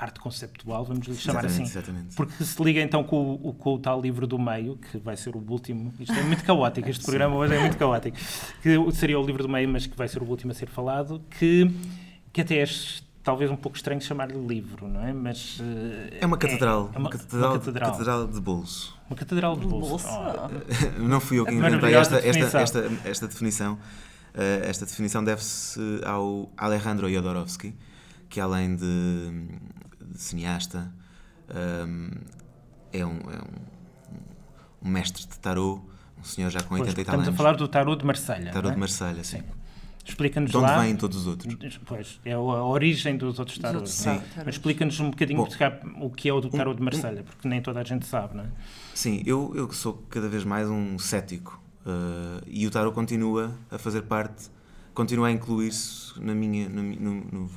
arte 0.03 0.19
conceptual, 0.19 0.85
vamos 0.85 1.07
lhe 1.07 1.15
chamar 1.15 1.45
exatamente, 1.45 1.63
assim. 1.63 1.79
Exatamente. 1.79 2.15
Porque 2.15 2.43
se 2.43 2.63
liga 2.63 2.81
então 2.81 3.03
com 3.03 3.33
o, 3.33 3.53
com 3.53 3.75
o 3.75 3.79
tal 3.79 4.01
livro 4.01 4.27
do 4.27 4.37
meio, 4.37 4.77
que 4.77 4.97
vai 4.97 5.15
ser 5.17 5.35
o 5.35 5.39
último. 5.39 5.93
Isto 5.99 6.13
é 6.13 6.23
muito 6.23 6.43
caótico, 6.43 6.89
este 6.89 7.03
programa 7.05 7.35
hoje 7.35 7.55
é 7.55 7.59
muito 7.59 7.77
caótico. 7.77 8.17
Que 8.61 8.91
seria 8.93 9.19
o 9.19 9.25
livro 9.25 9.43
do 9.43 9.49
meio, 9.49 9.67
mas 9.67 9.87
que 9.87 9.97
vai 9.97 10.07
ser 10.07 10.21
o 10.21 10.25
último 10.25 10.51
a 10.51 10.55
ser 10.55 10.69
falado, 10.69 11.21
que, 11.29 11.69
que 12.31 12.41
até 12.41 12.57
é 12.57 12.65
talvez 13.23 13.49
um 13.49 13.55
pouco 13.55 13.77
estranho 13.77 14.01
chamar-lhe 14.01 14.37
livro, 14.37 14.87
não 14.87 15.01
é? 15.01 15.13
Mas 15.13 15.59
uh, 15.59 15.63
é 16.19 16.25
uma 16.25 16.37
catedral, 16.37 16.89
é, 16.91 16.95
é 16.95 16.99
uma, 16.99 17.07
uma, 17.07 17.09
catedral, 17.09 17.51
uma 17.51 17.59
catedral, 17.59 17.91
catedral, 17.91 18.27
de 18.27 18.41
bolso. 18.41 18.97
Uma 19.09 19.15
catedral 19.15 19.55
de 19.55 19.65
bolso. 19.65 19.89
bolso. 19.89 20.07
Oh. 20.99 20.99
não 21.01 21.19
fui 21.19 21.39
eu 21.39 21.45
que 21.45 21.53
inventei 21.53 21.95
esta, 21.95 22.17
esta, 22.17 22.59
esta, 22.59 22.91
esta, 23.05 23.27
definição. 23.27 23.73
Uh, 24.35 24.65
esta 24.65 24.85
definição 24.85 25.23
deve-se 25.23 25.79
ao 26.05 26.51
Alejandro 26.57 27.09
Jodorowsky, 27.09 27.73
que 28.29 28.41
além 28.41 28.75
de 28.75 29.47
cineasta 30.15 30.91
um, 31.49 32.09
é, 32.91 33.05
um, 33.05 33.09
é 33.09 33.37
um, 33.37 34.87
um, 34.87 34.89
mestre 34.89 35.23
de 35.23 35.39
tarot, 35.39 35.81
um 36.19 36.23
senhor 36.23 36.49
já 36.49 36.61
com 36.61 36.75
80 36.75 36.93
pois, 36.93 37.01
e 37.01 37.05
tal 37.05 37.15
anos. 37.15 37.27
Estamos 37.27 37.27
a 37.27 37.43
falar 37.43 37.57
do 37.57 37.67
tarot 37.67 37.99
de 37.99 38.05
Marselha. 38.05 38.51
Tarot 38.51 38.69
é? 38.69 38.73
de 38.73 38.79
Marselha, 38.79 39.23
sim. 39.23 39.37
sim. 39.37 39.43
Explica-nos 40.05 40.51
de 40.51 40.57
lá. 40.57 40.73
onde 40.77 40.85
vêm 40.85 40.95
todos 40.97 41.17
os 41.17 41.27
outros? 41.27 41.79
Pois, 41.85 42.19
é 42.25 42.33
a 42.33 42.39
origem 42.39 43.15
dos 43.15 43.39
outros 43.39 43.57
tarots. 43.57 43.93
Sim. 43.93 44.21
Mas 44.35 44.55
explica-nos 44.55 44.99
um 44.99 45.09
bocadinho 45.09 45.37
Bom, 45.39 45.49
o 46.01 46.09
que 46.09 46.27
é 46.27 46.33
o 46.33 46.41
do 46.41 46.49
tarot 46.49 46.75
de 46.75 46.83
Marselha, 46.83 47.23
porque 47.23 47.47
nem 47.47 47.61
toda 47.61 47.79
a 47.79 47.83
gente 47.83 48.05
sabe, 48.05 48.35
não 48.35 48.43
é? 48.43 48.47
Sim, 48.93 49.23
eu, 49.25 49.53
eu 49.55 49.71
sou 49.71 50.05
cada 50.09 50.27
vez 50.27 50.43
mais 50.43 50.69
um 50.69 50.99
cético 50.99 51.61
uh, 51.85 52.43
e 52.45 52.67
o 52.67 52.71
tarot 52.71 52.93
continua 52.93 53.57
a 53.71 53.77
fazer 53.77 54.01
parte, 54.01 54.49
continua 54.93 55.29
a 55.29 55.31
incluir-se 55.31 56.19
na 56.21 56.35
minha, 56.35 56.67
no, 56.67 56.83
no, 56.83 57.13
no, 57.31 57.49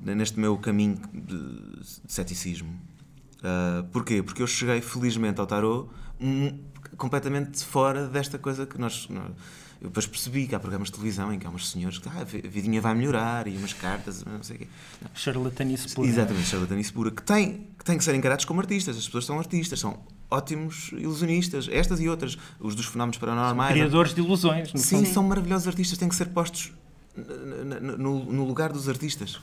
neste 0.00 0.38
meu 0.38 0.56
caminho 0.56 0.96
de, 1.12 1.80
ceticismo. 2.06 2.70
Uh, 3.38 3.84
porquê? 3.92 4.22
Porque 4.22 4.42
eu 4.42 4.46
cheguei 4.46 4.80
felizmente 4.80 5.40
ao 5.40 5.46
tarot 5.46 5.88
um, 6.20 6.58
completamente 6.96 7.64
fora 7.64 8.08
desta 8.08 8.38
coisa 8.38 8.66
que 8.66 8.78
nós, 8.78 9.08
nós 9.08 9.32
eu 9.80 9.88
depois 9.88 10.06
percebi 10.06 10.48
que 10.48 10.54
há 10.56 10.60
programas 10.60 10.88
de 10.88 10.94
televisão 10.94 11.32
em 11.32 11.38
que 11.38 11.46
há 11.46 11.50
umas 11.50 11.68
senhoras 11.68 11.98
que 11.98 12.08
ah, 12.08 12.20
a 12.20 12.24
vidinha 12.24 12.80
vai 12.80 12.94
melhorar 12.96 13.46
e 13.46 13.56
umas 13.56 13.72
cartas, 13.72 14.24
não 14.24 14.42
sei 14.42 14.56
o 14.56 14.58
quê. 14.60 14.68
Não. 15.00 15.10
Charlatanice 15.14 15.94
pura. 15.94 16.08
Exatamente, 16.08 16.46
charlatanice 16.48 16.92
pura, 16.92 17.10
que 17.12 17.22
tem, 17.22 17.68
que 17.78 17.84
tem 17.84 17.96
que 17.96 18.02
ser 18.02 18.14
encarados 18.16 18.44
como 18.44 18.60
artistas. 18.60 18.96
As 18.96 19.06
pessoas 19.06 19.24
são 19.24 19.38
artistas, 19.38 19.78
são 19.78 20.00
ótimos 20.28 20.90
ilusionistas, 20.92 21.68
estas 21.70 22.00
e 22.00 22.08
outras, 22.08 22.36
os 22.58 22.74
dos 22.74 22.86
fenómenos 22.86 23.18
paranormais. 23.18 23.68
São 23.68 23.76
criadores 23.76 24.14
de 24.14 24.20
ilusões, 24.20 24.72
no 24.72 24.80
Sim, 24.80 24.96
fundo. 24.96 25.08
são 25.10 25.22
maravilhosos 25.22 25.68
artistas, 25.68 25.96
têm 25.96 26.08
que 26.08 26.16
ser 26.16 26.26
postos 26.26 26.72
no, 27.98 28.24
no, 28.24 28.44
lugar 28.44 28.72
dos 28.72 28.88
artistas. 28.88 29.40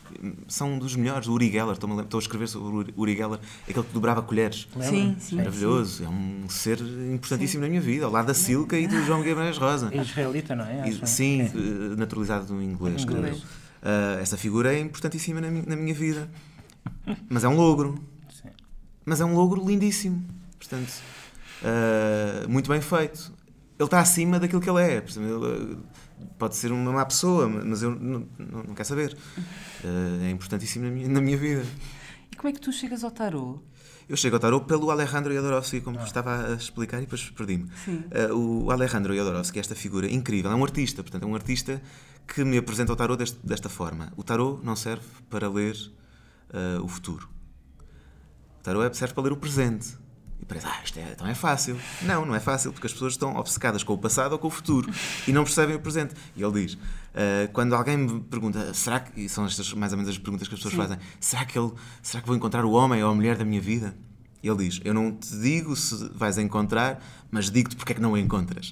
São 0.48 0.78
dos 0.78 0.96
melhores. 0.96 1.28
O 1.28 1.34
Uri 1.34 1.52
Geller, 1.52 1.74
estou, 1.74 2.02
estou 2.02 2.18
a 2.18 2.22
escrever 2.22 2.48
sobre 2.48 2.92
o 2.96 3.02
Uri 3.02 3.16
Geller, 3.16 3.40
aquele 3.68 3.86
que 3.86 3.94
dobrava 3.94 4.22
colheres. 4.22 4.68
Sim, 4.82 5.16
sim. 5.20 5.36
Maravilhoso. 5.36 5.98
Sim. 5.98 6.06
É 6.06 6.10
um 6.10 6.50
ser 6.50 6.80
importantíssimo 7.14 7.64
sim. 7.64 7.66
na 7.66 7.70
minha 7.70 7.82
vida, 7.82 8.06
ao 8.06 8.12
lado 8.12 8.28
da 8.28 8.34
Silca 8.34 8.78
e 8.78 8.88
do 8.88 9.04
João 9.04 9.22
Guimarães 9.22 9.58
Rosa. 9.58 9.90
É 9.92 9.98
israelita, 9.98 10.56
não 10.56 10.66
é? 10.66 10.82
Acho. 10.82 11.06
Sim, 11.06 11.42
é. 11.42 11.46
Eh, 11.46 11.96
naturalizado 11.98 12.54
no 12.54 12.62
inglês. 12.62 13.04
inglês. 13.04 13.40
Uh, 13.40 14.20
essa 14.20 14.38
figura 14.38 14.74
é 14.74 14.80
importantíssima 14.80 15.40
na 15.40 15.50
minha, 15.50 15.64
na 15.68 15.76
minha 15.76 15.94
vida. 15.94 16.30
Mas 17.30 17.44
é 17.44 17.48
um 17.48 17.56
logro. 17.56 18.04
Sim. 18.30 18.50
Mas 19.06 19.22
é 19.22 19.26
um 19.26 19.36
logro 19.36 19.66
lindíssimo. 19.66 20.26
Portanto, 20.58 20.92
uh, 21.62 22.50
muito 22.50 22.70
bem 22.70 22.82
feito. 22.82 23.32
Ele 23.78 23.86
está 23.86 24.00
acima 24.00 24.40
daquilo 24.40 24.62
que 24.62 24.70
ele 24.70 24.82
é. 24.82 24.98
Ele, 24.98 25.78
pode 26.38 26.56
ser 26.56 26.72
uma 26.72 26.92
má 26.92 27.06
pessoa, 27.06 27.48
mas 27.48 27.82
eu 27.82 27.92
não, 27.92 28.28
não, 28.38 28.64
não 28.64 28.76
quero 28.76 28.88
saber. 28.88 29.18
Uh, 29.84 30.24
é 30.24 30.30
importantíssimo 30.30 30.86
na 30.86 30.92
minha, 30.92 31.08
na 31.08 31.22
minha 31.22 31.38
vida. 31.38 31.66
E 32.32 32.36
como 32.36 32.50
é 32.50 32.54
que 32.54 32.60
tu 32.60 32.72
chegas 32.72 33.04
ao 33.04 33.12
tarot? 33.12 33.62
Eu 34.08 34.16
chego 34.16 34.36
ao 34.36 34.40
tarot 34.40 34.66
pelo 34.68 34.92
Alejandro 34.92 35.34
Jodorowsky, 35.34 35.82
como 35.82 36.00
ah. 36.00 36.04
estava 36.04 36.48
a 36.48 36.54
explicar 36.54 36.98
e 37.00 37.02
depois 37.02 37.28
perdi-me. 37.32 37.70
Uh, 37.88 38.66
o 38.66 38.72
Alejandro 38.72 39.16
Jodorowsky, 39.16 39.60
esta 39.60 39.74
figura 39.74 40.08
incrível, 40.12 40.52
é 40.52 40.56
um 40.56 40.64
artista, 40.64 41.02
portanto, 41.02 41.24
é 41.24 41.26
um 41.26 41.34
artista 41.34 41.82
que 42.28 42.44
me 42.44 42.58
apresenta 42.58 42.94
o 42.94 42.96
tarot 42.96 43.18
deste, 43.18 43.38
desta 43.44 43.70
forma. 43.70 44.12
O 44.16 44.24
tarot 44.24 44.64
não 44.64 44.76
serve 44.76 45.06
para 45.30 45.50
ler 45.50 45.76
uh, 46.50 46.84
o 46.84 46.88
futuro. 46.88 47.30
O 48.60 48.64
tarot 48.64 48.86
é, 48.86 48.94
serve 48.94 49.14
para 49.14 49.24
ler 49.24 49.32
o 49.32 49.38
presente. 49.38 49.96
E 50.42 50.46
parece, 50.46 50.68
ah, 50.68 50.82
isto 50.84 51.00
é, 51.00 51.12
então 51.14 51.26
é 51.28 51.34
fácil. 51.34 51.78
Não, 52.02 52.26
não 52.26 52.36
é 52.36 52.40
fácil, 52.40 52.72
porque 52.72 52.88
as 52.88 52.94
pessoas 52.94 53.14
estão 53.14 53.36
obcecadas 53.36 53.84
com 53.84 53.94
o 53.94 53.98
passado 53.98 54.34
ou 54.34 54.40
com 54.40 54.48
o 54.48 54.52
futuro 54.52 54.92
e 55.28 55.32
não 55.32 55.44
percebem 55.44 55.76
o 55.76 55.80
presente. 55.80 56.14
E 56.36 56.44
ele 56.44 56.66
diz: 56.66 56.74
uh, 56.74 56.80
quando 57.54 57.74
alguém 57.74 57.98
me 57.98 58.20
pergunta, 58.22 58.74
será 58.74 59.00
que. 59.00 59.22
E 59.22 59.30
são 59.30 59.46
estas 59.46 59.74
mais 59.74 59.92
ou 59.92 59.98
menos 59.98 60.12
as 60.12 60.18
perguntas 60.18 60.48
que 60.48 60.54
as 60.54 60.60
pessoas 60.60 60.74
Sim. 60.74 60.80
fazem: 60.80 60.98
será 61.20 61.46
que, 61.46 61.58
ele, 61.58 61.72
será 62.02 62.22
que 62.22 62.28
vou 62.28 62.36
encontrar 62.36 62.66
o 62.66 62.72
homem 62.72 63.04
ou 63.04 63.12
a 63.12 63.16
mulher 63.16 63.38
da 63.38 63.46
minha 63.46 63.62
vida? 63.62 63.96
E 64.44 64.48
ele 64.48 64.70
diz: 64.70 64.80
Eu 64.84 64.94
não 64.94 65.12
te 65.12 65.36
digo 65.40 65.76
se 65.76 66.10
vais 66.14 66.38
encontrar, 66.38 67.04
mas 67.32 67.50
digo-te 67.50 67.76
porque 67.76 67.94
é 67.94 67.96
que 67.96 68.02
não 68.02 68.12
o 68.12 68.18
encontras. 68.18 68.70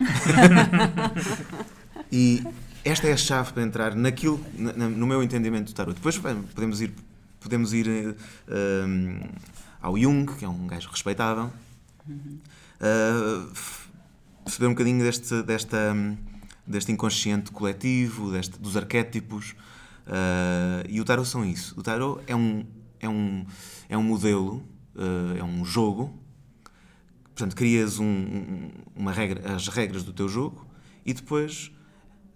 e 2.11 2.43
esta 2.85 3.07
é 3.07 3.13
a 3.13 3.17
chave 3.17 3.53
para 3.53 3.63
entrar 3.63 3.95
naquilo, 3.95 4.39
na, 4.55 4.87
no 4.87 5.07
meu 5.07 5.23
entendimento 5.23 5.71
do 5.71 5.73
tarot. 5.73 5.95
Depois 5.95 6.15
podemos 6.53 6.81
ir, 6.81 6.93
podemos 7.39 7.73
ir 7.73 7.87
uh, 7.87 9.29
ao 9.83 9.97
Jung, 9.97 10.25
que 10.25 10.45
é 10.45 10.49
um 10.49 10.65
gajo 10.65 10.89
respeitável. 10.89 11.51
Uhum. 12.07 12.39
Uh, 12.79 13.51
perceber 14.43 14.67
um 14.67 14.69
bocadinho 14.69 15.03
deste, 15.03 15.43
desta, 15.43 15.93
deste 16.65 16.91
inconsciente 16.91 17.51
coletivo, 17.51 18.31
deste, 18.31 18.57
dos 18.57 18.77
arquétipos. 18.77 19.51
Uh, 20.07 20.87
e 20.87 21.01
o 21.01 21.05
tarot 21.05 21.27
são 21.27 21.45
isso. 21.45 21.77
O 21.77 21.83
tarot 21.83 22.23
é 22.27 22.35
um, 22.35 22.65
é 22.99 23.09
um, 23.09 23.45
é 23.89 23.97
um 23.97 24.03
modelo, 24.03 24.63
uh, 24.95 25.37
é 25.37 25.43
um 25.43 25.65
jogo. 25.65 26.17
Portanto, 27.35 27.55
crias 27.55 27.99
um, 27.99 28.05
um, 28.05 28.71
uma 28.95 29.11
regra, 29.11 29.53
as 29.53 29.67
regras 29.67 30.03
do 30.03 30.13
teu 30.13 30.29
jogo 30.29 30.65
e 31.05 31.13
depois, 31.13 31.71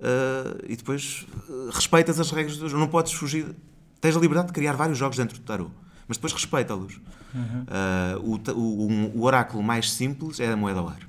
uh, 0.01 0.65
e 0.67 0.75
depois 0.75 1.25
respeitas 1.71 2.19
as 2.19 2.29
regras 2.31 2.55
do 2.55 2.62
teu 2.62 2.69
jogo. 2.69 2.81
Não 2.81 2.89
podes 2.89 3.13
fugir. 3.13 3.55
Tens 4.01 4.17
a 4.17 4.19
liberdade 4.19 4.47
de 4.47 4.53
criar 4.53 4.73
vários 4.73 4.97
jogos 4.97 5.15
dentro 5.15 5.38
do 5.38 5.43
tarot, 5.43 5.71
mas 6.07 6.17
depois 6.17 6.33
respeita-los. 6.33 6.99
Uhum. 7.38 8.39
o, 8.56 9.15
o, 9.15 9.19
o 9.19 9.23
oráculo 9.23 9.62
mais 9.62 9.91
simples 9.91 10.39
é 10.39 10.52
a 10.52 10.56
moeda 10.56 10.80
ao 10.80 10.89
ar 10.89 11.08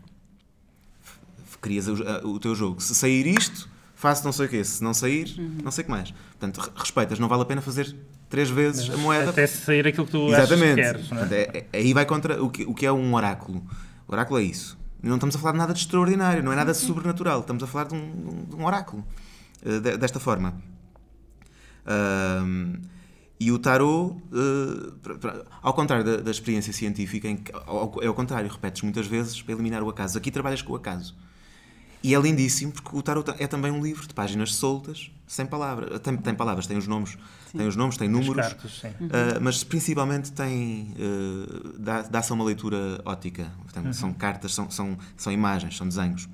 crias 1.60 1.88
o, 1.88 1.94
o, 2.28 2.38
teu 2.38 2.54
jogo. 2.54 2.80
Se 2.80 2.94
sair 2.94 3.26
isto, 3.26 3.68
faço 3.94 4.24
não 4.24 4.32
sei 4.32 4.46
o 4.46 4.48
quê. 4.48 4.64
Se 4.64 4.82
não 4.82 4.94
sair, 4.94 5.34
uhum. 5.38 5.58
não 5.62 5.70
sei 5.70 5.82
o 5.82 5.84
que 5.86 5.90
mais. 5.90 6.10
Portanto, 6.38 6.72
respeitas. 6.76 7.18
Não 7.18 7.28
vale 7.28 7.42
a 7.42 7.44
pena 7.44 7.60
fazer 7.60 7.94
três 8.28 8.50
vezes 8.50 8.88
Mas 8.88 8.98
a 8.98 9.02
moeda. 9.02 9.30
Até 9.30 9.46
sair 9.46 9.86
aquilo 9.86 10.06
que 10.06 10.12
tu 10.12 10.28
Exatamente. 10.28 10.80
achas 10.80 11.02
que 11.02 11.14
queres. 11.14 11.32
É? 11.32 11.66
É, 11.72 11.78
aí 11.78 11.92
vai 11.92 12.06
contra 12.06 12.42
o 12.42 12.50
que, 12.50 12.64
o 12.64 12.74
que 12.74 12.86
é 12.86 12.92
um 12.92 13.14
oráculo. 13.14 13.62
O 14.06 14.12
oráculo 14.12 14.40
é 14.40 14.42
isso. 14.42 14.78
Não 15.02 15.14
estamos 15.14 15.36
a 15.36 15.38
falar 15.38 15.52
de 15.52 15.58
nada 15.58 15.72
de 15.72 15.80
extraordinário, 15.80 16.42
não 16.42 16.52
é 16.52 16.56
nada 16.56 16.74
sobrenatural. 16.74 17.40
Estamos 17.40 17.62
a 17.62 17.66
falar 17.66 17.84
de 17.84 17.94
um, 17.94 18.44
de 18.48 18.56
um 18.56 18.64
oráculo. 18.64 19.06
Uh, 19.62 19.98
desta 19.98 20.18
forma. 20.20 20.54
Um, 21.86 22.74
e 23.40 23.52
o 23.52 23.58
tarot, 23.58 24.16
uh, 24.32 25.46
ao 25.62 25.72
contrário 25.72 26.04
da, 26.04 26.16
da, 26.16 26.30
experiência 26.30 26.72
científica, 26.72 27.28
em 27.28 27.36
que, 27.36 27.52
ao, 27.66 28.02
é 28.02 28.06
ao 28.06 28.14
contrário, 28.14 28.50
repetes 28.50 28.82
muitas 28.82 29.06
vezes 29.06 29.40
para 29.40 29.54
eliminar 29.54 29.82
o 29.82 29.88
acaso. 29.88 30.18
Aqui 30.18 30.30
trabalhas 30.30 30.60
com 30.60 30.72
o 30.72 30.76
acaso. 30.76 31.14
E 32.02 32.14
é 32.14 32.20
lindíssimo 32.20 32.72
porque 32.72 32.96
o 32.96 33.02
tarot 33.02 33.32
é 33.38 33.46
também 33.46 33.70
um 33.70 33.82
livro 33.82 34.06
de 34.06 34.14
páginas 34.14 34.54
soltas, 34.54 35.10
sem 35.26 35.46
palavras. 35.46 36.00
Tem, 36.00 36.16
tem 36.16 36.34
palavras, 36.34 36.66
tem 36.66 36.76
os 36.76 36.86
nomes, 36.86 37.16
tem 37.56 37.66
os 37.66 37.76
nomes, 37.76 37.96
tem 37.96 38.08
números, 38.08 38.36
cartas, 38.36 38.82
uh, 38.82 39.40
mas 39.40 39.62
principalmente 39.62 40.32
tem 40.32 40.94
uh, 40.96 41.78
dá-se 42.10 42.32
uma 42.32 42.44
leitura 42.44 43.00
ótica. 43.04 43.52
Portanto, 43.62 43.86
uhum. 43.86 43.92
São 43.92 44.12
cartas, 44.12 44.54
são, 44.54 44.70
são, 44.70 44.98
são 45.16 45.32
imagens, 45.32 45.76
são 45.76 45.88
desenhos. 45.88 46.28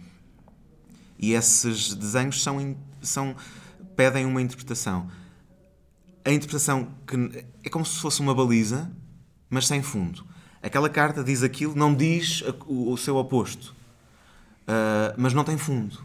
E 1.19 1.33
esses 1.33 1.95
desenhos 1.95 2.43
são, 2.43 2.77
são 3.01 3.35
pedem 3.97 4.27
uma 4.27 4.41
interpretação. 4.43 5.07
A 6.25 6.31
interpretação 6.31 6.89
que 7.07 7.45
é 7.65 7.69
como 7.69 7.85
se 7.85 8.01
fosse 8.01 8.21
uma 8.21 8.35
baliza, 8.35 8.91
mas 9.51 9.67
sem 9.67 9.83
fundo. 9.83 10.25
Aquela 10.63 10.89
carta 10.89 11.23
diz 11.23 11.43
aquilo, 11.43 11.75
não 11.75 11.95
diz 11.95 12.43
o, 12.67 12.97
seu 12.97 13.17
oposto 13.17 13.75
uh, 14.65 15.15
mas 15.17 15.33
não 15.33 15.45
tem 15.45 15.57
fundo. 15.57 15.99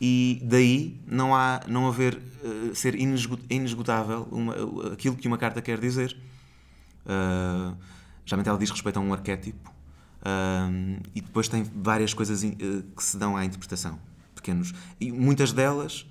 E 0.00 0.40
daí 0.42 0.98
não 1.06 1.34
há 1.34 1.60
não 1.68 1.86
haver 1.86 2.16
uh, 2.16 2.74
ser 2.74 2.94
inesgotável 2.94 4.26
uma, 4.30 4.54
aquilo 4.92 5.14
que 5.16 5.28
uma 5.28 5.38
carta 5.38 5.60
quer 5.60 5.78
dizer. 5.78 6.16
Uh, 7.04 7.76
geralmente 8.24 8.48
ela 8.48 8.58
diz 8.58 8.70
respeito 8.70 8.98
a 8.98 9.02
um 9.02 9.12
arquétipo 9.12 9.72
e 11.14 11.20
depois 11.22 11.48
tem 11.48 11.62
várias 11.62 12.12
coisas 12.12 12.42
que 12.42 13.02
se 13.02 13.16
dão 13.16 13.38
à 13.38 13.44
interpretação, 13.44 13.98
pequenos. 14.34 14.74
E 15.00 15.10
muitas 15.10 15.50
delas 15.50 16.06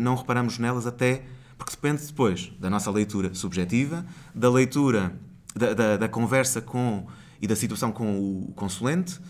não 0.00 0.14
reparamos 0.14 0.58
nelas 0.58 0.86
até 0.86 1.22
porque 1.56 1.72
depende 1.72 2.06
depois 2.06 2.52
da 2.58 2.68
nossa 2.68 2.90
leitura 2.90 3.34
subjetiva, 3.34 4.04
da 4.34 4.50
leitura, 4.50 5.14
da, 5.54 5.74
da, 5.74 5.96
da 5.96 6.08
conversa 6.08 6.60
com 6.60 7.06
e 7.40 7.46
da 7.46 7.54
situação 7.54 7.92
com 7.92 8.18
o 8.18 8.52
consulente, 8.54 9.20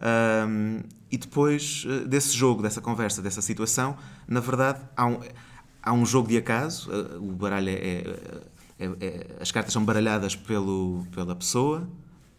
um, 0.00 0.80
e 1.10 1.16
depois 1.18 1.86
eh, 1.88 2.06
desse 2.06 2.36
jogo, 2.36 2.62
dessa 2.62 2.80
conversa, 2.80 3.20
dessa 3.20 3.42
situação, 3.42 3.96
na 4.26 4.40
verdade, 4.40 4.80
há 4.96 5.06
um, 5.06 5.20
há 5.82 5.92
um 5.92 6.06
jogo 6.06 6.28
de 6.28 6.36
acaso. 6.36 6.90
Eh, 6.90 7.16
o 7.18 7.32
baralho 7.32 7.68
é, 7.68 7.72
é, 7.72 8.04
é, 8.78 8.86
é, 9.00 9.26
as 9.40 9.50
cartas 9.50 9.72
são 9.72 9.84
baralhadas 9.84 10.34
pelo, 10.34 11.06
pela 11.12 11.34
pessoa 11.36 11.88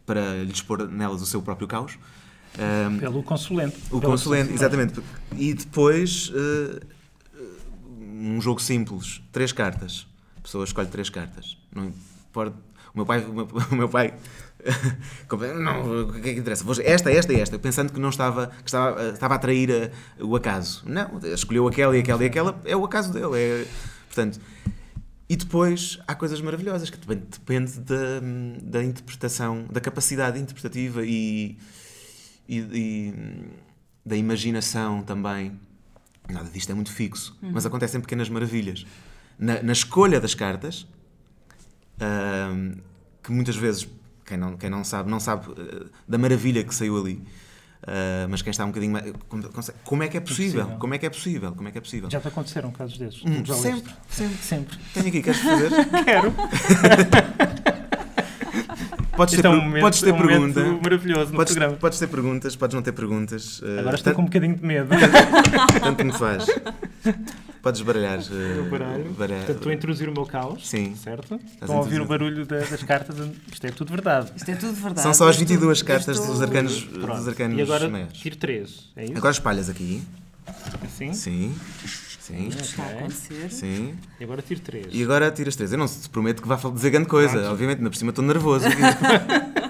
para 0.05 0.43
lhes 0.43 0.61
pôr 0.61 0.87
nelas 0.89 1.21
o 1.21 1.25
seu 1.25 1.41
próprio 1.41 1.67
caos. 1.67 1.97
Um, 2.57 2.97
pelo 2.97 3.23
consulente. 3.23 3.77
O 3.91 4.01
consulente, 4.01 4.51
exatamente. 4.51 5.01
E 5.37 5.53
depois, 5.53 6.29
uh, 6.29 6.85
um 8.21 8.41
jogo 8.41 8.61
simples, 8.61 9.21
três 9.31 9.51
cartas. 9.51 10.07
A 10.37 10.41
pessoa 10.41 10.63
escolhe 10.63 10.87
três 10.87 11.09
cartas. 11.09 11.57
Não 11.73 11.85
importa. 11.85 12.57
O 12.93 12.97
meu 12.97 13.05
pai, 13.05 13.23
o 13.23 13.33
meu, 13.75 13.87
pai 13.89 14.13
não, 15.59 16.03
o 16.03 16.13
que 16.13 16.29
é 16.29 16.33
que 16.33 16.39
interessa? 16.39 16.65
Esta, 16.83 17.11
esta 17.11 17.33
e 17.33 17.39
esta, 17.39 17.57
pensando 17.57 17.91
que 17.91 17.99
não 17.99 18.09
estava, 18.09 18.47
que 18.47 18.69
estava, 18.69 19.09
estava 19.09 19.33
a 19.33 19.37
atrair 19.37 19.91
a, 20.19 20.23
o 20.23 20.35
acaso. 20.35 20.83
Não, 20.85 21.19
escolheu 21.33 21.67
aquela 21.67 21.95
e 21.95 22.01
aquela 22.01 22.23
e 22.23 22.27
aquela, 22.27 22.61
é 22.65 22.75
o 22.75 22.83
acaso 22.83 23.11
dele. 23.11 23.37
É, 23.37 23.67
portanto, 24.07 24.39
e 25.29 25.35
depois 25.35 25.99
há 26.07 26.13
coisas 26.13 26.41
maravilhosas 26.41 26.89
que 26.89 26.97
depende, 26.97 27.79
da, 27.79 28.19
da 28.61 28.83
interpretação, 28.83 29.65
da 29.71 29.79
capacidade 29.79 30.37
interpretativa 30.39 31.05
e, 31.05 31.57
e, 32.47 32.57
e, 32.57 33.13
da 34.05 34.15
imaginação 34.15 35.01
também. 35.01 35.57
Nada 36.29 36.49
disto 36.49 36.71
é 36.71 36.75
muito 36.75 36.91
fixo, 36.91 37.37
uhum. 37.41 37.51
mas 37.53 37.65
acontecem 37.65 37.99
pequenas 37.99 38.29
maravilhas. 38.29 38.85
Na, 39.37 39.61
na 39.61 39.73
escolha 39.73 40.19
das 40.19 40.33
cartas, 40.35 40.87
que 43.23 43.31
muitas 43.31 43.55
vezes 43.55 43.87
quem 44.25 44.37
não, 44.37 44.57
quem 44.57 44.69
não 44.69 44.83
sabe, 44.83 45.09
não 45.09 45.19
sabe 45.19 45.51
uh, 45.51 45.89
da 46.07 46.17
maravilha 46.17 46.63
que 46.63 46.73
saiu 46.73 46.97
ali. 46.97 47.21
Uh, 47.83 48.29
mas 48.29 48.41
quem 48.43 48.51
está 48.51 48.63
um 48.63 48.67
bocadinho 48.67 48.93
mais. 48.93 49.11
Como, 49.27 49.43
como 49.83 50.03
é 50.03 50.07
que 50.07 50.15
é 50.15 50.19
possível? 50.19 50.61
Impossível. 50.61 50.79
Como 50.79 50.93
é 50.93 50.97
que 50.99 51.05
é 51.05 51.09
possível? 51.09 51.51
Como 51.53 51.67
é 51.67 51.71
que 51.71 51.77
é 51.77 51.81
possível? 51.81 52.11
Já 52.11 52.21
te 52.21 52.27
aconteceram 52.27 52.71
casos 52.71 52.97
desses? 52.97 53.23
Hum, 53.25 53.43
sempre, 53.45 53.93
sempre, 54.07 54.37
sempre. 54.37 54.77
Tenho 54.93 55.07
aqui, 55.07 55.21
queres 55.23 55.41
fazer? 55.41 55.71
Quero. 56.05 56.33
podes 59.21 59.35
ter, 59.35 59.45
é 59.45 59.49
um 59.49 59.61
momento, 59.61 59.81
podes 59.81 60.01
ter 60.01 60.09
é 60.09 60.13
um 60.13 60.17
pergunta. 60.17 60.79
maravilhoso 60.83 61.31
no 61.31 61.37
podes, 61.37 61.53
programa. 61.53 61.77
Podes 61.77 61.99
ter 61.99 62.07
perguntas, 62.07 62.55
podes 62.55 62.75
não 62.75 62.81
ter 62.81 62.91
perguntas. 62.91 63.59
Uh, 63.59 63.79
Agora 63.79 63.95
estou 63.95 64.03
tanto, 64.03 64.15
com 64.15 64.21
um 64.21 64.25
bocadinho 64.25 64.55
de 64.55 64.65
medo. 64.65 64.89
Tanto 65.81 66.05
me 66.05 66.13
faz. 66.13 66.45
Podes 67.61 67.81
baralhar. 67.81 68.19
Uh, 68.19 68.69
baralho. 68.69 69.11
Baralhar. 69.11 69.45
Portanto, 69.45 69.57
estou 69.57 69.71
a 69.71 69.75
introduzir 69.75 70.09
o 70.09 70.11
meu 70.11 70.25
caos. 70.25 70.67
Sim. 70.67 70.95
Certo? 70.95 71.39
Estão 71.61 71.77
a 71.77 71.79
ouvir 71.79 72.01
o 72.01 72.05
barulho 72.05 72.45
da, 72.45 72.59
das 72.59 72.83
cartas. 72.83 73.15
Isto 73.51 73.67
é 73.67 73.71
tudo 73.71 73.91
verdade. 73.91 74.31
Isto 74.35 74.49
é 74.49 74.55
tudo 74.55 74.73
verdade. 74.73 75.01
São 75.01 75.13
só 75.13 75.29
as 75.29 75.37
22 75.37 75.77
estou, 75.77 75.87
cartas 75.87 76.17
estou... 76.17 76.33
dos 76.33 76.41
arcanos, 76.41 76.83
dos 76.83 77.27
arcanos 77.27 77.57
E 77.59 77.61
agora 77.61 77.87
maiores. 77.87 78.17
tiro 78.17 78.35
3. 78.35 78.91
É 78.95 79.03
isso? 79.05 79.13
Agora 79.17 79.31
espalhas 79.31 79.69
aqui. 79.69 80.01
Assim? 80.83 81.13
Sim. 81.13 81.55
Sim. 82.31 82.47
Está 82.47 82.83
a 82.83 82.91
acontecer. 82.91 83.51
Sim. 83.51 83.95
E 84.19 84.23
agora 84.23 84.41
tiro 84.41 84.61
3. 84.61 84.87
E 84.89 85.03
agora 85.03 85.31
tiras 85.31 85.55
3. 85.55 85.73
Eu 85.73 85.77
não 85.77 85.87
te 85.87 86.09
prometo 86.09 86.41
que 86.41 86.47
vá 86.47 86.55
dizer 86.55 86.89
grande 86.89 87.07
coisa. 87.07 87.33
Pronto. 87.33 87.51
Obviamente, 87.51 87.79
ainda 87.79 87.89
por 87.89 87.97
cima 87.97 88.11
estou 88.11 88.23
nervoso. 88.23 88.65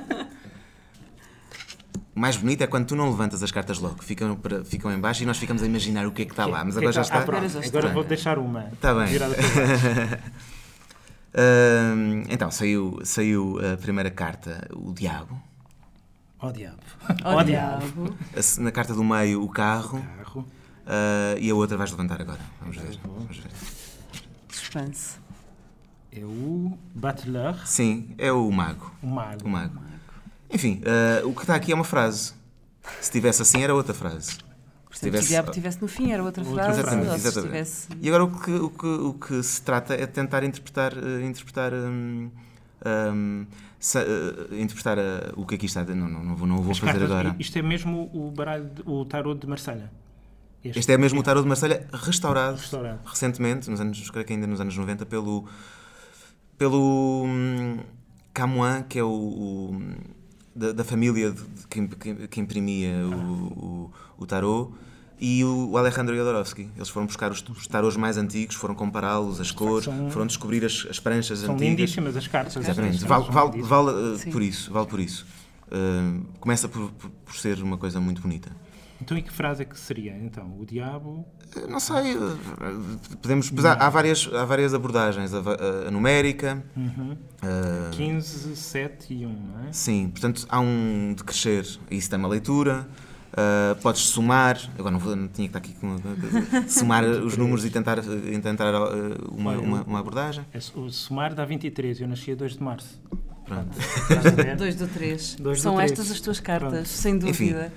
O 2.14 2.20
mais 2.20 2.36
bonito 2.36 2.62
é 2.62 2.68
quando 2.68 2.88
tu 2.88 2.96
não 2.96 3.10
levantas 3.10 3.42
as 3.42 3.52
cartas 3.52 3.80
logo, 3.80 4.04
ficam, 4.04 4.36
para, 4.36 4.66
ficam 4.66 4.92
em 4.92 5.00
baixo 5.00 5.24
e 5.24 5.26
nós 5.26 5.38
ficamos 5.38 5.64
a 5.64 5.66
imaginar 5.66 6.06
o 6.06 6.12
que 6.12 6.24
é 6.24 6.26
que 6.26 6.32
está 6.32 6.46
lá. 6.46 6.64
Mas 6.64 6.78
agora 6.78 6.92
já 6.92 7.02
está. 7.02 7.20
Ah, 7.20 7.22
agora 7.22 7.90
vou 7.90 8.04
deixar 8.04 8.38
uma. 8.38 8.68
Está 8.74 8.94
bem. 8.94 9.08
então, 12.30 12.52
saiu, 12.52 13.00
saiu 13.04 13.58
a 13.74 13.78
primeira 13.78 14.12
carta, 14.12 14.68
o 14.76 14.94
Diabo. 14.94 15.42
Ó 16.40 16.50
oh, 16.50 16.52
Diabo. 16.52 16.78
Ó 17.24 17.40
oh, 17.40 17.44
Diabo. 17.44 18.16
Na 18.60 18.72
carta 18.72 18.94
do 18.94 19.04
meio, 19.04 19.42
o 19.42 19.50
carro. 19.50 20.06
carro. 20.18 20.46
Uh, 20.92 21.40
e 21.40 21.50
a 21.50 21.56
outra 21.56 21.78
vais 21.78 21.90
levantar 21.90 22.20
agora. 22.20 22.42
Vamos 22.60 22.76
ver. 22.76 23.00
Vamos 23.02 23.38
ver. 23.38 23.52
Suspense. 24.50 25.20
É 26.12 26.26
o 26.26 26.78
Butler. 26.94 27.56
Sim, 27.66 28.14
é 28.18 28.30
o 28.30 28.52
mago. 28.52 28.94
O 29.02 29.08
mago. 29.08 29.46
O 29.46 29.50
mago. 29.50 29.80
Enfim, 30.52 30.82
uh, 30.84 31.26
o 31.30 31.34
que 31.34 31.42
está 31.44 31.56
aqui 31.56 31.72
é 31.72 31.76
uma 31.76 31.86
frase. 31.86 32.34
Se 33.00 33.10
tivesse 33.10 33.42
assim, 33.42 33.64
era 33.64 33.74
outra 33.74 33.94
frase. 33.94 34.38
Se 34.92 35.00
tivesse, 35.00 35.28
se 35.28 35.40
o 35.40 35.44
tivesse 35.52 35.82
no 35.82 35.88
fim, 35.88 36.12
era 36.12 36.22
outra 36.22 36.44
frase. 36.44 36.82
Exatamente, 36.82 37.16
exatamente. 37.16 37.48
Tivesse... 37.48 37.88
E 38.02 38.08
agora 38.10 38.26
o 38.26 38.40
que, 38.42 38.52
o, 38.52 38.70
que, 38.70 38.86
o 38.86 39.14
que 39.14 39.42
se 39.42 39.62
trata 39.62 39.94
é 39.94 40.06
tentar 40.06 40.44
interpretar, 40.44 40.94
uh, 40.94 41.22
interpretar, 41.22 41.74
um, 41.74 42.30
um, 42.86 43.46
se, 43.80 43.98
uh, 43.98 44.54
interpretar 44.54 44.98
uh, 44.98 45.02
o 45.38 45.46
que 45.46 45.56
aqui 45.56 45.68
está. 45.68 45.86
Não, 45.86 46.10
não, 46.10 46.22
não 46.22 46.36
vou, 46.36 46.46
não 46.46 46.58
vou 46.58 46.76
fazer 46.76 46.92
cartas, 46.92 47.04
agora. 47.10 47.36
Isto 47.40 47.58
é 47.58 47.62
mesmo 47.62 48.12
o 48.14 48.30
baralho, 48.30 48.70
o 48.86 49.06
tarot 49.06 49.40
de 49.40 49.48
Marselha. 49.48 49.90
Este, 50.64 50.80
este 50.80 50.92
é 50.92 50.98
mesmo 50.98 51.20
o 51.20 51.24
tarot 51.24 51.42
de 51.42 51.48
Marselha 51.48 51.88
restaurado, 51.92 52.58
restaurado, 52.58 53.00
recentemente, 53.06 53.70
nos 53.70 53.80
anos, 53.82 54.10
creio 54.10 54.26
que 54.26 54.34
ainda 54.34 54.46
nos 54.46 54.62
anos 54.62 54.78
90, 54.78 55.06
pelo, 55.08 55.46
pelo 56.58 57.24
um, 57.26 57.80
Camoin, 58.34 58.84
que 58.88 59.00
é 59.00 59.04
o, 59.04 59.10
o 59.10 59.82
da, 60.56 60.72
da 60.72 60.84
família 60.84 61.32
de, 61.32 61.42
que, 61.70 61.88
que, 61.88 62.28
que, 62.28 62.40
imprimia 62.40 62.94
o, 63.08 63.14
o, 63.14 63.92
o 64.20 64.26
tarot 64.26 64.72
e 65.22 65.46
o 65.46 65.78
Alejandro 65.78 66.16
Jodorowsky. 66.16 66.68
Eles 66.76 66.90
foram 66.90 67.06
buscar 67.06 67.32
os, 67.32 67.44
os 67.48 67.68
tarôs 67.68 67.96
mais 67.96 68.18
antigos, 68.18 68.56
foram 68.56 68.74
compará-los, 68.74 69.40
as 69.40 69.52
cores, 69.52 69.86
são, 69.86 70.10
foram 70.10 70.26
descobrir 70.26 70.66
as, 70.66 70.88
as 70.90 71.00
pranchas 71.00 71.40
são 71.40 71.54
antigas. 71.54 71.92
São 71.92 72.04
lindíssimas 72.04 72.18
as 72.18 72.28
cartas. 72.28 72.56
Exatamente. 72.58 73.06
Vale, 73.06 73.26
vale, 73.30 73.62
vale 73.62 73.90
uh, 73.92 74.32
por 74.32 74.42
isso. 74.42 74.72
Vale 74.72 74.88
por 74.88 75.00
isso. 75.00 75.26
Uh, 75.68 76.26
começa 76.40 76.68
por, 76.68 76.92
por, 76.92 77.36
ser 77.36 77.62
uma 77.62 77.78
coisa 77.78 78.02
muito 78.02 78.20
bonita. 78.22 78.52
Então, 79.02 79.18
e 79.18 79.22
que 79.22 79.32
frase 79.32 79.64
é 79.64 79.66
que 79.66 79.78
seria? 79.80 80.16
Então, 80.18 80.56
o 80.60 80.66
diabo. 80.66 81.26
Não 81.68 81.80
sei, 81.80 82.14
eh, 82.14 83.16
podemos, 83.22 83.50
pois 83.50 83.66
há, 83.66 83.90
várias, 83.90 84.30
há 84.34 84.46
várias 84.46 84.74
abordagens, 84.74 85.34
a, 85.34 85.40
a 85.88 85.92
numérica, 85.92 86.64
Uhum. 86.78 87.18
eh, 87.44 87.90
15, 87.92 88.56
7 88.56 89.14
e 89.14 89.26
1, 89.26 89.30
não 89.30 89.68
é? 89.68 89.74
sim, 89.74 90.08
portanto 90.10 90.46
há 90.48 90.60
um 90.62 91.14
de 91.14 91.24
crescer, 91.26 91.68
isso 91.90 92.10
tem 92.10 92.18
uma 92.18 92.30
leitura, 92.30 92.88
eh, 93.36 93.76
podes 93.82 94.02
somar, 94.04 94.58
agora 94.80 94.92
não, 94.92 95.00
vou, 95.00 95.14
não 95.14 95.28
tinha 95.28 95.50
que 95.50 95.58
estar 95.58 95.60
aqui 95.60 95.74
com 95.74 95.98
somar 96.70 97.04
os 97.20 97.36
números 97.36 97.66
e 97.66 97.70
tentar, 97.70 97.98
e 97.98 98.40
tentar 98.40 98.74
eh, 98.74 99.18
uma, 99.30 99.58
uma, 99.58 99.82
uma 99.84 100.00
abordagem, 100.00 100.46
É, 100.54 100.60
O 100.80 100.90
somar 100.90 101.34
dá 101.34 101.44
23, 101.44 102.00
eu 102.00 102.08
nasci 102.08 102.32
a 102.32 102.36
2 102.36 102.54
de 102.54 102.64
março. 102.64 102.98
pronto. 103.46 103.78
Estás 103.78 104.26
a 104.26 104.30
ver? 104.30 104.56
2 104.56 104.76
do 104.76 104.88
3. 104.88 105.36
Dois 105.36 105.58
do 105.60 105.62
São 105.64 105.76
três. 105.76 105.92
estas 105.92 106.10
as 106.12 106.22
tuas 106.22 106.40
cartas, 106.40 106.72
Pronto. 106.72 106.88
sem 106.88 107.16
Enfim, 107.18 107.28
dúvida. 107.50 107.74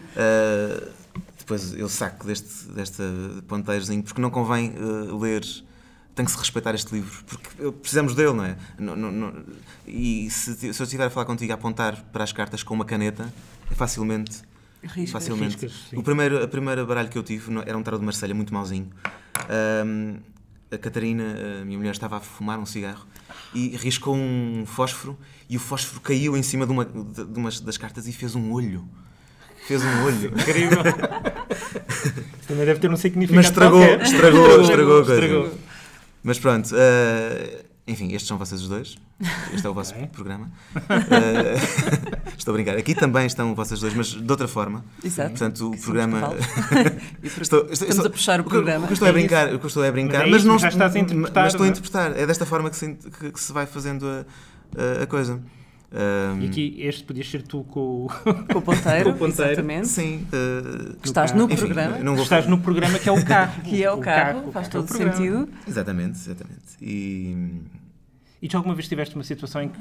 Depois 1.45 1.75
eu 1.75 1.89
saco 1.89 2.27
deste, 2.27 2.67
desta 2.69 3.05
ponteirozinho, 3.47 4.03
porque 4.03 4.21
não 4.21 4.31
convém 4.31 4.73
eh, 4.75 5.13
ler, 5.21 5.43
tem 6.15 6.25
que 6.25 6.31
se 6.33 6.39
respeitar 6.39 6.75
este 6.75 6.95
livro, 6.95 7.23
porque 7.27 7.71
precisamos 7.83 8.15
dele, 8.15 8.33
não 8.33 8.45
é? 8.45 8.57
Não- 8.79 8.97
não- 8.97 9.13
não- 9.13 9.45
e 9.87 10.31
se, 10.31 10.55
se 10.73 10.81
eu 10.81 10.85
estiver 10.85 11.05
a 11.07 11.11
falar 11.11 11.27
contigo 11.27 11.53
a 11.53 11.55
apontar 11.55 12.03
para 12.13 12.25
as 12.25 12.33
cartas 12.33 12.63
com 12.63 12.73
uma 12.73 12.85
caneta, 12.85 13.33
é 13.71 13.75
facilmente. 13.75 14.43
Riscas. 14.83 15.11
facilmente. 15.11 15.67
Riscas, 15.67 15.93
o 15.99 16.03
primeiro, 16.03 16.43
a 16.43 16.49
primeira 16.49 16.85
baralho 16.85 17.09
que 17.09 17.17
eu 17.19 17.23
tive 17.23 17.51
era 17.67 17.77
um 17.77 17.83
tarot 17.83 18.01
de 18.01 18.05
Marselha 18.07 18.35
muito 18.35 18.53
mauzinho. 18.53 18.91
Ahm, 19.49 20.17
a 20.71 20.79
Catarina, 20.79 21.25
a 21.61 21.65
minha 21.65 21.79
mulher, 21.79 21.93
estava 21.93 22.17
a 22.17 22.21
fumar 22.21 22.59
um 22.59 22.67
cigarro 22.67 23.07
e 23.55 23.69
riscou 23.77 24.15
um 24.17 24.65
fósforo 24.67 25.19
e 25.49 25.57
o 25.57 25.61
fósforo 25.61 26.01
caiu 26.01 26.37
em 26.37 26.43
cima 26.43 26.67
de 26.67 26.73
uma, 26.73 26.85
de, 26.85 27.25
de 27.25 27.39
umas 27.39 27.61
das 27.61 27.77
cartas 27.79 28.07
e 28.09 28.13
fez 28.13 28.35
um 28.35 28.51
olho. 28.53 28.87
Fez 29.67 29.83
um 29.83 30.05
olho. 30.05 30.29
Incrível. 30.39 30.83
Também 32.47 32.67
deve 32.67 32.81
ter 32.81 32.91
um 32.91 32.97
significado. 32.97 33.37
Mas 33.37 33.47
estragou, 33.47 33.81
qualquer. 33.81 34.03
estragou, 34.03 34.61
estragou 34.63 35.01
a 35.01 35.05
coisa. 35.05 35.15
Estragou. 35.25 35.55
Mas 36.23 36.39
pronto, 36.39 36.71
eh, 36.75 37.65
enfim, 37.87 38.07
estes 38.09 38.27
são 38.27 38.39
vocês 38.39 38.61
os 38.63 38.69
dois. 38.69 38.97
Este 39.53 39.67
é 39.67 39.71
o 39.71 39.75
vosso 39.75 39.95
programa. 40.13 40.51
Eh, 40.91 41.55
estou 42.37 42.53
a 42.53 42.55
brincar. 42.57 42.77
Aqui 42.77 42.95
também 42.95 43.27
estão 43.27 43.55
vocês 43.55 43.79
dois, 43.81 43.95
mas 43.95 44.07
de 44.09 44.31
outra 44.31 44.49
forma. 44.49 44.85
Exato. 45.05 45.31
Portanto, 45.31 45.71
o 45.71 45.79
programa. 45.79 46.35
Estou- 47.23 47.41
estou- 47.43 47.69
Estamos 47.71 47.91
estou- 47.97 48.07
a 48.07 48.11
puxar 48.11 48.41
o 48.41 48.45
programa. 48.45 48.85
O 48.85 48.87
que 48.89 48.93
eu 48.93 48.95
estou 48.95 49.07
a 49.07 49.11
É 49.11 49.13
isso. 49.13 49.19
brincar, 49.21 49.55
o 49.55 49.59
que 49.59 49.65
eu 49.65 49.69
estou 49.69 49.85
a 49.85 49.93
brincar, 49.93 50.19
Mas 50.21 50.27
é 50.27 50.31
mas, 50.31 50.41
isso, 50.41 50.49
não 50.49 50.59
já 50.59 50.69
estás 50.69 50.97
a 50.97 50.99
interpretar, 50.99 51.45
Mas 51.45 51.53
estou 51.53 51.65
a 51.65 51.67
não 51.67 51.75
é? 51.75 51.79
interpretar. 51.79 52.19
É 52.19 52.27
desta 52.27 52.47
forma 52.47 52.71
que 52.71 52.77
se, 52.77 52.95
que, 52.95 53.31
que 53.33 53.41
se 53.41 53.53
vai 53.53 53.67
fazendo 53.67 54.07
a, 54.07 54.25
a- 55.01 55.03
a 55.03 55.07
coisa. 55.07 55.41
Ahm, 55.97 56.43
E 56.43 56.47
aqui, 56.49 56.77
este 56.81 57.05
podias 57.05 57.31
ser 57.31 57.43
tu 57.43 57.63
com 57.65 58.07
o. 58.07 58.09
Com 58.53 58.59
o 58.59 58.63
ponteiro, 58.63 59.05
Com 59.11 59.11
o 59.11 59.19
ponteiro. 59.19 59.53
exatamente. 59.53 59.87
sim. 59.89 60.27
eh, 60.33 60.97
Que 61.01 61.07
estás 61.09 61.31
carro. 61.31 61.47
no 61.47 61.53
enfim, 61.53 61.67
programa, 61.67 61.99
não 61.99 62.15
vou 62.15 62.25
Estás 62.25 62.47
no 62.49 62.59
programa 62.61 62.99
que 62.99 63.09
é 63.09 63.13
o 63.13 63.23
carro. 63.25 63.63
que 63.63 63.85
é 63.85 63.91
o 63.93 63.99
carro, 63.99 64.51
faz 64.51 64.67
é 64.67 64.69
o 64.71 64.73
todo 64.73 64.89
programa. 64.89 65.13
sentido. 65.17 65.49
Exatamente, 65.69 66.19
exatamente. 66.19 66.63
E. 66.83 67.61
E 68.43 68.49
já 68.51 68.59
alguma 68.59 68.75
vez 68.75 68.89
tiveste 68.89 69.15
uma 69.15 69.23
situação 69.25 69.63
em 69.63 69.69
que, 69.69 69.79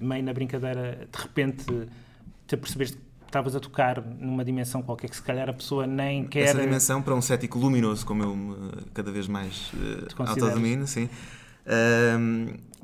meio 0.00 0.22
na 0.24 0.32
brincadeira, 0.32 1.06
de 1.10 1.22
repente 1.22 1.64
te 2.46 2.54
apercebeste 2.56 2.96
que 2.96 3.02
estavas 3.28 3.54
a 3.56 3.60
tocar 3.60 4.02
numa 4.02 4.44
dimensão 4.44 4.82
qualquer 4.82 5.08
que 5.08 5.16
se 5.16 5.22
calhar 5.22 5.48
a 5.48 5.52
pessoa 5.54 5.86
nem 5.86 6.26
quer. 6.26 6.40
Essa 6.42 6.60
dimensão 6.60 7.00
para 7.00 7.14
um 7.14 7.22
cético 7.22 7.58
luminoso, 7.58 8.04
como 8.04 8.22
eu 8.22 8.36
me 8.36 8.54
cada 8.92 9.10
vez 9.12 9.26
mais 9.28 9.72
uh, 9.74 10.22
autodomino, 10.26 10.86
sim, 10.86 11.08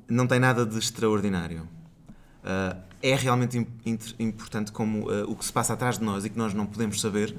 não 0.09 0.27
tem 0.27 0.39
nada 0.39 0.65
de 0.65 0.79
extraordinário. 0.79 1.69
Ah, 2.49 2.77
é 3.03 3.15
realmente 3.15 3.59
importante 4.19 4.73
como 4.73 5.09
ah, 5.11 5.25
o 5.29 5.37
que 5.37 5.45
se 5.45 5.53
passa 5.53 5.75
atrás 5.75 5.99
de 5.99 6.05
nós 6.05 6.25
e 6.25 6.31
que 6.31 6.39
nós 6.39 6.55
não 6.55 6.65
podemos 6.67 7.01
saber, 7.01 7.37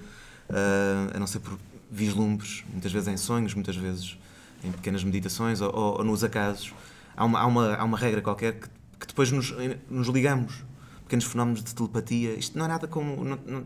ah, 0.50 1.12
a 1.16 1.20
não 1.20 1.26
ser 1.28 1.40
por 1.40 1.58
vislumbres, 1.92 2.64
muitas 2.72 2.92
vezes 2.92 3.08
em 3.08 3.18
sonhos, 3.18 3.54
muitas 3.56 3.76
vezes 3.76 4.18
em 4.64 4.72
pequenas 4.72 5.04
meditações 5.04 5.62
ou, 5.62 5.74
ou- 5.76 5.98
ou 5.98 6.04
nos 6.04 6.24
acasos. 6.24 6.74
Há 7.18 7.26
uma, 7.26 7.40
há 7.40 7.46
uma, 7.48 7.76
há 7.76 7.84
uma 7.84 7.98
regra 7.98 8.22
qualquer 8.22 8.54
que, 8.60 8.68
que 9.00 9.08
depois 9.08 9.32
nos, 9.32 9.54
nos 9.90 10.08
ligamos. 10.08 10.64
Pequenos 11.04 11.26
fenómenos 11.26 11.64
de 11.64 11.74
telepatia. 11.74 12.34
Isto 12.36 12.56
não 12.58 12.66
é 12.66 12.68
nada 12.68 12.88
como. 12.88 13.24
Não, 13.24 13.40
não- 13.48 13.66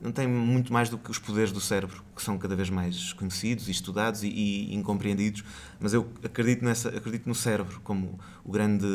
não 0.00 0.12
tem 0.12 0.28
muito 0.28 0.72
mais 0.72 0.88
do 0.88 0.96
que 0.96 1.10
os 1.10 1.18
poderes 1.18 1.50
do 1.50 1.60
cérebro, 1.60 2.04
que 2.14 2.22
são 2.22 2.38
cada 2.38 2.54
vez 2.54 2.70
mais 2.70 3.12
conhecidos 3.14 3.66
e 3.66 3.72
estudados 3.72 4.22
e, 4.22 4.28
e 4.28 4.72
incompreendidos. 4.74 5.42
Mas 5.80 5.92
eu 5.92 6.06
acredito, 6.24 6.64
nessa, 6.64 6.88
acredito 6.90 7.28
no 7.28 7.34
cérebro 7.34 7.80
como 7.82 8.16
o 8.44 8.52
grande, 8.52 8.86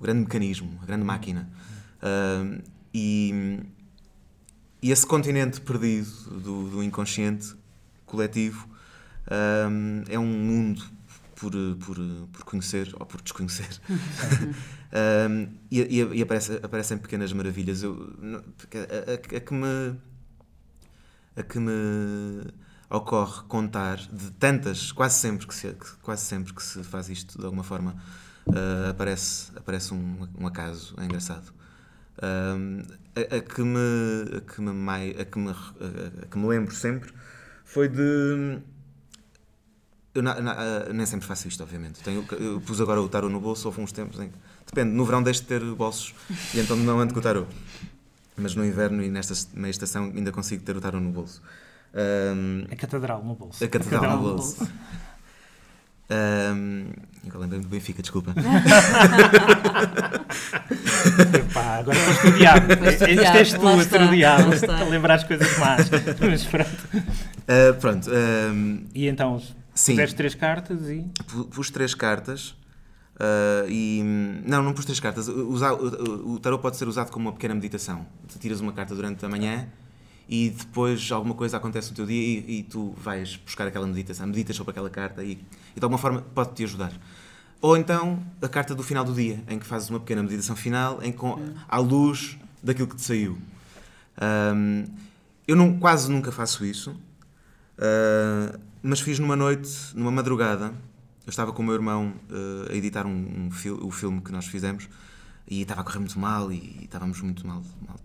o 0.00 0.02
grande 0.02 0.20
mecanismo, 0.22 0.78
a 0.82 0.86
grande 0.86 1.04
máquina. 1.04 1.48
Ah, 2.02 2.58
e, 2.92 3.60
e 4.82 4.90
esse 4.90 5.06
continente 5.06 5.60
perdido 5.60 6.10
do, 6.40 6.70
do 6.70 6.82
inconsciente 6.82 7.54
coletivo 8.06 8.66
hum, 9.70 10.02
é 10.08 10.18
um 10.18 10.26
mundo 10.26 10.82
por, 11.36 11.52
por, 11.78 11.96
por 12.32 12.44
conhecer 12.44 12.92
ou 12.98 13.06
por 13.06 13.20
desconhecer. 13.20 13.68
Hum, 13.88 15.48
e 15.70 15.80
e, 15.80 16.18
e 16.18 16.22
aparece, 16.22 16.58
aparecem 16.62 16.98
pequenas 16.98 17.32
maravilhas. 17.32 17.82
Eu, 17.82 18.12
a, 18.74 19.12
a- 19.12 19.36
a 19.36 19.40
que 19.40 19.54
me, 19.54 19.96
a 21.36 21.42
que 21.42 21.58
me 21.58 22.42
ocorre 22.88 23.44
contar 23.46 23.98
de 23.98 24.32
tantas, 24.32 24.90
quase 24.92 25.20
sempre 25.20 25.46
que 25.46 25.54
se, 25.54 25.76
quase 26.02 26.24
sempre 26.24 26.52
que 26.52 26.62
se 26.62 26.82
faz 26.82 27.08
isto 27.08 27.38
de 27.38 27.44
alguma 27.44 27.62
forma, 27.62 27.94
ah, 28.54 28.90
aparece, 28.90 29.50
aparece 29.56 29.94
um, 29.94 30.28
um 30.38 30.46
acaso 30.46 30.94
é 30.98 31.04
engraçado. 31.04 31.52
Um, 32.22 32.82
a, 33.16 33.36
a 33.36 33.40
que 33.40 33.62
me, 33.62 34.36
a 34.36 34.40
que 34.42 34.60
me, 34.60 34.72
mai- 34.72 35.16
a 35.18 35.24
que 35.24 35.38
me, 35.38 35.50
a, 35.50 35.54
a 36.22 36.26
que 36.26 36.38
me 36.38 36.46
lembro 36.48 36.74
sempre 36.74 37.12
foi 37.64 37.88
de. 37.88 38.58
Eu 40.12 40.22
na- 40.22 40.40
na- 40.40 40.52
ah, 40.58 40.92
nem 40.92 41.06
sempre 41.06 41.26
faço 41.26 41.46
isto, 41.48 41.62
obviamente. 41.62 42.00
Tenho, 42.02 42.24
eu 42.32 42.60
pus 42.60 42.80
agora 42.80 43.00
o 43.00 43.08
tarot 43.08 43.32
no 43.32 43.40
bolso, 43.40 43.68
houve 43.68 43.80
uns 43.80 43.92
tempos 43.92 44.18
em 44.20 44.28
que. 44.28 44.34
Depende, 44.66 44.90
no 44.94 45.04
verão 45.04 45.22
deixo 45.22 45.40
de 45.42 45.46
ter 45.48 45.60
bolsos 45.74 46.14
e 46.54 46.60
então 46.60 46.76
não 46.76 47.00
ando 47.00 47.12
com 47.14 47.20
o 47.20 47.22
tarot. 47.22 47.48
Mas 48.36 48.54
no 48.54 48.64
inverno 48.64 49.02
e 49.02 49.08
nesta 49.10 49.34
meia 49.54 49.70
estação 49.70 50.04
ainda 50.14 50.30
consigo 50.32 50.62
ter 50.64 50.76
o 50.76 50.80
tarot 50.80 51.02
no 51.02 51.10
bolso. 51.10 51.42
Um, 51.92 52.64
A 52.70 52.76
catedral 52.76 53.24
no 53.24 53.34
bolso. 53.34 53.64
a 53.64 53.68
catedral 53.68 54.00
Catedral 54.00 54.22
no 54.22 54.28
no 54.30 54.36
bolso. 54.36 54.68
Um, 56.12 56.86
agora 57.24 57.40
lembrei-me 57.42 57.64
do 57.64 57.70
Benfica, 57.70 58.02
desculpa. 58.02 58.34
Epá, 61.34 61.78
agora 61.78 61.96
foste 61.98 62.26
o 62.28 62.32
diabo. 62.32 62.66
Diabo, 62.66 63.38
és 63.38 63.52
tu 63.52 63.62
lá 63.62 63.72
a 63.72 63.76
ser 63.76 63.80
está, 63.82 64.04
o 64.04 64.08
diabo. 64.10 64.50
A 64.72 64.84
lembrar 64.84 65.14
as 65.14 65.24
coisas 65.24 65.58
más. 65.58 65.88
Mas 66.20 66.44
pronto. 66.44 66.88
Ah, 67.48 67.74
pronto, 67.80 68.10
um, 68.10 68.84
E 68.94 69.06
então, 69.08 69.40
Sim. 69.74 69.92
puseste 69.92 70.16
três 70.16 70.34
cartas 70.34 70.88
e. 70.88 71.06
Pu- 71.26 71.44
pus 71.46 71.70
três 71.70 71.94
cartas 71.94 72.54
ah, 73.18 73.64
e. 73.68 74.02
Não, 74.44 74.62
não 74.62 74.72
pus 74.72 74.84
três 74.84 74.98
cartas. 75.00 75.28
Usa- 75.28 75.74
o, 75.74 76.34
o 76.34 76.40
tarot 76.40 76.60
pode 76.60 76.76
ser 76.76 76.88
usado 76.88 77.10
como 77.10 77.26
uma 77.28 77.32
pequena 77.32 77.54
meditação. 77.54 78.06
Tu 78.32 78.38
tiras 78.38 78.60
uma 78.60 78.72
carta 78.72 78.94
durante 78.94 79.24
a 79.24 79.28
manhã 79.28 79.66
e 80.30 80.50
depois 80.50 81.10
alguma 81.10 81.34
coisa 81.34 81.56
acontece 81.56 81.90
no 81.90 81.96
teu 81.96 82.06
dia 82.06 82.22
e, 82.22 82.60
e 82.60 82.62
tu 82.62 82.94
vais 82.96 83.34
buscar 83.34 83.66
aquela 83.66 83.84
meditação, 83.84 84.28
meditas 84.28 84.54
sobre 84.54 84.70
aquela 84.70 84.88
carta 84.88 85.24
e, 85.24 85.32
e 85.74 85.80
de 85.80 85.82
alguma 85.84 85.98
forma 85.98 86.22
pode-te 86.22 86.62
ajudar. 86.62 86.92
Ou 87.60 87.76
então 87.76 88.24
a 88.40 88.48
carta 88.48 88.72
do 88.72 88.84
final 88.84 89.04
do 89.04 89.12
dia, 89.12 89.42
em 89.48 89.58
que 89.58 89.66
fazes 89.66 89.90
uma 89.90 89.98
pequena 89.98 90.22
meditação 90.22 90.54
final 90.54 91.02
em 91.02 91.10
com, 91.10 91.36
à 91.68 91.78
luz 91.78 92.38
daquilo 92.62 92.86
que 92.86 92.94
te 92.94 93.02
saiu. 93.02 93.38
Ahm, 94.16 94.84
eu 95.48 95.56
não, 95.56 95.76
quase 95.80 96.08
nunca 96.08 96.30
faço 96.30 96.64
isso, 96.64 96.94
ah, 97.76 98.56
mas 98.82 99.00
fiz 99.00 99.18
numa 99.18 99.34
noite, 99.34 99.68
numa 99.94 100.12
madrugada. 100.12 100.72
Eu 101.26 101.30
estava 101.30 101.52
com 101.52 101.60
o 101.60 101.64
meu 101.64 101.74
irmão 101.74 102.14
ah, 102.30 102.70
a 102.70 102.74
editar 102.76 103.04
um, 103.04 103.10
um 103.10 103.50
o 103.84 103.90
filme 103.90 104.20
que 104.20 104.30
nós 104.30 104.46
fizemos 104.46 104.88
e 105.48 105.62
estava 105.62 105.80
a 105.80 105.84
correr 105.84 105.98
muito 105.98 106.18
mal 106.20 106.52
e, 106.52 106.56
e 106.56 106.84
estávamos 106.84 107.20
muito 107.20 107.44
mal. 107.44 107.64
mal 107.84 107.98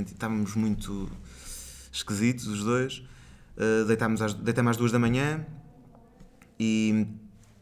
estávamos 0.00 0.54
muito 0.54 1.10
esquisitos 1.92 2.46
os 2.46 2.62
dois. 2.62 3.02
Ah, 3.56 3.84
deitámos 3.86 4.20
às, 4.20 4.34
deitei-me 4.34 4.70
às 4.70 4.76
duas 4.76 4.92
da 4.92 4.98
manhã 4.98 5.44
e 6.58 7.06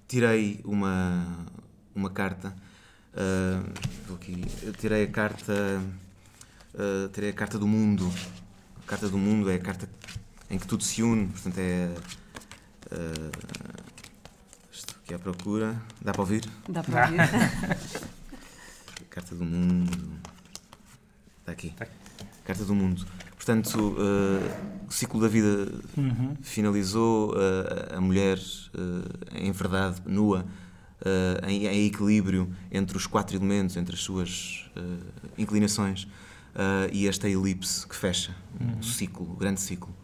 tirei 0.08 0.60
uma, 0.64 1.46
uma 1.94 2.10
carta. 2.10 2.54
vou 4.06 4.16
aqui, 4.16 4.44
eu 4.62 4.72
tirei 4.72 5.04
a 5.04 5.08
carta. 5.10 5.82
ah, 6.78 7.08
tirei 7.12 7.30
a 7.30 7.34
carta 7.34 7.58
do 7.58 7.66
mundo. 7.66 8.12
A 8.82 8.86
carta 8.86 9.08
do 9.08 9.16
mundo 9.16 9.50
é 9.50 9.54
a 9.54 9.58
carta 9.58 9.88
em 10.50 10.58
que 10.58 10.66
tudo 10.66 10.84
se 10.84 11.02
une, 11.02 11.28
portanto 11.28 11.58
é. 11.58 11.94
ah, 12.90 13.30
isto 14.72 14.94
aqui 15.02 15.14
à 15.14 15.18
procura. 15.18 15.80
Dá 16.02 16.12
para 16.12 16.22
ouvir? 16.22 16.44
Dá 16.68 16.82
para 16.82 17.06
ouvir? 17.06 17.20
Carta 19.10 19.32
do 19.36 19.44
mundo. 19.44 20.18
Está 21.40 21.52
aqui. 21.52 21.68
Está 21.68 21.84
aqui. 21.84 22.03
Carta 22.44 22.64
do 22.64 22.74
mundo. 22.74 23.04
Portanto, 23.36 23.96
ah, 23.98 24.84
o 24.88 24.92
ciclo 24.92 25.20
da 25.20 25.28
vida 25.28 25.72
Uhum. 25.96 26.36
finalizou, 26.42 27.34
ah, 27.36 27.96
a 27.96 28.00
mulher, 28.00 28.38
ah, 28.74 29.38
em 29.38 29.50
verdade, 29.52 30.00
nua, 30.06 30.44
em, 31.46 31.66
em 31.66 31.86
equilíbrio 31.86 32.50
entre 32.70 32.96
os 32.96 33.06
quatro 33.06 33.36
elementos, 33.36 33.76
entre 33.76 33.94
as 33.94 34.00
suas 34.00 34.70
inclinações, 35.36 36.06
uh, 36.54 36.88
e 36.92 37.06
esta 37.06 37.28
elipse 37.28 37.86
que 37.86 37.94
fecha, 37.94 38.34
um 38.60 38.82
ciclo, 38.82 39.30
um 39.32 39.34
grande 39.34 39.60
ciclo. 39.60 39.94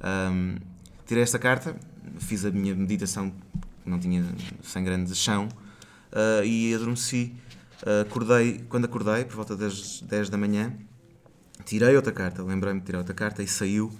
Um, 0.00 0.56
tirei 1.04 1.22
esta 1.22 1.38
carta, 1.38 1.76
fiz 2.18 2.44
a 2.44 2.50
minha 2.50 2.74
meditação, 2.74 3.32
não 3.84 3.98
tinha 3.98 4.24
sem 4.62 4.82
grande 4.84 5.14
chão, 5.14 5.48
uh, 6.12 6.44
e 6.44 6.74
adormeci. 6.74 7.34
Uh, 7.82 8.02
acordei, 8.02 8.64
quando 8.68 8.86
acordei, 8.86 9.24
por 9.24 9.36
volta 9.36 9.56
das 9.56 10.00
10 10.00 10.30
da 10.30 10.38
manhã, 10.38 10.72
tirei 11.66 11.96
outra 11.96 12.12
carta, 12.12 12.42
lembrei-me 12.42 12.80
de 12.80 12.86
tirar 12.86 12.98
outra 12.98 13.12
carta 13.12 13.42
e 13.42 13.48
saiu. 13.48 13.92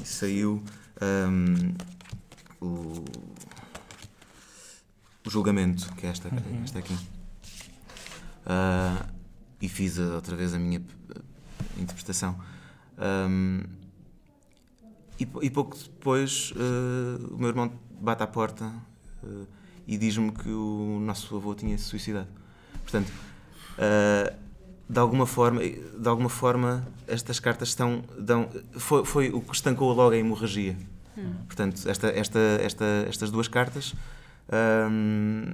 E 0.00 0.06
saiu 0.06 0.62
um, 1.02 1.74
o, 2.60 3.04
o 5.26 5.30
julgamento, 5.30 5.92
que 5.94 6.06
é 6.06 6.10
esta, 6.10 6.30
esta 6.62 6.78
aqui. 6.78 6.94
Uh, 8.44 9.06
e 9.60 9.68
fiz 9.68 9.98
outra 9.98 10.36
vez 10.36 10.54
a 10.54 10.58
minha 10.58 10.82
interpretação. 11.78 12.38
Um, 12.98 13.62
e, 15.18 15.26
e 15.42 15.50
pouco 15.50 15.76
depois 15.76 16.52
uh, 16.52 17.34
o 17.34 17.38
meu 17.38 17.48
irmão 17.48 17.72
bate 17.98 18.22
à 18.22 18.26
porta 18.26 18.70
uh, 19.22 19.46
e 19.86 19.96
diz-me 19.96 20.30
que 20.30 20.50
o 20.50 20.98
nosso 21.00 21.34
avô 21.36 21.54
tinha 21.54 21.76
se 21.78 21.84
suicidado. 21.84 22.28
Portanto, 22.82 23.10
uh, 23.78 24.45
de 24.88 24.98
alguma 24.98 25.26
forma, 25.26 25.60
de 25.62 26.08
alguma 26.08 26.28
forma 26.28 26.86
estas 27.06 27.38
cartas 27.40 27.68
estão 27.68 28.02
dão, 28.18 28.48
foi, 28.76 29.04
foi 29.04 29.28
o 29.30 29.40
que 29.40 29.54
estancou 29.54 29.92
logo 29.92 30.12
a 30.12 30.16
hemorragia. 30.16 30.76
Portanto, 31.46 31.88
esta, 31.88 32.08
esta, 32.08 32.38
esta, 32.60 32.84
estas 33.08 33.30
duas 33.30 33.48
cartas 33.48 33.94
hum, 34.90 35.52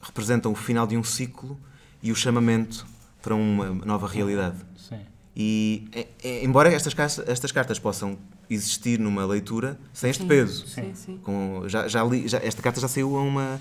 representam 0.00 0.52
o 0.52 0.54
final 0.54 0.86
de 0.86 0.96
um 0.96 1.04
ciclo 1.04 1.58
e 2.02 2.10
o 2.10 2.14
chamamento 2.16 2.86
para 3.22 3.34
uma 3.34 3.70
nova 3.84 4.06
realidade. 4.06 4.56
Sim. 4.76 5.00
E, 5.36 5.86
é- 5.92 6.06
é- 6.24 6.44
embora 6.44 6.72
estas, 6.72 6.94
estas 7.28 7.52
cartas 7.52 7.78
possam 7.78 8.16
existir 8.48 8.98
numa 8.98 9.26
leitura 9.26 9.78
sem 9.92 10.08
este 10.10 10.24
peso, 10.24 10.66
Sim, 10.66 10.94
sim. 10.94 11.18
com, 11.18 11.64
já, 11.68 11.86
já 11.88 12.02
li, 12.04 12.26
já- 12.26 12.38
esta 12.38 12.62
carta 12.62 12.80
já 12.80 12.88
saiu 12.88 13.16
a 13.18 13.22
uma, 13.22 13.60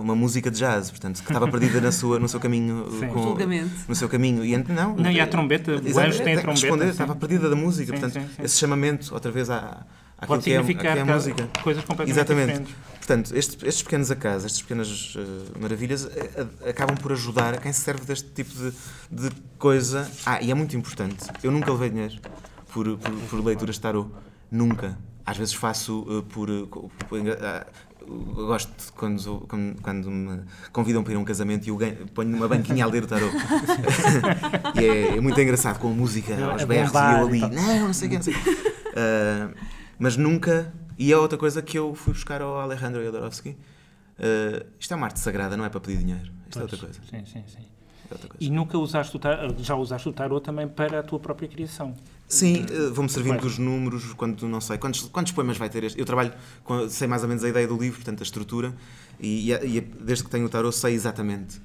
uma 0.00 0.14
música 0.14 0.50
de 0.50 0.58
jazz, 0.58 0.90
portanto, 0.90 1.22
que 1.22 1.30
estava 1.30 1.48
perdida 1.48 1.80
na 1.80 1.90
sua, 1.92 2.18
no 2.18 2.28
seu 2.28 2.38
caminho. 2.40 2.86
Sim. 3.00 3.08
com- 3.08 3.22
Julgamento. 3.22 3.70
no 3.88 3.94
seu 3.94 4.08
caminho. 4.08 4.44
E, 4.44 4.56
não, 4.56 4.96
Não, 4.96 5.10
e 5.10 5.20
a 5.20 5.26
trombeta, 5.26 5.72
o 5.72 5.74
anjo 5.76 6.18
tem 6.22 6.34
a 6.34 6.38
é, 6.38 6.40
trombeta, 6.40 6.50
responder, 6.50 6.88
estava 6.88 7.14
perdida 7.16 7.48
da 7.48 7.56
música, 7.56 7.92
Sim, 7.94 8.00
portanto, 8.00 8.22
sim, 8.22 8.28
sim. 8.36 8.42
esse 8.42 8.56
chamamento, 8.58 9.12
outra 9.14 9.30
vez, 9.30 9.48
à, 9.50 9.56
àquilo 10.18 10.26
Pode 10.28 10.44
que 10.44 10.52
é, 10.52 10.58
significar 10.58 10.92
que 10.94 10.98
é 10.98 11.02
a 11.02 11.06
ca- 11.06 11.14
música. 11.14 11.48
coisas 11.62 11.84
completamente 11.84 12.16
Exatamente. 12.18 12.46
diferentes. 12.60 12.74
Portanto, 12.98 13.36
estes, 13.36 13.58
estes 13.64 13.82
pequenos 13.82 14.10
acasos, 14.12 14.44
estas 14.44 14.62
pequenas 14.62 15.14
eh, 15.18 15.58
maravilhas 15.60 16.06
eh, 16.06 16.30
eh, 16.62 16.70
acabam 16.70 16.96
por 16.96 17.10
ajudar 17.12 17.54
a 17.54 17.56
quem 17.56 17.72
se 17.72 17.80
serve 17.80 18.04
deste 18.04 18.28
tipo 18.30 18.54
de, 18.54 18.72
de 19.10 19.30
coisa. 19.58 20.08
Ah, 20.24 20.40
e 20.40 20.50
é 20.52 20.54
muito 20.54 20.76
importante. 20.76 21.16
Eu 21.42 21.50
nunca 21.50 21.72
levei 21.72 21.90
dinheiro 21.90 22.14
por, 22.72 22.86
por, 22.98 23.10
por 23.28 23.44
leituras 23.44 23.74
de 23.74 23.80
tarot. 23.80 24.08
Nunca. 24.50 24.96
Às 25.26 25.36
vezes 25.36 25.54
faço 25.54 26.06
eh, 26.08 26.32
por. 26.32 26.48
eh, 26.48 26.64
co- 26.70 26.90
por 27.08 27.18
eu 27.18 27.24
gosto 28.06 28.92
quando, 28.94 29.40
quando, 29.48 29.80
quando 29.82 30.10
me 30.10 30.40
convidam 30.72 31.02
para 31.02 31.12
ir 31.12 31.16
a 31.16 31.18
um 31.18 31.24
casamento 31.24 31.66
e 31.66 31.70
eu 31.70 31.76
ganho, 31.76 32.06
ponho 32.08 32.30
numa 32.30 32.48
banquinha 32.48 32.84
a 32.84 32.88
ler 32.88 33.04
o 33.04 33.06
tarot. 33.06 33.32
e 34.80 34.84
é, 34.84 35.16
é 35.16 35.20
muito 35.20 35.40
engraçado 35.40 35.78
com 35.78 35.88
a 35.88 35.92
música 35.92 36.34
aos 36.44 36.62
A 36.62 36.66
berros 36.66 36.92
e 36.92 36.96
eu 36.96 37.00
e 37.02 37.04
ali. 37.28 37.40
tal. 37.40 37.50
Não, 37.50 37.80
não 37.86 37.92
sei 37.92 38.08
o 38.08 38.10
que. 38.10 38.16
Não 38.16 38.22
sei. 38.22 38.34
o 38.34 38.42
quê." 38.42 38.72
Ah, 38.96 39.50
mas 39.98 40.16
nunca. 40.16 40.72
E 40.98 41.12
é 41.12 41.16
outra 41.16 41.38
coisa 41.38 41.62
que 41.62 41.78
eu 41.78 41.94
fui 41.94 42.12
buscar 42.12 42.42
ao 42.42 42.60
Alejandro 42.60 43.02
Jodorowsky. 43.04 43.56
Ah, 44.18 44.64
isto 44.78 44.92
é 44.92 44.96
uma 44.96 45.06
arte 45.06 45.20
sagrada, 45.20 45.56
não 45.56 45.64
é 45.64 45.68
para 45.68 45.80
pedir 45.80 45.98
dinheiro. 45.98 46.30
Isto 46.48 46.58
é 46.58 46.62
outra 46.62 46.78
Pois, 46.78 46.96
coisa. 46.96 47.00
Sim, 47.10 47.24
sim, 47.24 47.44
sim. 47.48 47.64
É 48.10 48.14
outra 48.14 48.28
coisa. 48.28 48.44
E 48.44 48.50
nunca 48.50 48.76
usaste 48.78 49.16
o 49.16 49.18
tarot, 49.18 49.62
já 49.62 49.74
usaste 49.74 50.08
o 50.08 50.12
tarot 50.12 50.44
também 50.44 50.68
para 50.68 51.00
a 51.00 51.02
tua 51.02 51.18
própria 51.18 51.48
criação. 51.48 51.94
Sim, 52.32 52.64
eh, 52.70 52.90
vou-me 52.90 53.10
servindo 53.10 53.40
dos 53.40 53.58
números 53.58 54.12
quando 54.14 54.48
não 54.48 54.60
sei. 54.60 54.78
Quantos, 54.78 55.02
quantos 55.02 55.32
poemas 55.32 55.56
vai 55.58 55.68
ter 55.68 55.84
este? 55.84 55.98
Eu 56.00 56.06
trabalho, 56.06 56.32
com, 56.64 56.88
sei 56.88 57.06
mais 57.06 57.22
ou 57.22 57.28
menos 57.28 57.44
a 57.44 57.48
ideia 57.48 57.66
do 57.68 57.76
livro, 57.76 57.96
portanto 57.98 58.20
a 58.20 58.22
estrutura, 58.22 58.74
e, 59.20 59.50
e 59.52 59.76
e 59.76 59.80
desde 59.80 60.24
que 60.24 60.30
tenho 60.30 60.46
o 60.46 60.48
tarot 60.48 60.74
sei 60.74 60.94
exatamente. 60.94 61.60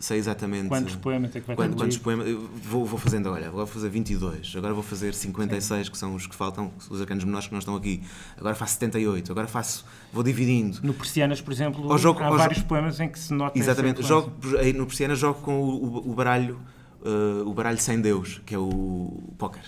Sei 0.00 0.16
exatamente. 0.18 0.68
Quantos 0.68 0.94
poemas 0.94 1.34
é 1.34 1.40
que 1.40 1.46
vai 1.46 1.56
ter? 1.56 1.74
quantos 1.74 1.98
poemas. 1.98 2.26
Vou, 2.62 2.84
vou 2.86 2.98
fazendo, 3.00 3.30
olha, 3.30 3.48
agora 3.48 3.64
vou 3.64 3.66
fazer 3.66 3.88
22, 3.88 4.54
agora 4.56 4.72
vou 4.72 4.82
fazer 4.82 5.12
56, 5.12 5.88
que 5.88 5.98
são 5.98 6.14
os 6.14 6.24
que 6.26 6.36
faltam, 6.36 6.70
os 6.88 7.00
arcanos 7.00 7.24
menores 7.24 7.46
que 7.48 7.52
não 7.52 7.58
estão 7.58 7.74
aqui. 7.74 8.00
Agora 8.36 8.54
faço 8.54 8.74
78, 8.74 9.32
agora 9.32 9.48
faço. 9.48 9.84
Vou 10.12 10.22
dividindo. 10.22 10.78
No 10.84 10.94
Persianas, 10.94 11.40
por 11.40 11.52
exemplo, 11.52 11.98
jogo- 11.98 12.22
há 12.22 12.30
vários 12.30 12.58
jo- 12.60 12.64
poemas 12.66 13.00
em 13.00 13.08
que 13.08 13.18
se 13.18 13.32
nota 13.34 13.58
Exatamente, 13.58 14.00
jogo, 14.02 14.32
no 14.76 14.86
Persiana 14.86 15.16
jogo 15.16 15.40
com 15.42 15.60
o, 15.60 15.84
o- 15.98 16.10
o 16.12 16.14
baralho, 16.14 16.60
eh, 17.04 17.42
o 17.44 17.52
baralho 17.52 17.78
sem 17.80 18.00
Deus, 18.00 18.40
que 18.46 18.54
é 18.54 18.58
o 18.58 19.20
póquer. 19.36 19.64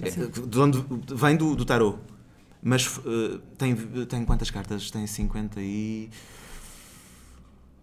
É, 0.00 0.10
de 0.10 0.58
onde 0.58 0.84
vem 1.14 1.36
do, 1.36 1.54
do 1.54 1.64
tarot. 1.64 1.98
Mas 2.62 2.98
eh, 3.04 3.38
tem, 3.58 3.74
tem 4.06 4.24
quantas 4.24 4.50
cartas? 4.50 4.90
Tem 4.90 5.06
50 5.06 5.60
e. 5.60 6.08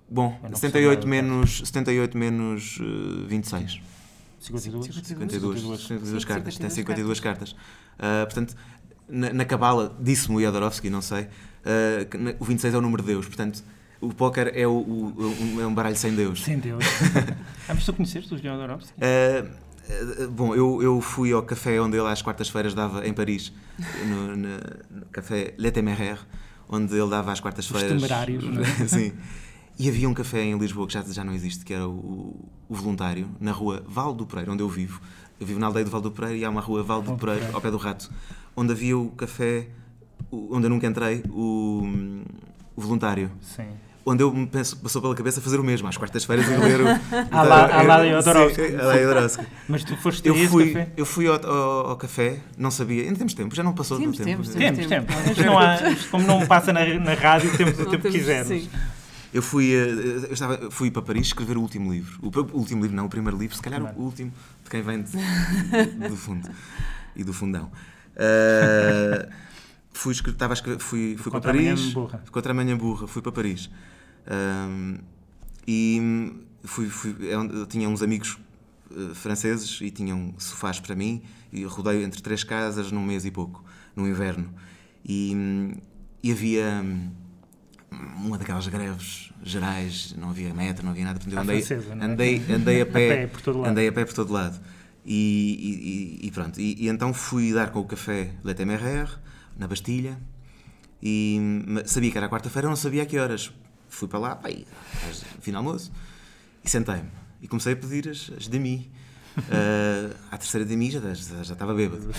Bom, 0.09 0.39
Eu 0.43 0.49
não 0.49 0.57
78 0.57 1.05
percebo 1.05 1.15
nada, 1.15 1.27
menos, 1.35 1.57
78 1.59 2.17
menos 2.17 2.79
eh, 2.81 3.27
26. 3.27 3.81
52? 4.39 4.85
52, 4.95 5.59
52 5.81 6.21
Sim, 6.21 6.27
cartas. 6.27 6.57
Tem 6.57 6.69
52 6.69 7.19
52 7.19 7.19
cartas. 7.19 7.55
Ah, 7.99 8.25
portanto, 8.25 8.55
na, 9.07 9.33
na 9.33 9.45
Cabala, 9.45 9.95
disse-me 9.99 10.37
o 10.37 10.41
Jodorowsky, 10.41 10.89
não 10.89 11.01
sei, 11.01 11.27
que 12.09 12.17
na- 12.17 12.33
o 12.39 12.45
26 12.45 12.73
é 12.73 12.77
o 12.77 12.81
número 12.81 13.03
de 13.03 13.07
Deus. 13.09 13.25
Portanto, 13.27 13.61
o 13.99 14.13
póquer 14.13 14.57
é, 14.57 14.65
o, 14.65 14.71
o- 14.71 15.55
o- 15.57 15.61
é 15.61 15.67
um 15.67 15.73
baralho 15.73 15.97
sem 15.97 16.15
Deus. 16.15 16.41
Sem 16.41 16.57
Deus. 16.57 16.83
ah, 17.67 17.73
mas 17.73 17.85
tu 17.85 17.91
conheceste 17.93 18.33
o 18.33 18.37
Jodorowsky? 18.37 18.93
Ah, 19.01 19.45
bom, 20.31 20.53
eu, 20.55 20.81
eu 20.81 21.01
fui 21.01 21.31
ao 21.33 21.41
café 21.43 21.79
onde 21.81 21.97
ele 21.97 22.07
às 22.07 22.21
quartas-feiras 22.21 22.73
dava 22.73 23.07
em 23.07 23.13
Paris, 23.13 23.51
no, 24.07 24.35
na- 24.35 24.59
no 24.91 25.05
café 25.11 25.53
Le 25.57 25.71
Téméraire, 25.71 26.19
onde 26.69 26.95
ele 26.95 27.09
dava 27.09 27.31
às 27.31 27.39
quartas-feiras. 27.39 27.91
temerários, 27.93 28.43
não 28.43 28.61
é? 28.61 28.65
Sim. 28.87 29.13
E 29.77 29.87
havia 29.87 30.09
um 30.09 30.13
café 30.13 30.43
em 30.43 30.57
Lisboa 30.57 30.85
que 30.87 30.93
já, 30.93 31.01
já 31.03 31.23
não 31.23 31.33
existe, 31.33 31.63
que 31.63 31.73
era 31.73 31.87
o, 31.87 32.35
o 32.67 32.75
Voluntário, 32.75 33.29
na 33.39 33.51
rua 33.51 33.83
Val 33.87 34.13
do 34.13 34.25
Pereira, 34.25 34.51
onde 34.51 34.61
eu 34.61 34.67
vivo. 34.69 35.01
Eu 35.39 35.47
vivo 35.47 35.59
na 35.59 35.67
aldeia 35.67 35.85
do 35.85 35.91
Val 35.91 36.01
do 36.01 36.11
Pereira 36.11 36.35
e 36.37 36.43
há 36.43 36.49
uma 36.49 36.59
rua 36.61 36.83
Val 36.83 37.01
do 37.01 37.15
Pereira, 37.15 37.49
ao 37.53 37.61
pé 37.61 37.71
do 37.71 37.77
Rato, 37.77 38.11
onde 38.57 38.73
havia 38.73 38.97
o 38.97 39.09
café, 39.11 39.67
onde 40.31 40.65
eu 40.65 40.69
nunca 40.69 40.85
entrei, 40.85 41.23
o, 41.29 41.81
o 42.75 42.81
Voluntário. 42.81 43.31
Sim. 43.41 43.69
Onde 44.05 44.23
eu 44.23 44.33
me 44.33 44.47
penso, 44.47 44.77
passou 44.77 45.01
pela 45.01 45.13
cabeça 45.13 45.39
fazer 45.41 45.59
o 45.59 45.63
mesmo, 45.63 45.87
às 45.87 45.97
quartas-feiras 45.97 46.47
ir 46.47 46.57
ler 46.57 46.81
o. 46.81 46.87
À 47.31 47.41
à 47.41 47.83
la 47.83 48.07
Jodorowsky. 48.09 49.43
Mas 49.67 49.83
tu 49.83 49.95
foste 49.97 50.27
Eu 50.27 50.35
fui, 50.47 50.71
café? 50.73 50.89
eu 50.97 51.05
fui 51.05 51.27
ao, 51.27 51.35
ao- 51.45 51.89
ao 51.91 51.97
café, 51.97 52.39
não 52.57 52.71
sabia, 52.71 53.03
ainda 53.03 53.17
temos 53.17 53.33
tempo, 53.33 53.53
já 53.53 53.61
não 53.61 53.73
passou 53.73 53.99
Temos, 53.99 54.17
do 54.17 54.23
tempo. 54.23 54.43
temos, 54.43 54.55
Temos, 54.55 54.87
Tempo. 54.87 55.07
temos. 55.13 55.27
Mas 55.37 55.45
não 55.45 55.59
há, 55.59 55.77
como 56.09 56.25
não 56.25 56.47
passa 56.47 56.71
na, 56.73 56.85
na 56.99 57.13
rádio, 57.13 57.55
temos 57.55 57.77
o 57.79 57.85
tempo 57.85 58.03
que 58.03 58.11
quisermos. 58.17 58.47
sim. 58.47 58.69
Eu 59.31 59.43
fui, 59.43 59.71
eh, 59.75 60.25
eu 60.27 60.33
estava, 60.33 60.71
fui 60.71 60.89
para 60.89 61.03
Paris 61.03 61.27
escrever 61.27 61.55
o 61.55 61.61
último 61.61 61.91
livro. 61.93 62.17
O, 62.19 62.29
o 62.55 62.57
último 62.57 62.81
livro, 62.81 62.95
não, 62.97 63.05
o 63.05 63.09
primeiro 63.09 63.37
livro, 63.37 63.55
se 63.55 63.61
calhar 63.61 63.79
o 63.95 64.01
último, 64.01 64.31
de 64.63 64.69
quem 64.71 64.81
vem 64.81 65.03
de- 65.03 65.11
do 66.09 66.15
fundo 66.17 66.49
e 67.15 67.23
do 67.23 67.31
fundão. 67.31 67.69
Eh, 68.15 69.29
fui, 69.99 70.13
estava 70.13 70.53
a 70.53 70.55
escrever, 70.55 70.79
fui, 70.79 71.15
fui 71.17 71.31
para 71.31 71.41
Contra 71.41 71.51
a 71.51 71.53
Paris. 71.53 71.93
burra. 71.93 72.23
Contra 72.31 72.51
a 72.51 72.55
manhã 72.55 72.77
burra, 72.77 73.05
fui 73.07 73.21
para 73.21 73.31
Paris. 73.31 73.69
Ahm, 74.27 74.97
e 75.67 76.31
fui, 76.63 76.89
fui, 76.89 77.15
é 77.29 77.33
eu 77.35 77.65
tinha 77.65 77.87
uns 77.89 78.01
amigos 78.01 78.37
eh, 78.91 79.13
franceses 79.13 79.79
e 79.81 79.91
tinham 79.91 80.33
sofás 80.37 80.79
para 80.79 80.95
mim 80.95 81.21
e 81.51 81.63
rodei 81.65 82.03
entre 82.03 82.21
três 82.21 82.43
casas 82.43 82.91
num 82.91 83.03
mês 83.03 83.25
e 83.25 83.31
pouco, 83.31 83.63
no 83.95 84.07
inverno. 84.07 84.49
E, 85.05 85.73
e 86.23 86.31
havia 86.31 86.81
hum, 86.83 87.11
uma 88.17 88.37
daquelas 88.37 88.67
greves 88.67 89.31
gerais, 89.43 90.15
não 90.17 90.29
havia 90.29 90.53
meta, 90.53 90.81
não 90.81 90.91
havia 90.91 91.03
nada. 91.05 91.19
Portanto, 91.19 91.35
eu 91.35 91.41
andei, 91.41 91.61
francesa, 91.61 91.93
é? 91.93 92.03
andei, 92.05 92.41
andei 92.53 92.81
a 92.81 92.85
pé, 92.85 92.91
pé 93.15 93.27
por 93.27 93.41
todo 93.41 93.59
lado. 93.59 93.71
andei 93.71 93.87
a 93.87 93.91
pé 93.91 94.05
por 94.05 94.13
todo 94.13 94.31
lado. 94.33 94.59
E, 95.05 96.19
e- 96.21 96.27
e- 96.27 96.31
pronto, 96.31 96.59
e, 96.59 96.87
então 96.87 97.13
fui 97.13 97.51
dar 97.53 97.71
com 97.71 97.79
o 97.79 97.85
café 97.85 98.31
Le 98.43 98.53
Téméraire, 98.53 99.09
na 99.59 99.67
Bastilha, 99.67 100.17
e 101.01 101.39
sabia 101.85 102.11
que 102.11 102.17
era 102.17 102.27
quarta-feira, 102.29 102.67
não 102.67 102.75
sabia 102.75 103.03
a 103.03 103.05
que 103.05 103.17
horas. 103.19 103.51
Fui 103.89 104.07
para 104.07 104.19
lá, 104.19 104.35
pai, 104.35 104.65
às- 105.09 105.23
de 105.43 105.55
almoço, 105.55 105.91
e 106.63 106.69
sentei-me. 106.69 107.09
E 107.41 107.47
comecei 107.47 107.73
a 107.73 107.75
pedir 107.75 108.09
as, 108.09 108.31
as 108.37 108.47
demi. 108.47 108.89
Uh, 109.37 110.15
à 110.31 110.37
terceira 110.37 110.65
demi 110.65 110.91
já, 110.91 110.99
já, 110.99 111.43
já 111.43 111.53
estava 111.53 111.73
bêbado. 111.73 112.09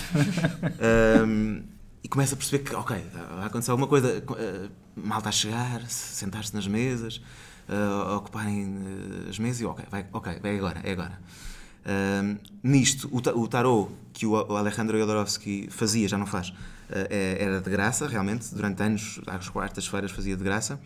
E 2.03 2.07
começo 2.07 2.33
a 2.33 2.37
perceber 2.37 2.63
que, 2.63 2.75
ok, 2.75 2.97
vai 3.35 3.45
acontecer 3.45 3.71
alguma 3.71 3.87
coisa. 3.87 4.23
Uh, 4.27 4.69
malta 4.95 5.29
a 5.29 5.31
chegar, 5.31 5.81
sentar-se 5.87 6.53
nas 6.53 6.67
mesas, 6.67 7.21
uh, 7.69 8.15
ocuparem 8.17 8.75
as 9.29 9.37
mesas 9.39 9.61
e, 9.61 9.65
ok, 9.65 9.85
vai, 9.89 10.05
ok, 10.11 10.39
é 10.43 10.55
agora, 10.57 10.81
é 10.83 10.91
agora. 10.91 11.19
Nisto, 12.63 13.07
o, 13.11 13.17
o 13.39 13.47
tarot 13.47 13.91
que 14.13 14.25
o, 14.25 14.35
Alejandro 14.55 14.99
Jodorowsky 14.99 15.67
fazia, 15.71 16.07
já 16.07 16.17
não 16.17 16.25
faz, 16.27 16.53
era 16.93 17.61
de 17.61 17.69
graça, 17.69 18.07
realmente, 18.07 18.53
durante 18.53 18.81
anos, 18.83 19.19
às 19.27 19.49
quartas-feiras 19.49 20.11
fazia 20.11 20.35
de 20.35 20.43
graça. 20.43 20.79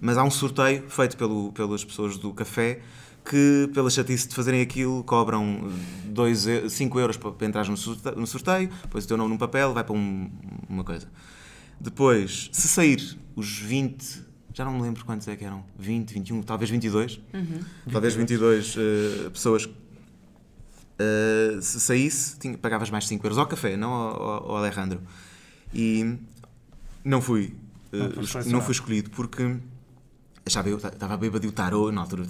Mas 0.00 0.16
há 0.16 0.24
um 0.24 0.30
sorteio 0.30 0.88
feito 0.88 1.16
pelo, 1.16 1.52
pelas 1.52 1.84
pessoas 1.84 2.16
do 2.16 2.32
café 2.32 2.80
que, 3.24 3.68
pela 3.74 3.90
chatice 3.90 4.28
de 4.28 4.34
fazerem 4.34 4.60
aquilo, 4.62 5.04
cobram 5.04 5.70
5 6.68 6.98
euros 7.00 7.16
para, 7.16 7.32
para 7.32 7.46
entrar 7.46 7.66
no 7.68 8.26
sorteio, 8.26 8.70
depois 8.82 9.04
o 9.04 9.08
teu 9.08 9.16
nome 9.16 9.30
num 9.30 9.38
papel 9.38 9.74
vai 9.74 9.84
para 9.84 9.94
um- 9.94 10.30
uma 10.68 10.82
coisa. 10.84 11.06
Depois, 11.78 12.48
se 12.52 12.66
sair 12.68 13.18
os 13.36 13.58
20, 13.58 14.22
já 14.54 14.64
não 14.64 14.72
me 14.72 14.82
lembro 14.82 15.04
quantos 15.04 15.28
é 15.28 15.36
que 15.36 15.44
eram, 15.44 15.64
20, 15.78 16.12
21, 16.14 16.42
talvez 16.42 16.70
22, 16.70 17.20
talvez 17.92 18.14
22 18.14 18.74
eh, 18.78 19.30
pessoas, 19.30 19.68
eh, 21.00 21.58
se 21.62 21.80
saísse, 21.80 22.38
tinha- 22.38 22.58
pagavas 22.58 22.90
mais 22.90 23.06
5 23.08 23.24
euros 23.26 23.38
ao 23.38 23.46
café, 23.46 23.76
não 23.76 23.90
ao, 23.92 24.22
ao- 24.22 24.50
ao 24.50 24.56
Alejandro. 24.58 25.00
E 25.72 26.16
não 27.04 27.20
fui, 27.22 27.54
eh, 27.92 27.96
Não 28.44 28.52
não 28.52 28.60
fui 28.60 28.72
escolhido 28.72 29.08
porque 29.10 29.56
achava 30.44 30.68
eu, 30.68 30.76
estava 30.76 31.16
bêbado 31.16 31.40
de 31.40 31.46
o 31.48 31.52
tarô 31.52 31.90
na 31.92 32.00
altura, 32.02 32.24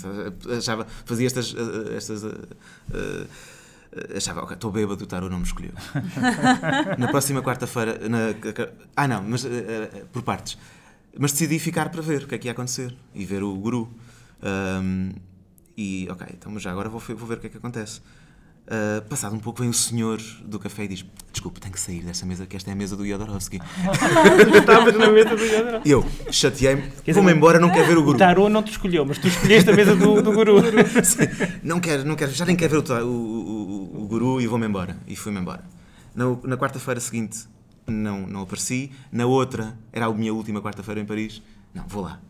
achava, 0.57 0.87
fazia 1.05 1.27
estas, 1.27 1.55
eh, 1.55 1.97
estas 1.97 2.23
achava, 4.17 4.43
ok, 4.43 4.55
estou 4.55 4.71
bêbado, 4.71 5.03
o 5.03 5.07
tarô 5.07 5.29
não 5.29 5.39
me 5.39 5.45
escolheu. 5.45 5.73
na 6.99 7.09
próxima 7.09 7.43
quarta-feira, 7.43 7.99
ah 8.97 9.09
não, 9.09 9.23
mas 9.23 9.45
por 10.13 10.23
partes. 10.23 10.57
Mas 11.19 11.33
decidi 11.33 11.59
ficar 11.59 11.89
para 11.91 12.01
ver 12.03 12.23
o 12.23 12.29
que 12.29 12.35
é 12.37 12.39
que 12.39 12.47
ia 12.47 12.53
acontecer 12.53 12.95
e 13.15 13.25
ver 13.25 13.43
o 13.43 13.53
guru. 13.57 13.91
Ahm, 14.43 15.11
e 15.77 16.07
ok, 16.11 16.25
então 16.35 16.57
já 16.59 16.71
agora 16.71 16.89
vou, 16.89 17.01
vou 17.01 17.27
ver 17.27 17.39
o 17.39 17.41
que 17.41 17.47
é 17.49 17.51
que 17.51 17.57
acontece. 17.57 18.01
Ah, 18.73 19.03
passado 19.09 19.35
um 19.35 19.41
pouco 19.41 19.61
vem 19.61 19.69
o 19.69 19.75
senhor 19.75 20.21
do 20.45 20.57
café 20.61 20.85
e 20.85 20.89
diz: 20.89 21.05
Desculpe, 21.33 21.59
tenho 21.59 21.73
que 21.75 21.81
sair 21.81 22.03
desta 22.05 22.25
mesa, 22.25 22.47
que 22.47 22.57
esta 22.57 22.71
é 22.71 22.73
a 22.73 22.77
mesa 22.77 22.97
do 22.97 23.05
Jodorowsky. 23.05 23.59
Estavas 24.57 24.95
na 24.97 25.11
mesa 25.11 25.31
do. 25.37 25.43
E 25.85 25.91
eu 25.91 26.07
chateei-me, 26.31 26.85
vou-me 27.13 27.33
embora, 27.33 27.59
não 27.59 27.71
quero 27.71 27.87
ver 27.89 27.97
o 27.99 28.01
O 28.01 28.05
guru. 28.05 28.19
tarô 28.19 28.49
não 28.49 28.63
te 28.63 28.71
escolheu, 28.71 29.05
mas 29.05 29.19
tu 29.19 29.27
escolheste 29.27 29.69
a 29.71 29.73
mesa 29.75 29.97
do, 29.97 30.23
do 30.23 30.33
guru. 30.33 30.61
Não 31.63 31.81
quero, 31.81 32.05
não 32.05 32.15
quero, 32.17 32.31
já 32.33 32.45
nem 32.45 32.55
quero 32.57 32.81
ver 32.83 32.93
o, 33.03 33.05
o, 33.05 33.11
o- 33.11 33.91
o- 33.99 34.03
o 34.03 34.07
guru 34.07 34.41
e 34.41 34.47
vou-me 34.47 34.67
embora. 34.67 34.97
E 35.07 35.15
fui-me 35.17 35.41
embora. 35.41 35.65
Na, 36.15 36.25
na 36.45 36.57
quarta-feira 36.57 37.01
seguinte 37.01 37.47
não, 37.87 38.27
não 38.27 38.43
apareci. 38.43 38.91
Na 39.13 39.27
outra, 39.27 39.77
era 39.93 40.07
a 40.07 40.13
minha 40.13 40.33
última 40.33 40.61
quarta-feira 40.63 41.01
em 41.01 41.05
Paris. 41.05 41.43
Não, 41.75 41.85
vou 41.89 42.03
lá. 42.05 42.21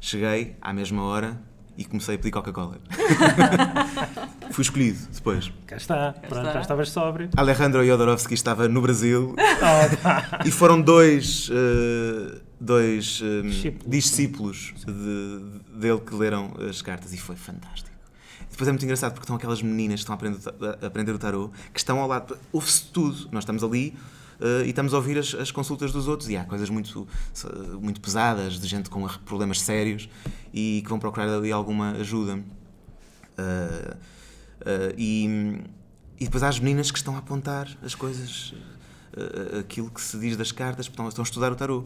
Cheguei 0.00 0.56
à 0.60 0.72
mesma 0.72 1.02
hora 1.02 1.40
e 1.76 1.84
comecei 1.84 2.14
a 2.14 2.18
pedir 2.18 2.30
Coca-Cola. 2.30 2.78
Fui 4.50 4.62
escolhido 4.62 4.98
depois. 5.12 5.50
Cá 5.66 5.76
está, 5.76 6.12
pronto, 6.12 6.38
está. 6.38 6.52
já 6.52 6.60
estavas 6.60 6.90
sóbrio. 6.90 7.28
Alejandro 7.36 7.84
Jodorowsky 7.84 8.34
estava 8.34 8.68
no 8.68 8.80
Brasil 8.80 9.34
Oh, 9.36 9.96
pá. 10.02 10.40
e 10.44 10.50
foram 10.50 10.80
dois, 10.80 11.50
eh, 11.50 12.38
dois 12.60 13.20
eh, 13.22 13.42
Discípulos. 13.42 13.90
discípulos 13.90 14.74
de- 14.86 15.78
dele 15.80 16.00
que 16.00 16.14
leram 16.14 16.52
as 16.68 16.80
cartas 16.82 17.12
e 17.12 17.16
foi 17.18 17.34
fantástico. 17.36 17.90
Depois 18.50 18.68
é 18.68 18.70
muito 18.70 18.84
engraçado 18.84 19.12
porque 19.12 19.24
estão 19.24 19.34
aquelas 19.34 19.60
meninas 19.60 20.04
que 20.04 20.10
estão 20.10 20.12
a 20.12 20.16
aprender, 20.16 20.38
a 20.82 20.86
aprender 20.86 21.12
o 21.12 21.18
tarô 21.18 21.50
que 21.72 21.80
estão 21.80 21.98
ao 21.98 22.06
lado. 22.06 22.38
Ouve-se 22.52 22.84
tudo. 22.92 23.28
Nós 23.32 23.42
estamos 23.42 23.64
ali 23.64 23.96
e 24.64 24.68
estamos 24.68 24.92
a 24.92 24.96
ouvir 24.96 25.18
as, 25.18 25.34
as 25.34 25.50
consultas 25.50 25.92
dos 25.92 26.08
outros 26.08 26.28
e 26.28 26.36
há 26.36 26.44
coisas 26.44 26.68
muito, 26.68 27.06
muito 27.80 28.00
pesadas 28.00 28.58
de 28.58 28.66
gente 28.66 28.90
com 28.90 29.06
problemas 29.24 29.60
sérios 29.60 30.08
e 30.52 30.80
que 30.82 30.88
vão 30.88 30.98
procurar 30.98 31.28
ali 31.28 31.52
alguma 31.52 31.92
ajuda. 31.92 32.42
Uh, 33.38 33.96
e, 34.96 35.60
e 36.18 36.24
depois 36.24 36.42
há 36.42 36.48
as 36.48 36.58
meninas 36.58 36.90
que 36.90 36.98
estão 36.98 37.14
a 37.16 37.18
apontar 37.18 37.68
as 37.82 37.94
coisas, 37.94 38.54
aquilo 39.60 39.90
que 39.90 40.00
se 40.00 40.18
diz 40.18 40.36
das 40.36 40.52
cartas, 40.52 40.86
estão, 40.86 41.08
estão 41.08 41.22
a 41.22 41.26
estudar 41.26 41.52
o 41.52 41.56
tarô. 41.56 41.84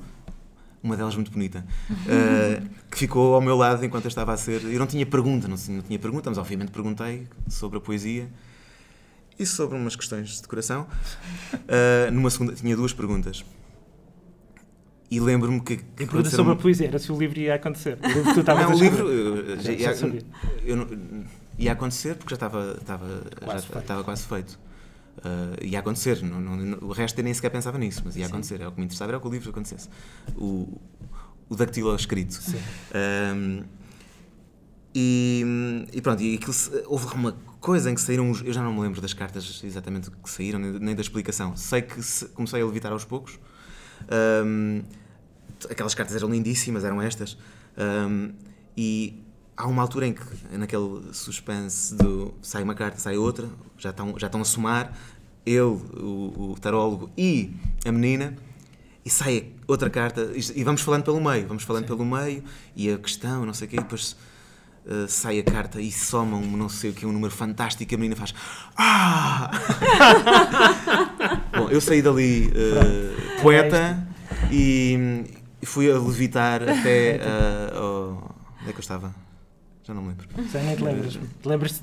Uma 0.80 0.96
delas 0.96 1.16
muito 1.16 1.32
bonita, 1.32 1.66
uh, 1.90 2.68
que 2.88 2.98
ficou 2.98 3.34
ao 3.34 3.40
meu 3.40 3.56
lado 3.56 3.84
enquanto 3.84 4.04
eu 4.04 4.08
estava 4.08 4.32
a 4.32 4.36
ser. 4.36 4.62
Eu 4.62 4.78
não 4.78 4.86
tinha 4.86 5.04
pergunta, 5.04 5.48
não, 5.48 5.56
não 5.56 5.82
tinha 5.82 5.98
pergunta, 5.98 6.30
mas 6.30 6.38
obviamente 6.38 6.70
perguntei 6.70 7.26
sobre 7.48 7.78
a 7.78 7.80
poesia 7.80 8.30
e 9.38 9.46
sobre 9.46 9.76
umas 9.76 9.94
questões 9.96 10.28
de 10.36 10.42
decoração. 10.42 10.86
Uh, 11.54 12.10
numa 12.12 12.30
segunda, 12.30 12.52
tinha 12.54 12.76
duas 12.76 12.92
perguntas. 12.92 13.44
E 15.10 15.20
lembro-me 15.20 15.60
que. 15.60 15.76
que 15.78 16.04
A 16.04 16.06
pergunta 16.06 16.28
sobre 16.30 16.52
a 16.52 16.56
poesia 16.56 16.88
era 16.88 16.98
se 16.98 17.10
o 17.10 17.18
livro 17.18 17.38
ia 17.38 17.54
acontecer. 17.54 17.98
O 18.02 18.06
livro 18.08 18.34
que 18.34 18.42
tu 18.42 18.46
não, 18.46 18.74
o 18.74 18.78
livro 18.78 19.08
eu- 19.10 19.60
já 19.60 19.72
ia, 19.72 19.90
eu 20.64 20.88
ia 21.58 21.72
acontecer 21.72 22.14
porque 22.16 22.30
já 22.30 22.34
estava, 22.36 22.76
estava, 22.78 23.22
Quase 23.42 23.62
já 23.62 23.68
feito. 23.68 23.78
estava 23.82 24.04
quase 24.04 24.22
feito. 24.26 24.58
Uh, 25.18 25.64
ia 25.64 25.78
acontecer, 25.80 26.22
não, 26.22 26.40
não- 26.40 26.78
o 26.88 26.92
resto 26.92 27.18
eu 27.18 27.24
nem 27.24 27.32
sequer 27.34 27.50
pensava 27.50 27.78
nisso, 27.78 28.02
mas 28.04 28.16
ia 28.16 28.26
acontecer. 28.26 28.60
É 28.60 28.68
o 28.68 28.72
que 28.72 28.78
me 28.78 28.84
interessava 28.84 29.12
era 29.12 29.20
que 29.20 29.26
o 29.26 29.30
livro 29.30 29.48
acontecesse. 29.50 29.88
O, 30.36 30.78
o 31.48 31.56
dactilo 31.56 31.94
escrito. 31.96 32.38
Um, 33.34 33.62
e, 34.94 35.86
e 35.92 36.00
pronto, 36.00 36.22
e 36.22 36.34
aquilo, 36.36 36.54
houve 36.86 37.14
uma 37.14 37.32
coisa 37.60 37.90
em 37.90 37.94
que 37.94 38.00
saíram. 38.00 38.30
os- 38.30 38.42
Eu 38.44 38.52
já 38.52 38.62
não 38.62 38.72
me 38.74 38.80
lembro 38.80 39.00
das 39.00 39.12
cartas 39.12 39.60
exatamente 39.64 40.10
que 40.10 40.30
saíram, 40.30 40.58
nem, 40.58 40.94
da 40.94 41.00
explicação. 41.00 41.56
Sei 41.56 41.82
que 41.82 42.02
se- 42.02 42.26
comecei 42.28 42.60
a 42.62 42.64
levitar 42.66 42.92
aos 42.92 43.04
poucos. 43.04 43.38
Um, 44.44 44.82
aquelas 45.70 45.94
cartas 45.94 46.16
eram 46.16 46.28
lindíssimas, 46.30 46.84
eram 46.84 47.00
estas. 47.02 47.36
Um, 47.76 48.32
e 48.76 49.22
há 49.56 49.66
uma 49.66 49.82
altura 49.82 50.06
em 50.06 50.12
que, 50.12 50.22
naquele 50.56 51.12
suspense 51.12 51.94
do 51.94 52.32
sai 52.40 52.62
uma 52.62 52.74
carta, 52.74 52.98
sai 52.98 53.16
outra, 53.16 53.48
já 53.76 53.90
estão, 53.90 54.18
já 54.18 54.26
estão 54.28 54.40
a 54.40 54.44
somar, 54.44 54.96
ele, 55.44 55.60
o, 55.60 56.52
o 56.52 56.56
tarólogo 56.60 57.10
e 57.16 57.52
a 57.84 57.90
menina, 57.90 58.36
e 59.04 59.10
sai 59.10 59.52
outra 59.66 59.88
carta, 59.90 60.30
e, 60.54 60.62
vamos 60.62 60.80
falando 60.82 61.02
pelo 61.02 61.20
meio, 61.20 61.46
vamos 61.48 61.62
falando 61.64 61.86
pelo 61.86 62.04
meio, 62.04 62.44
e 62.76 62.90
a 62.90 62.98
questão, 62.98 63.44
não 63.44 63.54
sei 63.54 63.66
o 63.66 63.70
quê, 63.70 63.76
e 63.76 63.80
depois. 63.80 64.16
Uh, 64.86 65.06
sai 65.08 65.38
a 65.40 65.44
carta 65.44 65.80
e 65.80 65.90
soma 65.92 66.36
um 66.36 66.56
não 66.56 66.68
sei 66.68 66.90
o 66.90 66.94
que, 66.94 67.06
um 67.06 67.12
número 67.12 67.32
fantástico 67.32 67.94
a 67.94 67.98
menina 67.98 68.16
faz 68.16 68.34
Ah! 68.76 69.50
Bom, 71.56 71.68
eu 71.70 71.80
saí 71.80 72.02
dali 72.02 72.48
uh, 72.48 73.42
poeta 73.42 74.06
e, 74.50 75.24
e 75.60 75.66
fui 75.66 75.90
a 75.90 75.98
levitar 75.98 76.62
até 76.62 77.20
uh, 77.22 77.76
ao- 77.78 78.34
onde 78.60 78.70
é 78.70 78.72
que 78.72 78.78
eu 78.78 78.80
estava? 78.80 79.14
Já 79.84 79.94
não 79.94 80.02
me 80.02 80.08
lembro. 80.08 80.28
Já 80.52 80.60
nem 80.60 80.76
te 80.76 80.82
lembras. 80.84 81.18
Lembras-te 81.44 81.80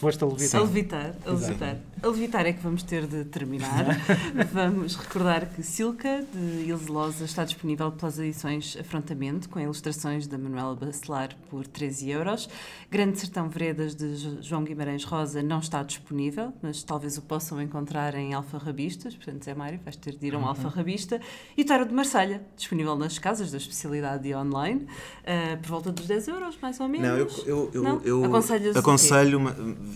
foste 0.00 0.22
a 0.24 0.26
A 0.26 0.30
levitar? 0.30 0.60
levitar, 0.62 1.14
a 1.26 1.30
levitar. 1.30 1.76
A 2.02 2.06
levitar 2.08 2.46
é 2.46 2.52
que 2.54 2.62
vamos 2.62 2.82
ter 2.82 3.06
de 3.06 3.24
terminar. 3.26 3.84
vamos 4.52 4.96
recordar 4.96 5.46
que 5.50 5.62
Silca, 5.62 6.24
de 6.32 6.64
Ilse 6.68 6.90
Loza, 6.90 7.24
está 7.24 7.44
disponível 7.44 7.92
pelas 7.92 8.18
edições 8.18 8.76
Afrontamento, 8.80 9.48
com 9.48 9.60
ilustrações 9.60 10.26
da 10.26 10.38
Manuela 10.38 10.74
Bacelar 10.74 11.30
por 11.50 11.66
13 11.66 12.10
euros. 12.10 12.48
Grande 12.90 13.18
Sertão 13.20 13.48
Veredas, 13.50 13.94
de 13.94 14.16
Jo- 14.16 14.38
João 14.40 14.64
Guimarães 14.64 15.04
Rosa, 15.04 15.42
não 15.42 15.58
está 15.58 15.82
disponível, 15.82 16.52
mas 16.62 16.82
talvez 16.82 17.18
o 17.18 17.22
possam 17.22 17.60
encontrar 17.60 18.14
em 18.14 18.32
alfarrabistas. 18.32 19.14
Portanto, 19.14 19.44
Zé 19.44 19.54
Mário, 19.54 19.78
vais 19.84 19.96
ter 19.96 20.16
de 20.16 20.26
ir 20.26 20.34
a 20.34 20.38
um 20.38 20.46
alfarrabista. 20.46 21.20
E 21.56 21.62
o 21.62 21.66
Tarot 21.66 21.88
de 21.88 21.94
Marselha, 21.94 22.40
disponível 22.56 22.96
nas 22.96 23.18
casas 23.18 23.50
da 23.50 23.58
especialidade 23.58 24.26
e 24.26 24.34
online, 24.34 24.86
eh, 25.24 25.56
por 25.56 25.68
volta 25.68 25.92
dos 25.92 26.06
10 26.06 26.28
euros, 26.28 26.56
mais 26.62 26.80
ou 26.80 26.88
menos. 26.88 27.06
Não, 27.06 27.16
eu, 27.18 27.28
eu, 27.46 27.70
eu, 27.74 27.82
Não? 27.82 28.00
eu 28.02 28.24
Aconselhas 28.24 28.70
o 28.70 28.72
quê? 28.72 28.78
aconselho 28.78 29.40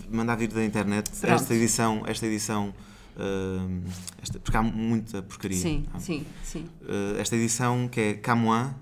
mandar 0.09 0.35
vir 0.35 0.47
da 0.49 0.63
internet 0.63 1.09
Pronto. 1.09 1.33
esta 1.33 1.53
edição, 1.53 2.03
esta 2.05 2.25
edição 2.25 2.73
uh, 3.17 3.81
esta- 4.21 4.39
porque 4.39 4.57
há 4.57 4.61
muita 4.63 5.21
porcaria. 5.23 5.57
Sim, 5.57 5.85
Há- 5.93 5.99
sim, 5.99 6.25
sim. 6.43 6.65
uh, 6.81 7.19
esta 7.19 7.35
edição 7.35 7.87
que 7.87 7.99
é 7.99 8.13
Camoin 8.15 8.73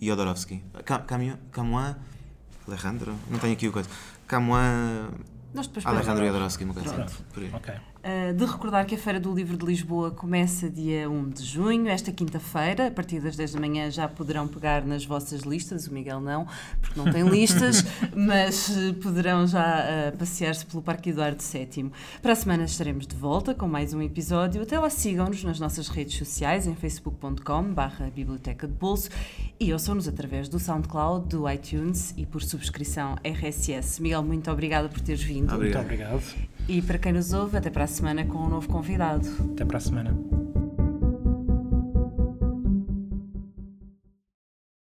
e 0.00 0.06
Jodorowsky. 0.08 0.62
Ca- 0.84 1.00
Camoin, 1.00 1.36
Camoin, 1.50 1.94
Alejandro, 2.66 3.14
não 3.30 3.38
tenho 3.38 3.52
aqui 3.52 3.68
o 3.68 3.72
coisa. 3.72 3.88
Camoin, 4.26 5.08
Alejandro 5.84 6.24
Jodorowsky, 6.26 6.64
uma 6.64 6.74
coisa 6.74 7.04
assim. 7.04 7.14
Ok. 7.52 7.74
Uh, 8.02 8.34
de 8.34 8.44
recordar 8.44 8.84
que 8.84 8.96
a 8.96 8.98
Feira 8.98 9.20
do 9.20 9.32
Livro 9.32 9.56
de 9.56 9.64
Lisboa 9.64 10.10
começa 10.10 10.68
dia 10.68 11.08
1 11.08 11.30
de 11.30 11.44
junho, 11.44 11.86
esta 11.86 12.10
quinta-feira, 12.10 12.88
a 12.88 12.90
partir 12.90 13.20
das 13.20 13.36
10 13.36 13.52
da 13.52 13.60
manhã 13.60 13.88
já 13.92 14.08
poderão 14.08 14.48
pegar 14.48 14.84
nas 14.84 15.04
vossas 15.04 15.42
listas, 15.42 15.86
o 15.86 15.94
Miguel 15.94 16.20
não, 16.20 16.44
porque 16.80 16.98
não 16.98 17.12
tem 17.12 17.22
listas, 17.22 17.84
mas 18.12 18.72
poderão 19.00 19.46
já 19.46 19.84
uh, 20.12 20.16
passear-se 20.16 20.66
pelo 20.66 20.82
Parque 20.82 21.10
Eduardo 21.10 21.40
VII. 21.40 21.92
Para 22.20 22.32
a 22.32 22.34
semana 22.34 22.64
estaremos 22.64 23.06
de 23.06 23.14
volta 23.14 23.54
com 23.54 23.68
mais 23.68 23.94
um 23.94 24.02
episódio. 24.02 24.62
Até 24.62 24.80
lá 24.80 24.90
sigam-nos 24.90 25.44
nas 25.44 25.60
nossas 25.60 25.86
redes 25.86 26.16
sociais, 26.16 26.66
em 26.66 26.74
facebook.com 26.74 27.72
barra 27.72 28.10
Biblioteca 28.10 28.66
de 28.66 28.74
Bolso 28.74 29.10
e 29.60 29.72
ouçam-nos 29.72 30.08
através 30.08 30.48
do 30.48 30.58
SoundCloud, 30.58 31.28
do 31.28 31.48
iTunes 31.48 32.12
e 32.16 32.26
por 32.26 32.42
subscrição 32.42 33.14
RSS. 33.22 34.02
Miguel, 34.02 34.24
muito 34.24 34.50
obrigada 34.50 34.88
por 34.88 35.00
teres 35.00 35.22
vindo. 35.22 35.54
Obrigado. 35.54 35.86
Muito 35.86 36.04
obrigado. 36.04 36.52
E 36.68 36.80
para 36.80 36.98
quem 36.98 37.12
nos 37.12 37.32
ouve, 37.32 37.56
até 37.56 37.70
para 37.70 37.84
a 37.84 37.88
semana 37.88 38.24
com 38.24 38.38
um 38.38 38.48
novo 38.48 38.68
convidado. 38.68 39.28
Até 39.52 39.64
para 39.64 39.78
a 39.78 39.80
semana. 39.80 40.16